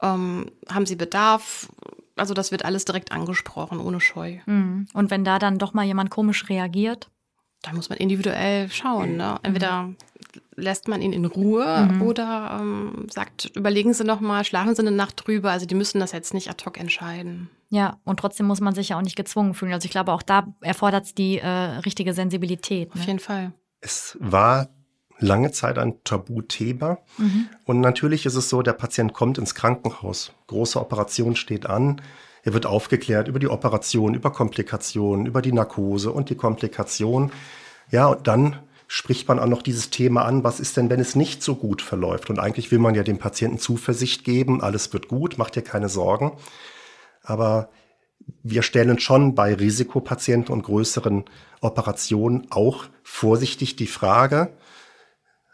Ähm, 0.02 0.52
haben 0.70 0.86
Sie 0.86 0.96
Bedarf? 0.96 1.68
Also 2.16 2.34
das 2.34 2.52
wird 2.52 2.66
alles 2.66 2.86
direkt 2.86 3.12
angesprochen, 3.12 3.80
ohne 3.80 4.00
Scheu. 4.00 4.38
Mhm. 4.46 4.88
Und 4.94 5.12
wenn 5.12 5.24
da 5.24 5.40
dann 5.40 5.58
doch 5.58 5.74
mal 5.74 5.86
jemand 5.86 6.10
komisch 6.10 6.50
reagiert? 6.50 7.10
Da 7.62 7.72
muss 7.72 7.90
man 7.90 7.98
individuell 7.98 8.70
schauen. 8.70 9.16
Ne? 9.16 9.40
Entweder 9.42 9.84
mhm. 9.84 9.96
lässt 10.56 10.90
man 10.90 11.02
ihn 11.02 11.14
in 11.14 11.26
Ruhe 11.26 11.90
mhm. 11.90 12.02
oder 12.02 12.60
ähm, 12.60 13.08
sagt, 13.10 13.52
überlegen 13.56 13.94
Sie 13.94 14.04
noch 14.04 14.20
mal, 14.20 14.44
schlafen 14.44 14.76
Sie 14.76 14.82
eine 14.82 14.92
Nacht 14.92 15.26
drüber. 15.26 15.52
Also 15.52 15.66
die 15.66 15.76
müssen 15.76 16.00
das 16.00 16.12
jetzt 16.12 16.34
nicht 16.34 16.50
ad 16.50 16.64
hoc 16.66 16.78
entscheiden. 16.80 17.50
Ja, 17.70 18.00
und 18.04 18.20
trotzdem 18.20 18.46
muss 18.46 18.62
man 18.62 18.76
sich 18.76 18.90
ja 18.90 18.98
auch 18.98 19.02
nicht 19.02 19.16
gezwungen 19.16 19.54
fühlen. 19.54 19.74
Also 19.74 19.86
ich 19.86 19.92
glaube, 19.92 20.12
auch 20.12 20.22
da 20.22 20.54
erfordert 20.62 21.06
es 21.06 21.16
die 21.16 21.40
äh, 21.40 21.48
richtige 21.48 22.14
Sensibilität. 22.14 22.94
Ne? 22.94 23.02
Auf 23.02 23.08
jeden 23.08 23.20
Fall. 23.20 23.54
Es 23.80 24.18
war 24.20 24.70
lange 25.24 25.52
Zeit 25.52 25.78
ein 25.78 26.04
Tabuthema. 26.04 27.00
Mhm. 27.18 27.50
Und 27.66 27.80
natürlich 27.82 28.26
ist 28.26 28.36
es 28.36 28.50
so, 28.50 28.62
der 28.62 28.74
Patient 28.74 29.14
kommt 29.14 29.38
ins 29.38 29.56
Krankenhaus. 29.56 30.34
Große 30.48 30.80
Operation 30.80 31.36
steht 31.36 31.66
an. 31.66 32.02
Er 32.44 32.54
wird 32.54 32.66
aufgeklärt 32.66 33.28
über 33.28 33.40
die 33.40 33.48
Operation, 33.48 34.14
über 34.14 34.32
Komplikationen, 34.32 35.26
über 35.26 35.42
die 35.42 35.54
Narkose 35.54 36.12
und 36.12 36.30
die 36.30 36.36
Komplikation. 36.36 37.32
Ja, 37.90 38.08
und 38.08 38.28
dann 38.28 38.60
spricht 38.88 39.28
man 39.28 39.40
auch 39.40 39.48
noch 39.48 39.62
dieses 39.62 39.90
Thema 39.90 40.26
an, 40.26 40.44
was 40.44 40.60
ist 40.60 40.78
denn, 40.78 40.90
wenn 40.90 41.00
es 41.00 41.16
nicht 41.16 41.42
so 41.42 41.56
gut 41.56 41.82
verläuft? 41.82 42.30
Und 42.30 42.38
eigentlich 42.38 42.70
will 42.72 42.80
man 42.80 42.96
ja 42.96 43.04
dem 43.04 43.18
Patienten 43.18 43.60
Zuversicht 43.60 44.24
geben, 44.24 44.62
alles 44.62 44.92
wird 44.94 45.08
gut, 45.08 45.38
macht 45.38 45.56
dir 45.56 45.62
keine 45.62 45.90
Sorgen. 45.90 46.34
Aber 47.24 47.70
wir 48.44 48.62
stellen 48.62 49.00
schon 49.00 49.36
bei 49.36 49.54
Risikopatienten 49.54 50.54
und 50.54 50.64
größeren 50.64 51.26
Operationen 51.62 52.48
auch 52.52 52.86
vorsichtig 53.04 53.76
die 53.76 53.88
Frage, 53.88 54.54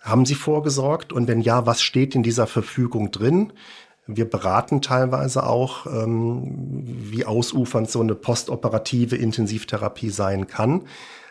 haben 0.01 0.25
Sie 0.25 0.35
vorgesorgt? 0.35 1.13
Und 1.13 1.27
wenn 1.27 1.41
ja, 1.41 1.65
was 1.65 1.81
steht 1.81 2.15
in 2.15 2.23
dieser 2.23 2.47
Verfügung 2.47 3.11
drin? 3.11 3.53
Wir 4.07 4.27
beraten 4.27 4.81
teilweise 4.81 5.45
auch, 5.45 5.85
ähm, 5.85 6.81
wie 6.83 7.25
ausufernd 7.25 7.89
so 7.89 8.01
eine 8.01 8.15
postoperative 8.15 9.15
Intensivtherapie 9.15 10.09
sein 10.09 10.47
kann. 10.47 10.83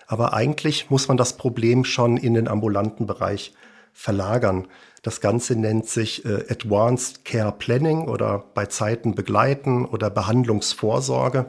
Aber 0.07 0.33
eigentlich 0.33 0.88
muss 0.88 1.09
man 1.09 1.16
das 1.16 1.37
Problem 1.37 1.85
schon 1.85 2.16
in 2.16 2.35
den 2.35 2.48
ambulanten 2.48 3.07
Bereich 3.07 3.52
verlagern. 3.92 4.68
Das 5.02 5.20
Ganze 5.20 5.57
nennt 5.57 5.88
sich 5.88 6.24
äh, 6.24 6.44
Advanced 6.48 7.24
Care 7.24 7.52
Planning 7.52 8.09
oder 8.09 8.44
bei 8.54 8.66
Zeiten 8.66 9.14
begleiten 9.14 9.85
oder 9.85 10.09
Behandlungsvorsorge. 10.09 11.46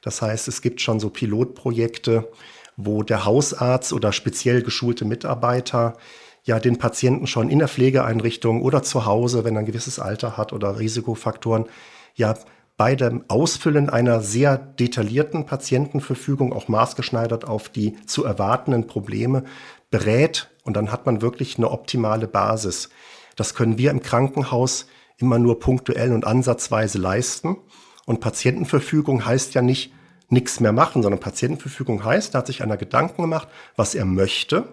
Das 0.00 0.22
heißt, 0.22 0.48
es 0.48 0.62
gibt 0.62 0.80
schon 0.80 1.00
so 1.00 1.10
Pilotprojekte, 1.10 2.28
wo 2.76 3.02
der 3.02 3.24
Hausarzt 3.24 3.92
oder 3.92 4.12
speziell 4.12 4.62
geschulte 4.62 5.04
Mitarbeiter 5.04 5.96
ja 6.44 6.58
den 6.58 6.78
Patienten 6.78 7.26
schon 7.26 7.48
in 7.48 7.60
der 7.60 7.68
Pflegeeinrichtung 7.68 8.62
oder 8.62 8.82
zu 8.82 9.06
Hause, 9.06 9.44
wenn 9.44 9.56
er 9.56 9.60
ein 9.60 9.66
gewisses 9.66 9.98
Alter 9.98 10.36
hat 10.36 10.52
oder 10.52 10.78
Risikofaktoren, 10.78 11.66
ja 12.14 12.34
bei 12.76 12.96
dem 12.96 13.24
Ausfüllen 13.28 13.90
einer 13.90 14.20
sehr 14.20 14.56
detaillierten 14.56 15.46
Patientenverfügung, 15.46 16.52
auch 16.52 16.68
maßgeschneidert 16.68 17.46
auf 17.46 17.68
die 17.68 17.94
zu 18.06 18.24
erwartenden 18.24 18.86
Probleme, 18.86 19.44
berät 19.90 20.50
und 20.64 20.76
dann 20.76 20.90
hat 20.90 21.06
man 21.06 21.22
wirklich 21.22 21.58
eine 21.58 21.70
optimale 21.70 22.26
Basis. 22.26 22.88
Das 23.36 23.54
können 23.54 23.78
wir 23.78 23.90
im 23.90 24.02
Krankenhaus 24.02 24.86
immer 25.18 25.38
nur 25.38 25.60
punktuell 25.60 26.12
und 26.12 26.26
ansatzweise 26.26 26.98
leisten. 26.98 27.56
Und 28.04 28.20
Patientenverfügung 28.20 29.24
heißt 29.24 29.54
ja 29.54 29.62
nicht 29.62 29.92
nichts 30.28 30.60
mehr 30.60 30.72
machen, 30.72 31.02
sondern 31.02 31.20
Patientenverfügung 31.20 32.04
heißt, 32.04 32.34
da 32.34 32.38
hat 32.38 32.46
sich 32.46 32.62
einer 32.62 32.78
Gedanken 32.78 33.22
gemacht, 33.22 33.48
was 33.76 33.94
er 33.94 34.06
möchte 34.06 34.66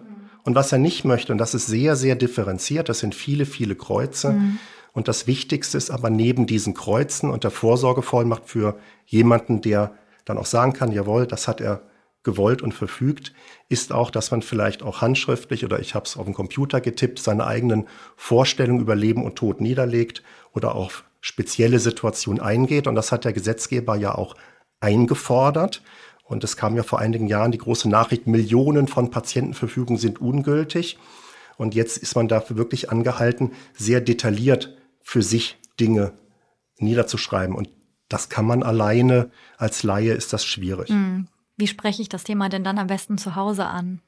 und 0.44 0.54
was 0.54 0.72
er 0.72 0.78
nicht 0.78 1.04
möchte. 1.04 1.32
Und 1.32 1.38
das 1.38 1.54
ist 1.54 1.66
sehr, 1.66 1.96
sehr 1.96 2.16
differenziert. 2.16 2.88
Das 2.88 3.00
sind 3.00 3.14
viele, 3.14 3.46
viele 3.46 3.74
Kreuze. 3.74 4.32
Mhm. 4.32 4.58
Und 4.92 5.08
das 5.08 5.26
Wichtigste 5.26 5.78
ist 5.78 5.90
aber 5.90 6.10
neben 6.10 6.46
diesen 6.46 6.74
Kreuzen 6.74 7.30
und 7.30 7.44
der 7.44 7.50
Vorsorgevollmacht 7.50 8.48
für 8.48 8.78
jemanden, 9.06 9.60
der 9.60 9.94
dann 10.24 10.38
auch 10.38 10.46
sagen 10.46 10.72
kann, 10.72 10.92
jawohl, 10.92 11.26
das 11.26 11.46
hat 11.48 11.60
er 11.60 11.82
gewollt 12.22 12.60
und 12.60 12.72
verfügt, 12.72 13.32
ist 13.68 13.92
auch, 13.92 14.10
dass 14.10 14.30
man 14.30 14.42
vielleicht 14.42 14.82
auch 14.82 15.00
handschriftlich 15.00 15.64
oder 15.64 15.80
ich 15.80 15.94
habe 15.94 16.04
es 16.04 16.16
auf 16.16 16.24
dem 16.24 16.34
Computer 16.34 16.80
getippt, 16.80 17.18
seine 17.18 17.46
eigenen 17.46 17.88
Vorstellungen 18.16 18.80
über 18.80 18.94
Leben 18.94 19.24
und 19.24 19.36
Tod 19.36 19.60
niederlegt 19.60 20.22
oder 20.52 20.74
auf 20.74 21.04
spezielle 21.20 21.78
Situationen 21.78 22.42
eingeht. 22.42 22.86
Und 22.86 22.94
das 22.94 23.12
hat 23.12 23.24
der 23.24 23.32
Gesetzgeber 23.32 23.96
ja 23.96 24.14
auch 24.14 24.36
eingefordert. 24.80 25.82
Und 26.30 26.44
es 26.44 26.56
kam 26.56 26.76
ja 26.76 26.84
vor 26.84 27.00
einigen 27.00 27.26
Jahren 27.26 27.50
die 27.50 27.58
große 27.58 27.88
Nachricht, 27.88 28.28
Millionen 28.28 28.86
von 28.86 29.10
Patientenverfügungen 29.10 29.98
sind 29.98 30.20
ungültig. 30.20 30.96
Und 31.56 31.74
jetzt 31.74 31.98
ist 31.98 32.14
man 32.14 32.28
dafür 32.28 32.56
wirklich 32.56 32.88
angehalten, 32.88 33.50
sehr 33.74 34.00
detailliert 34.00 34.78
für 35.02 35.22
sich 35.22 35.58
Dinge 35.80 36.12
niederzuschreiben. 36.78 37.56
Und 37.56 37.68
das 38.08 38.28
kann 38.28 38.44
man 38.46 38.62
alleine, 38.62 39.32
als 39.58 39.82
Laie 39.82 40.12
ist 40.12 40.32
das 40.32 40.44
schwierig. 40.44 40.90
Mhm. 40.90 41.26
Wie 41.56 41.66
spreche 41.66 42.00
ich 42.00 42.08
das 42.08 42.22
Thema 42.22 42.48
denn 42.48 42.62
dann 42.62 42.78
am 42.78 42.86
besten 42.86 43.18
zu 43.18 43.34
Hause 43.34 43.66
an? 43.66 44.00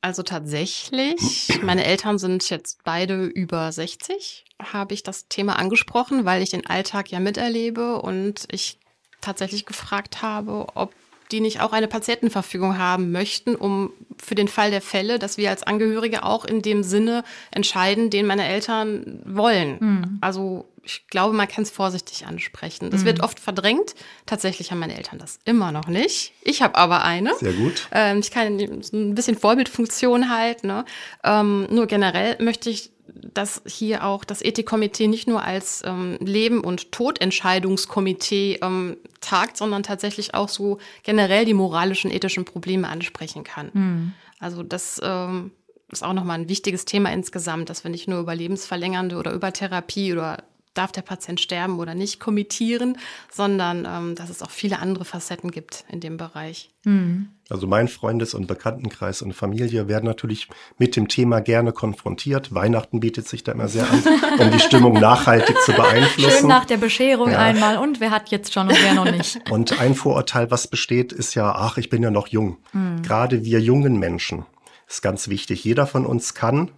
Also 0.00 0.22
tatsächlich, 0.22 1.58
meine 1.64 1.84
Eltern 1.84 2.18
sind 2.18 2.48
jetzt 2.50 2.84
beide 2.84 3.24
über 3.24 3.72
60, 3.72 4.44
habe 4.62 4.94
ich 4.94 5.02
das 5.02 5.26
Thema 5.26 5.58
angesprochen, 5.58 6.24
weil 6.24 6.40
ich 6.40 6.50
den 6.50 6.66
Alltag 6.66 7.10
ja 7.10 7.18
miterlebe 7.18 8.00
und 8.00 8.46
ich 8.52 8.78
tatsächlich 9.22 9.64
gefragt 9.64 10.20
habe, 10.20 10.66
ob 10.74 10.92
die 11.32 11.40
nicht 11.40 11.60
auch 11.60 11.72
eine 11.72 11.88
Patientenverfügung 11.88 12.78
haben 12.78 13.10
möchten, 13.10 13.56
um 13.56 13.92
für 14.18 14.34
den 14.34 14.48
Fall 14.48 14.70
der 14.70 14.82
Fälle, 14.82 15.18
dass 15.18 15.38
wir 15.38 15.50
als 15.50 15.62
Angehörige 15.62 16.24
auch 16.24 16.44
in 16.44 16.62
dem 16.62 16.82
Sinne 16.82 17.24
entscheiden, 17.50 18.10
den 18.10 18.26
meine 18.26 18.46
Eltern 18.46 19.22
wollen. 19.24 19.76
Mhm. 19.80 20.18
Also 20.20 20.66
ich 20.84 21.06
glaube, 21.08 21.34
man 21.34 21.48
kann 21.48 21.62
es 21.62 21.70
vorsichtig 21.70 22.26
ansprechen. 22.26 22.90
Das 22.90 23.02
mhm. 23.02 23.06
wird 23.06 23.20
oft 23.20 23.40
verdrängt. 23.40 23.94
Tatsächlich 24.26 24.70
haben 24.70 24.80
meine 24.80 24.96
Eltern 24.96 25.18
das 25.18 25.38
immer 25.44 25.72
noch 25.72 25.86
nicht. 25.86 26.32
Ich 26.42 26.60
habe 26.60 26.74
aber 26.74 27.04
eine. 27.04 27.34
Sehr 27.36 27.52
gut. 27.52 27.88
Ähm, 27.92 28.18
ich 28.18 28.30
kann 28.30 28.58
ein 28.58 29.14
bisschen 29.14 29.38
Vorbildfunktion 29.38 30.28
halt. 30.28 30.64
Ne? 30.64 30.84
Ähm, 31.24 31.66
nur 31.70 31.86
generell 31.86 32.36
möchte 32.42 32.68
ich 32.68 32.90
dass 33.14 33.62
hier 33.66 34.04
auch 34.04 34.24
das 34.24 34.42
Ethikkomitee 34.42 35.08
nicht 35.08 35.28
nur 35.28 35.42
als 35.42 35.82
ähm, 35.84 36.16
Leben- 36.20 36.62
und 36.62 36.92
Todentscheidungskomitee 36.92 38.58
ähm, 38.62 38.96
tagt, 39.20 39.56
sondern 39.56 39.82
tatsächlich 39.82 40.34
auch 40.34 40.48
so 40.48 40.78
generell 41.02 41.44
die 41.44 41.54
moralischen, 41.54 42.10
ethischen 42.10 42.44
Probleme 42.44 42.88
ansprechen 42.88 43.44
kann. 43.44 43.70
Mhm. 43.72 44.12
Also 44.38 44.62
das 44.62 45.00
ähm, 45.02 45.52
ist 45.90 46.02
auch 46.02 46.12
nochmal 46.12 46.40
ein 46.40 46.48
wichtiges 46.48 46.84
Thema 46.84 47.12
insgesamt, 47.12 47.70
dass 47.70 47.84
wir 47.84 47.90
nicht 47.90 48.08
nur 48.08 48.20
über 48.20 48.34
lebensverlängernde 48.34 49.16
oder 49.16 49.32
über 49.32 49.52
Therapie 49.52 50.12
oder 50.12 50.42
darf 50.74 50.92
der 50.92 51.02
Patient 51.02 51.40
sterben 51.40 51.78
oder 51.78 51.94
nicht 51.94 52.18
kommentieren, 52.18 52.98
sondern 53.30 53.86
ähm, 53.88 54.14
dass 54.14 54.30
es 54.30 54.42
auch 54.42 54.50
viele 54.50 54.78
andere 54.78 55.04
Facetten 55.04 55.50
gibt 55.50 55.84
in 55.90 56.00
dem 56.00 56.16
Bereich. 56.16 56.70
Mhm. 56.84 57.28
Also 57.50 57.66
mein 57.66 57.88
Freundes- 57.88 58.32
und 58.32 58.46
Bekanntenkreis 58.46 59.20
und 59.20 59.34
Familie 59.34 59.86
werden 59.86 60.06
natürlich 60.06 60.48
mit 60.78 60.96
dem 60.96 61.08
Thema 61.08 61.40
gerne 61.40 61.72
konfrontiert. 61.72 62.54
Weihnachten 62.54 63.00
bietet 63.00 63.28
sich 63.28 63.44
da 63.44 63.52
immer 63.52 63.68
sehr 63.68 63.86
an, 63.90 64.02
um 64.38 64.50
die 64.50 64.58
Stimmung 64.58 64.94
nachhaltig 64.94 65.60
zu 65.60 65.72
beeinflussen. 65.72 66.30
Schön 66.30 66.48
nach 66.48 66.64
der 66.64 66.78
Bescherung 66.78 67.30
ja. 67.30 67.38
einmal 67.38 67.76
und 67.76 68.00
wer 68.00 68.10
hat 68.10 68.30
jetzt 68.30 68.54
schon 68.54 68.68
und 68.68 68.82
wer 68.82 68.94
noch 68.94 69.10
nicht. 69.10 69.38
Und 69.50 69.78
ein 69.78 69.94
Vorurteil, 69.94 70.50
was 70.50 70.66
besteht, 70.66 71.12
ist 71.12 71.34
ja, 71.34 71.52
ach, 71.52 71.76
ich 71.76 71.90
bin 71.90 72.02
ja 72.02 72.10
noch 72.10 72.28
jung. 72.28 72.56
Mhm. 72.72 73.02
Gerade 73.02 73.44
wir 73.44 73.60
jungen 73.60 73.98
Menschen 73.98 74.46
ist 74.88 75.02
ganz 75.02 75.28
wichtig. 75.28 75.64
Jeder 75.64 75.86
von 75.86 76.06
uns 76.06 76.34
kann 76.34 76.70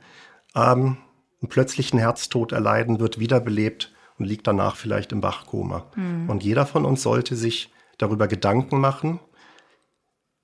ähm, 0.57 0.97
einen 1.45 1.51
plötzlichen 1.51 1.99
Herztod 1.99 2.53
erleiden, 2.53 3.01
wird 3.01 3.19
wiederbelebt 3.19 3.93
und 4.19 4.25
liegt 4.25 4.47
danach 4.47 4.77
vielleicht 4.77 5.13
im 5.13 5.23
Wachkoma. 5.23 5.85
Mhm. 5.95 6.31
Und 6.31 6.43
jeder 6.43 6.65
von 6.65 6.87
uns 6.87 7.03
sollte 7.03 7.37
sich 7.37 7.71
darüber 7.99 8.29
Gedanken 8.29 8.81
machen, 8.81 9.21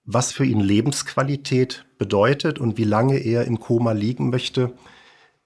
was 0.05 0.31
für 0.31 0.45
ihn 0.45 0.61
Lebensqualität 0.61 1.87
bedeutet 1.97 2.59
und 2.59 2.77
wie 2.77 2.85
lange 2.85 3.19
er 3.19 3.47
im 3.47 3.61
Koma 3.61 3.93
liegen 3.93 4.29
möchte, 4.29 4.75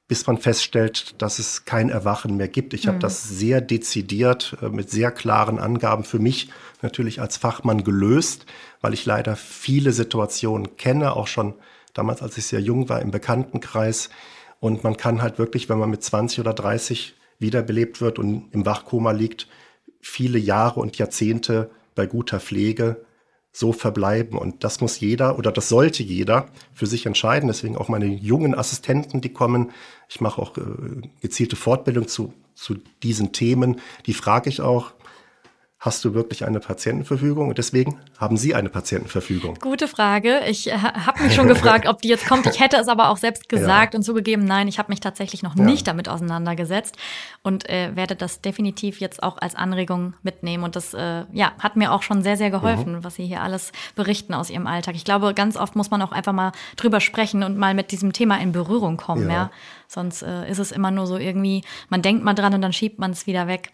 bis 0.09 0.27
man 0.27 0.39
feststellt, 0.39 1.23
dass 1.23 1.39
es 1.39 1.65
kein 1.65 1.89
Erwachen 1.89 2.37
mehr 2.37 2.49
gibt. 2.49 2.75
Ich 2.75 2.85
mhm. 2.85 2.89
habe 2.89 2.99
das 2.99 3.23
sehr 3.29 3.61
dezidiert 3.61 4.57
äh, 4.61 4.71
mit 4.71 4.91
sehr 4.91 5.13
klaren 5.13 5.61
Angaben 5.61 6.03
für 6.03 6.19
mich 6.19 6.51
natürlich 6.83 7.21
als 7.21 7.37
Fachmann 7.37 7.85
gelöst, 7.85 8.45
weil 8.81 8.93
ich 8.93 9.07
leider 9.07 9.37
viele 9.37 9.93
Situationen 9.93 10.77
kenne, 10.77 11.15
auch 11.15 11.29
schon 11.29 11.55
damals, 11.93 12.23
als 12.23 12.37
ich 12.39 12.47
sehr 12.47 12.61
jung 12.61 12.89
war, 12.89 13.01
im 13.01 13.13
Bekanntenkreis, 13.13 14.11
und 14.65 14.83
man 14.83 14.97
kann 14.97 15.21
halt 15.21 15.39
wirklich, 15.39 15.69
wenn 15.69 15.77
man 15.77 15.91
mit 15.91 16.03
20 16.03 16.41
oder 16.41 16.55
30 16.55 17.13
wiederbelebt 17.39 18.01
wird 18.01 18.19
und 18.19 18.49
im 18.53 18.65
Wachkoma 18.65 19.11
liegt, 19.11 19.47
viele 20.01 20.39
Jahre 20.39 20.81
und 20.81 20.97
Jahrzehnte 20.97 21.71
bei 21.95 22.07
guter 22.07 22.41
Pflege 22.41 23.05
so 23.53 23.75
verbleiben. 23.75 24.39
Und 24.39 24.65
das 24.65 24.81
muss 24.81 25.01
jeder 25.01 25.39
oder 25.39 25.53
das 25.53 25.69
sollte 25.69 26.03
jeder 26.03 26.47
für 26.73 26.87
sich 26.87 27.05
entscheiden. 27.05 27.49
Deswegen 27.49 27.77
auch 27.77 27.91
meine 27.91 28.07
jungen 28.07 28.55
Assistenten, 28.55 29.21
die 29.21 29.35
kommen. 29.35 29.71
Ich 30.09 30.23
mache 30.23 30.41
auch 30.41 30.57
äh, 30.57 30.63
gezielte 31.21 31.57
Fortbildung 31.57 32.09
zu, 32.09 32.33
zu 32.55 32.77
diesen 33.03 33.33
Themen. 33.33 33.83
Die 34.07 34.15
frage 34.15 34.49
ich 34.49 34.63
auch, 34.63 34.95
Hast 35.85 36.03
du 36.03 36.15
wirklich 36.15 36.47
eine 36.47 36.61
Patientenverfügung? 36.61 37.51
Und 37.51 37.59
deswegen 37.59 37.99
haben 38.17 38.39
Sie 38.39 38.55
eine 38.55 38.71
Patientenverfügung. 38.71 39.57
Gute 39.61 39.87
Frage. 39.87 40.41
Ich 40.49 40.71
äh, 40.71 40.79
habe 40.79 41.23
mich 41.23 41.35
schon 41.35 41.47
gefragt, 41.47 41.87
ob 41.87 42.01
die 42.01 42.09
jetzt 42.09 42.27
kommt. 42.27 42.47
Ich 42.47 42.59
hätte 42.59 42.79
es 42.79 42.89
aber 42.89 43.11
auch 43.11 43.19
selbst 43.19 43.49
gesagt 43.51 43.93
ja. 43.93 43.99
und 43.99 44.03
zugegeben, 44.03 44.47
nein, 44.47 44.67
ich 44.67 44.79
habe 44.79 44.91
mich 44.91 45.01
tatsächlich 45.01 45.43
noch 45.43 45.57
ja. 45.57 45.63
nicht 45.63 45.87
damit 45.87 46.09
auseinandergesetzt 46.09 46.97
und 47.43 47.69
äh, 47.69 47.95
werde 47.95 48.17
das 48.17 48.41
definitiv 48.41 48.99
jetzt 48.99 49.23
auch 49.23 49.37
als 49.37 49.57
Anregung 49.57 50.15
mitnehmen. 50.23 50.65
Und 50.65 50.75
das 50.75 50.95
äh, 50.95 51.25
ja, 51.35 51.53
hat 51.59 51.77
mir 51.77 51.93
auch 51.93 52.03
schon 52.03 52.23
sehr, 52.23 52.39
sehr 52.39 52.51
geholfen, 52.51 52.95
mhm. 52.95 53.05
was 53.05 53.17
Sie 53.17 53.27
hier 53.27 53.43
alles 53.43 53.71
berichten 53.95 54.33
aus 54.33 54.49
Ihrem 54.49 54.67
Alltag. 54.67 54.95
Ich 54.95 55.05
glaube, 55.05 55.35
ganz 55.35 55.59
oft 55.59 55.77
muss 55.77 55.91
man 55.91 56.01
auch 56.01 56.13
einfach 56.13 56.33
mal 56.33 56.53
drüber 56.77 57.01
sprechen 57.01 57.43
und 57.43 57.59
mal 57.59 57.75
mit 57.75 57.93
diesem 57.93 58.15
Thema 58.15 58.41
in 58.41 58.53
Berührung 58.53 58.97
kommen. 58.97 59.29
Ja. 59.29 59.35
ja. 59.35 59.51
Sonst 59.89 60.23
äh, 60.23 60.51
ist 60.51 60.59
es 60.59 60.73
immer 60.73 60.91
nur 60.91 61.07
so 61.07 61.17
irgendwie, 61.17 61.63
man 61.89 62.03
denkt 62.03 62.25
mal 62.25 62.35
dran 62.35 62.55
und 62.55 62.63
dann 62.63 62.73
schiebt 62.73 62.99
man 62.99 63.13
es 63.13 63.27
wieder 63.27 63.47
weg. 63.47 63.71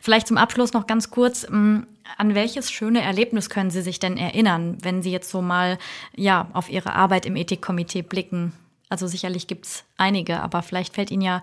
Vielleicht 0.00 0.26
zum 0.26 0.36
Abschluss 0.38 0.72
noch 0.72 0.86
ganz 0.86 1.10
kurz, 1.10 1.48
mh, 1.48 1.58
mm, 1.58 1.86
an 2.18 2.34
welches 2.34 2.70
schöne 2.70 3.00
Erlebnis 3.00 3.48
können 3.48 3.70
Sie 3.70 3.82
sich 3.82 3.98
denn 3.98 4.16
erinnern, 4.16 4.78
wenn 4.82 5.02
Sie 5.02 5.10
jetzt 5.10 5.30
so 5.30 5.40
mal 5.40 5.78
ja 6.14 6.48
auf 6.52 6.68
Ihre 6.68 6.94
Arbeit 6.94 7.26
im 7.26 7.36
Ethikkomitee 7.36 8.02
blicken? 8.02 8.52
Also 8.88 9.06
sicherlich 9.06 9.46
gibt's 9.46 9.84
einige, 9.96 10.40
aber 10.40 10.62
vielleicht 10.62 10.94
fällt 10.94 11.10
Ihnen 11.10 11.22
ja 11.22 11.40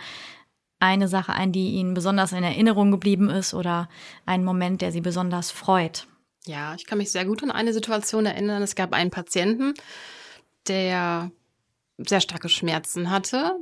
eine 0.80 1.08
Sache 1.08 1.34
ein, 1.34 1.52
die 1.52 1.72
Ihnen 1.72 1.94
besonders 1.94 2.32
in 2.32 2.44
Erinnerung 2.44 2.92
geblieben 2.92 3.30
ist 3.30 3.54
oder 3.54 3.90
ein 4.26 4.44
Moment, 4.44 4.82
der 4.82 4.92
Sie 4.92 5.02
besonders 5.02 5.52
freut. 5.52 6.08
Ja, 6.46 6.74
ich 6.76 6.86
kann 6.86 6.98
mich 6.98 7.12
sehr 7.12 7.26
gut 7.26 7.44
an 7.44 7.52
eine 7.52 7.74
Situation 7.74 8.26
erinnern. 8.26 8.62
Es 8.62 8.76
gab 8.76 8.94
einen 8.94 9.12
Patienten, 9.12 9.74
der 10.68 11.32
sehr 11.98 12.22
starke 12.22 12.50
Schmerzen 12.50 13.10
hatte. 13.10 13.56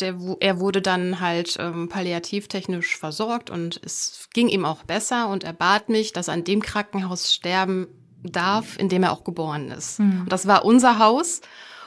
Der, 0.00 0.16
er 0.40 0.60
wurde 0.60 0.82
dann 0.82 1.20
halt 1.20 1.56
ähm, 1.58 1.88
palliativtechnisch 1.88 2.96
versorgt 2.96 3.50
und 3.50 3.80
es 3.84 4.28
ging 4.32 4.48
ihm 4.48 4.64
auch 4.64 4.84
besser 4.84 5.28
und 5.28 5.44
er 5.44 5.52
bat 5.52 5.88
mich, 5.88 6.12
dass 6.12 6.28
er 6.28 6.34
an 6.34 6.44
dem 6.44 6.62
Krankenhaus 6.62 7.34
sterben 7.34 7.86
darf, 8.22 8.78
in 8.78 8.88
dem 8.88 9.02
er 9.02 9.12
auch 9.12 9.24
geboren 9.24 9.70
ist. 9.70 10.00
Mhm. 10.00 10.22
Und 10.22 10.32
das 10.32 10.46
war 10.46 10.64
unser 10.64 10.98
Haus 10.98 11.40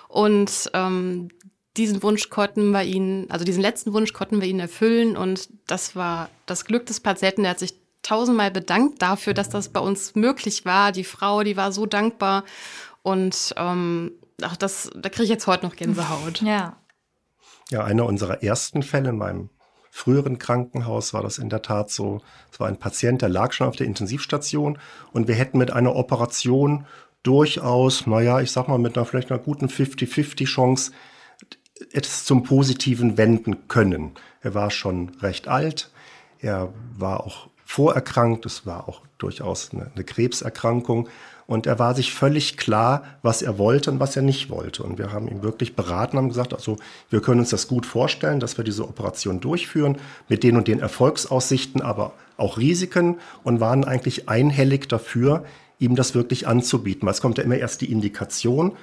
und 0.08 0.70
ähm, 0.74 1.30
diesen 1.78 2.04
Wunsch 2.04 2.30
konnten 2.30 2.72
wir 2.72 2.84
ihn, 2.84 3.26
also 3.30 3.46
diesen 3.46 3.62
letzten 3.62 3.94
Wunsch 3.94 4.14
konnten 4.14 4.42
wir 4.42 4.48
ihn 4.48 4.60
erfüllen 4.60 5.18
und 5.18 5.50
das 5.68 5.96
war 5.96 6.30
das 6.46 6.66
Glück 6.66 6.86
des 6.86 7.00
Patienten. 7.00 7.46
Er 7.46 7.52
hat 7.52 7.60
sich 7.60 7.74
tausendmal 8.04 8.52
bedankt 8.52 9.02
dafür, 9.02 9.34
dass 9.34 9.50
das 9.50 9.70
bei 9.70 9.80
uns 9.80 10.14
möglich 10.16 10.66
war. 10.66 10.92
Die 10.92 11.04
Frau, 11.04 11.44
die 11.44 11.58
war 11.58 11.72
so 11.72 11.86
dankbar 11.86 12.44
und 13.02 13.54
ähm, 13.58 14.12
ach, 14.42 14.56
das, 14.56 14.92
da 14.96 15.10
kriege 15.10 15.24
ich 15.24 15.30
jetzt 15.30 15.48
heute 15.48 15.66
noch 15.66 15.76
Gänsehaut. 15.76 16.42
Ja. 16.42 16.78
Ja, 17.74 17.84
einer 17.84 18.06
unserer 18.06 18.44
ersten 18.44 18.84
Fälle 18.84 19.10
in 19.10 19.18
meinem 19.18 19.50
früheren 19.90 20.38
Krankenhaus 20.38 21.12
war 21.12 21.24
das 21.24 21.40
in 21.40 21.50
der 21.50 21.64
Tat 21.64 21.90
so. 21.90 22.22
Es 22.52 22.60
war 22.60 22.68
ein 22.68 22.78
Patient, 22.78 23.24
der 23.24 23.30
lag 23.30 23.52
schon 23.52 23.68
auf 23.68 23.76
der 23.76 23.88
Intensivstation 23.88 24.78
und 25.12 25.28
wir 25.28 25.34
hätten 25.34 25.58
mit 25.58 25.72
einer 25.72 25.96
Operation 25.96 26.86
durchaus, 27.24 28.06
naja, 28.06 28.42
ich 28.42 28.52
sag 28.52 28.68
mal, 28.68 28.78
mit 28.78 28.96
einer 28.96 29.08
vielleicht 29.08 29.32
einer 29.32 29.42
guten 29.42 29.66
50-50 29.66 30.46
Chance 30.46 30.92
es 31.92 32.26
zum 32.26 32.44
Positiven 32.44 33.18
wenden 33.18 33.68
können. 33.68 34.12
Er 34.42 34.54
war 34.54 34.70
schon 34.70 35.10
recht 35.22 35.48
alt, 35.48 35.92
er 36.38 36.72
war 36.96 37.22
auch 37.22 37.48
vorerkrankt, 37.74 38.46
es 38.46 38.68
war 38.68 38.88
auch 38.88 39.02
durchaus 39.18 39.72
eine, 39.72 39.90
eine 39.96 40.04
Krebserkrankung 40.04 41.10
und 41.48 41.66
er 41.66 41.80
war 41.80 41.96
sich 41.96 42.14
völlig 42.14 42.56
klar, 42.56 43.04
was 43.24 43.42
er 43.42 43.58
wollte 43.58 43.90
und 43.90 44.00
was 44.00 44.16
er 44.16 44.22
nicht 44.22 44.52
wollte. 44.52 44.84
Und 44.84 45.00
wir 45.00 45.12
haben 45.12 45.28
ihn 45.28 45.42
wirklich 45.42 45.76
beraten, 45.76 46.18
haben 46.18 46.30
gesagt, 46.30 46.54
also 46.54 46.78
wir 47.10 47.20
können 47.20 47.40
uns 47.40 47.50
das 47.50 47.68
gut 47.68 47.88
vorstellen, 47.88 48.40
dass 48.40 48.58
wir 48.58 48.64
diese 48.64 48.88
Operation 48.88 49.40
durchführen 49.40 49.98
mit 50.30 50.44
den 50.44 50.56
und 50.56 50.68
den 50.68 50.82
Erfolgsaussichten, 50.82 51.82
aber 51.82 52.14
auch 52.38 52.60
Risiken 52.60 53.18
und 53.44 53.60
waren 53.60 53.86
eigentlich 53.86 54.30
einhellig 54.30 54.88
dafür, 54.88 55.44
ihm 55.80 55.96
das 55.96 56.14
wirklich 56.14 56.46
anzubieten. 56.46 57.08
Weil 57.08 57.14
es 57.14 57.22
kommt 57.22 57.40
ja 57.40 57.44
immer 57.44 57.58
erst 57.58 57.82
die 57.82 57.92
Indikation 57.92 58.78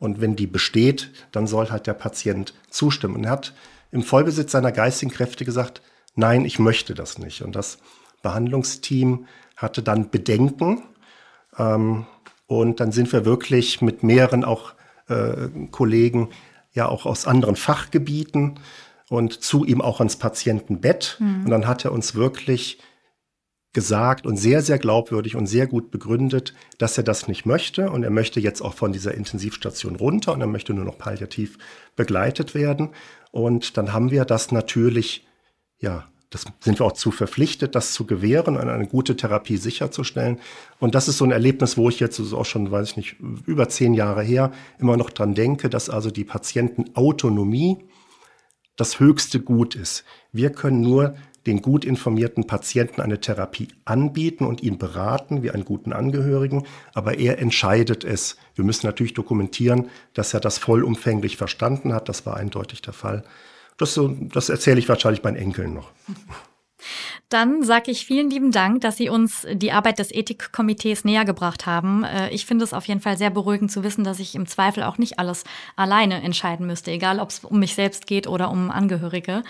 und 0.00 0.20
wenn 0.20 0.34
die 0.34 0.48
besteht, 0.48 1.12
dann 1.30 1.46
soll 1.46 1.70
halt 1.70 1.86
der 1.86 1.94
Patient 1.94 2.52
zustimmen. 2.68 3.14
Und 3.14 3.24
er 3.26 3.30
hat 3.30 3.54
im 3.92 4.02
Vollbesitz 4.02 4.50
seiner 4.50 4.72
geistigen 4.72 5.12
Kräfte 5.12 5.44
gesagt, 5.44 5.82
nein, 6.16 6.44
ich 6.44 6.58
möchte 6.58 6.94
das 6.94 7.18
nicht. 7.18 7.42
Und 7.42 7.54
das 7.54 7.78
Behandlungsteam 8.24 9.26
hatte 9.56 9.84
dann 9.84 10.10
Bedenken. 10.10 10.82
Ähm, 11.56 12.06
und 12.46 12.80
dann 12.80 12.90
sind 12.90 13.12
wir 13.12 13.24
wirklich 13.24 13.80
mit 13.80 14.02
mehreren 14.02 14.44
auch 14.44 14.74
äh, 15.08 15.48
Kollegen, 15.70 16.30
ja 16.72 16.88
auch 16.88 17.06
aus 17.06 17.26
anderen 17.26 17.54
Fachgebieten 17.54 18.58
und 19.08 19.40
zu 19.40 19.64
ihm 19.64 19.80
auch 19.80 20.00
ans 20.00 20.16
Patientenbett. 20.16 21.18
Mhm. 21.20 21.44
Und 21.44 21.50
dann 21.50 21.68
hat 21.68 21.84
er 21.84 21.92
uns 21.92 22.16
wirklich 22.16 22.78
gesagt 23.72 24.24
und 24.24 24.36
sehr, 24.36 24.62
sehr 24.62 24.78
glaubwürdig 24.78 25.36
und 25.36 25.46
sehr 25.46 25.66
gut 25.66 25.90
begründet, 25.90 26.54
dass 26.78 26.96
er 26.96 27.04
das 27.04 27.28
nicht 27.28 27.44
möchte. 27.44 27.90
Und 27.90 28.02
er 28.02 28.10
möchte 28.10 28.40
jetzt 28.40 28.62
auch 28.62 28.74
von 28.74 28.92
dieser 28.92 29.14
Intensivstation 29.14 29.96
runter 29.96 30.32
und 30.32 30.40
er 30.40 30.46
möchte 30.46 30.74
nur 30.74 30.84
noch 30.84 30.98
palliativ 30.98 31.58
begleitet 31.96 32.54
werden. 32.54 32.90
Und 33.30 33.76
dann 33.76 33.92
haben 33.92 34.10
wir 34.10 34.24
das 34.24 34.52
natürlich, 34.52 35.26
ja, 35.78 36.08
das 36.30 36.44
sind 36.60 36.80
wir 36.80 36.86
auch 36.86 36.92
zu 36.92 37.10
verpflichtet, 37.10 37.74
das 37.74 37.92
zu 37.92 38.06
gewähren 38.06 38.56
eine 38.56 38.86
gute 38.86 39.16
Therapie 39.16 39.56
sicherzustellen. 39.56 40.40
Und 40.80 40.94
das 40.94 41.06
ist 41.06 41.18
so 41.18 41.24
ein 41.24 41.30
Erlebnis, 41.30 41.76
wo 41.76 41.88
ich 41.88 42.00
jetzt, 42.00 42.18
das 42.18 42.26
ist 42.26 42.32
auch 42.32 42.44
schon, 42.44 42.70
weiß 42.70 42.90
ich 42.90 42.96
nicht, 42.96 43.16
über 43.46 43.68
zehn 43.68 43.94
Jahre 43.94 44.22
her, 44.22 44.50
immer 44.78 44.96
noch 44.96 45.10
dran 45.10 45.34
denke, 45.34 45.70
dass 45.70 45.88
also 45.88 46.10
die 46.10 46.24
Patientenautonomie 46.24 47.84
das 48.76 48.98
höchste 48.98 49.40
Gut 49.40 49.76
ist. 49.76 50.04
Wir 50.32 50.50
können 50.50 50.80
nur 50.80 51.14
den 51.46 51.62
gut 51.62 51.84
informierten 51.84 52.46
Patienten 52.46 53.00
eine 53.00 53.20
Therapie 53.20 53.68
anbieten 53.84 54.44
und 54.44 54.62
ihn 54.62 54.78
beraten 54.78 55.42
wie 55.42 55.50
einen 55.50 55.64
guten 55.64 55.92
Angehörigen, 55.92 56.64
aber 56.94 57.18
er 57.18 57.38
entscheidet 57.38 58.02
es. 58.02 58.36
Wir 58.54 58.64
müssen 58.64 58.86
natürlich 58.86 59.14
dokumentieren, 59.14 59.90
dass 60.14 60.32
er 60.32 60.40
das 60.40 60.58
vollumfänglich 60.58 61.36
verstanden 61.36 61.92
hat. 61.92 62.08
Das 62.08 62.24
war 62.24 62.36
eindeutig 62.36 62.82
der 62.82 62.94
Fall. 62.94 63.24
Das, 63.76 63.98
das 64.32 64.48
erzähle 64.48 64.78
ich 64.78 64.88
wahrscheinlich 64.88 65.22
meinen 65.22 65.36
Enkeln 65.36 65.74
noch. 65.74 65.90
Dann 67.28 67.62
sage 67.62 67.90
ich 67.90 68.06
vielen 68.06 68.30
lieben 68.30 68.52
Dank, 68.52 68.82
dass 68.82 68.96
Sie 68.96 69.08
uns 69.08 69.46
die 69.50 69.72
Arbeit 69.72 69.98
des 69.98 70.12
Ethikkomitees 70.12 71.04
näher 71.04 71.24
gebracht 71.24 71.66
haben. 71.66 72.04
Äh, 72.04 72.30
ich 72.30 72.46
finde 72.46 72.64
es 72.64 72.72
auf 72.72 72.86
jeden 72.86 73.00
Fall 73.00 73.16
sehr 73.16 73.30
beruhigend 73.30 73.72
zu 73.72 73.82
wissen, 73.82 74.04
dass 74.04 74.20
ich 74.20 74.34
im 74.34 74.46
Zweifel 74.46 74.82
auch 74.82 74.98
nicht 74.98 75.18
alles 75.18 75.44
alleine 75.74 76.22
entscheiden 76.22 76.66
müsste, 76.66 76.90
egal 76.90 77.18
ob 77.18 77.30
es 77.30 77.40
um 77.40 77.58
mich 77.58 77.74
selbst 77.74 78.06
geht 78.06 78.26
oder 78.26 78.50
um 78.50 78.70
Angehörige. 78.70 79.42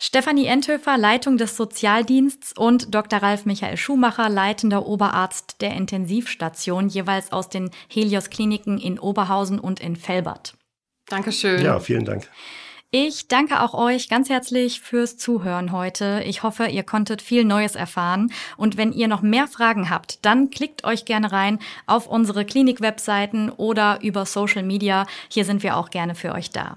Stefanie 0.00 0.46
Enthöfer, 0.46 0.98
Leitung 0.98 1.36
des 1.36 1.56
Sozialdiensts 1.56 2.52
und 2.56 2.94
Dr. 2.94 3.22
Ralf 3.22 3.46
Michael 3.46 3.76
Schumacher, 3.76 4.28
leitender 4.28 4.86
Oberarzt 4.86 5.60
der 5.60 5.74
Intensivstation, 5.74 6.88
jeweils 6.88 7.32
aus 7.32 7.48
den 7.48 7.70
Helios 7.88 8.28
Kliniken 8.28 8.78
in 8.78 8.98
Oberhausen 8.98 9.60
und 9.60 9.80
in 9.80 9.96
Felbert. 9.96 10.54
Dankeschön. 11.06 11.62
Ja, 11.62 11.78
vielen 11.78 12.04
Dank. 12.04 12.28
Ich 12.96 13.26
danke 13.26 13.60
auch 13.60 13.74
euch 13.74 14.08
ganz 14.08 14.30
herzlich 14.30 14.80
fürs 14.80 15.16
Zuhören 15.16 15.72
heute. 15.72 16.22
Ich 16.24 16.44
hoffe, 16.44 16.66
ihr 16.66 16.84
konntet 16.84 17.22
viel 17.22 17.44
Neues 17.44 17.74
erfahren. 17.74 18.32
Und 18.56 18.76
wenn 18.76 18.92
ihr 18.92 19.08
noch 19.08 19.20
mehr 19.20 19.48
Fragen 19.48 19.90
habt, 19.90 20.24
dann 20.24 20.50
klickt 20.50 20.84
euch 20.84 21.04
gerne 21.04 21.32
rein 21.32 21.58
auf 21.86 22.06
unsere 22.06 22.44
Klinik-Webseiten 22.44 23.50
oder 23.50 23.98
über 24.00 24.26
Social 24.26 24.62
Media. 24.62 25.08
Hier 25.28 25.44
sind 25.44 25.64
wir 25.64 25.76
auch 25.76 25.90
gerne 25.90 26.14
für 26.14 26.34
euch 26.34 26.50
da. 26.50 26.76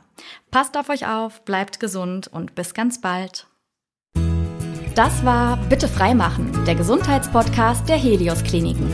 Passt 0.49 0.76
auf 0.76 0.89
euch 0.89 1.07
auf, 1.07 1.45
bleibt 1.45 1.80
gesund 1.80 2.26
und 2.26 2.55
bis 2.55 2.74
ganz 2.74 2.99
bald. 2.99 3.45
Das 4.95 5.24
war 5.24 5.57
Bitte 5.70 5.88
freimachen, 5.88 6.65
der 6.65 6.74
Gesundheitspodcast 6.74 7.88
der 7.88 7.97
Helios 7.97 8.43
Kliniken. 8.43 8.91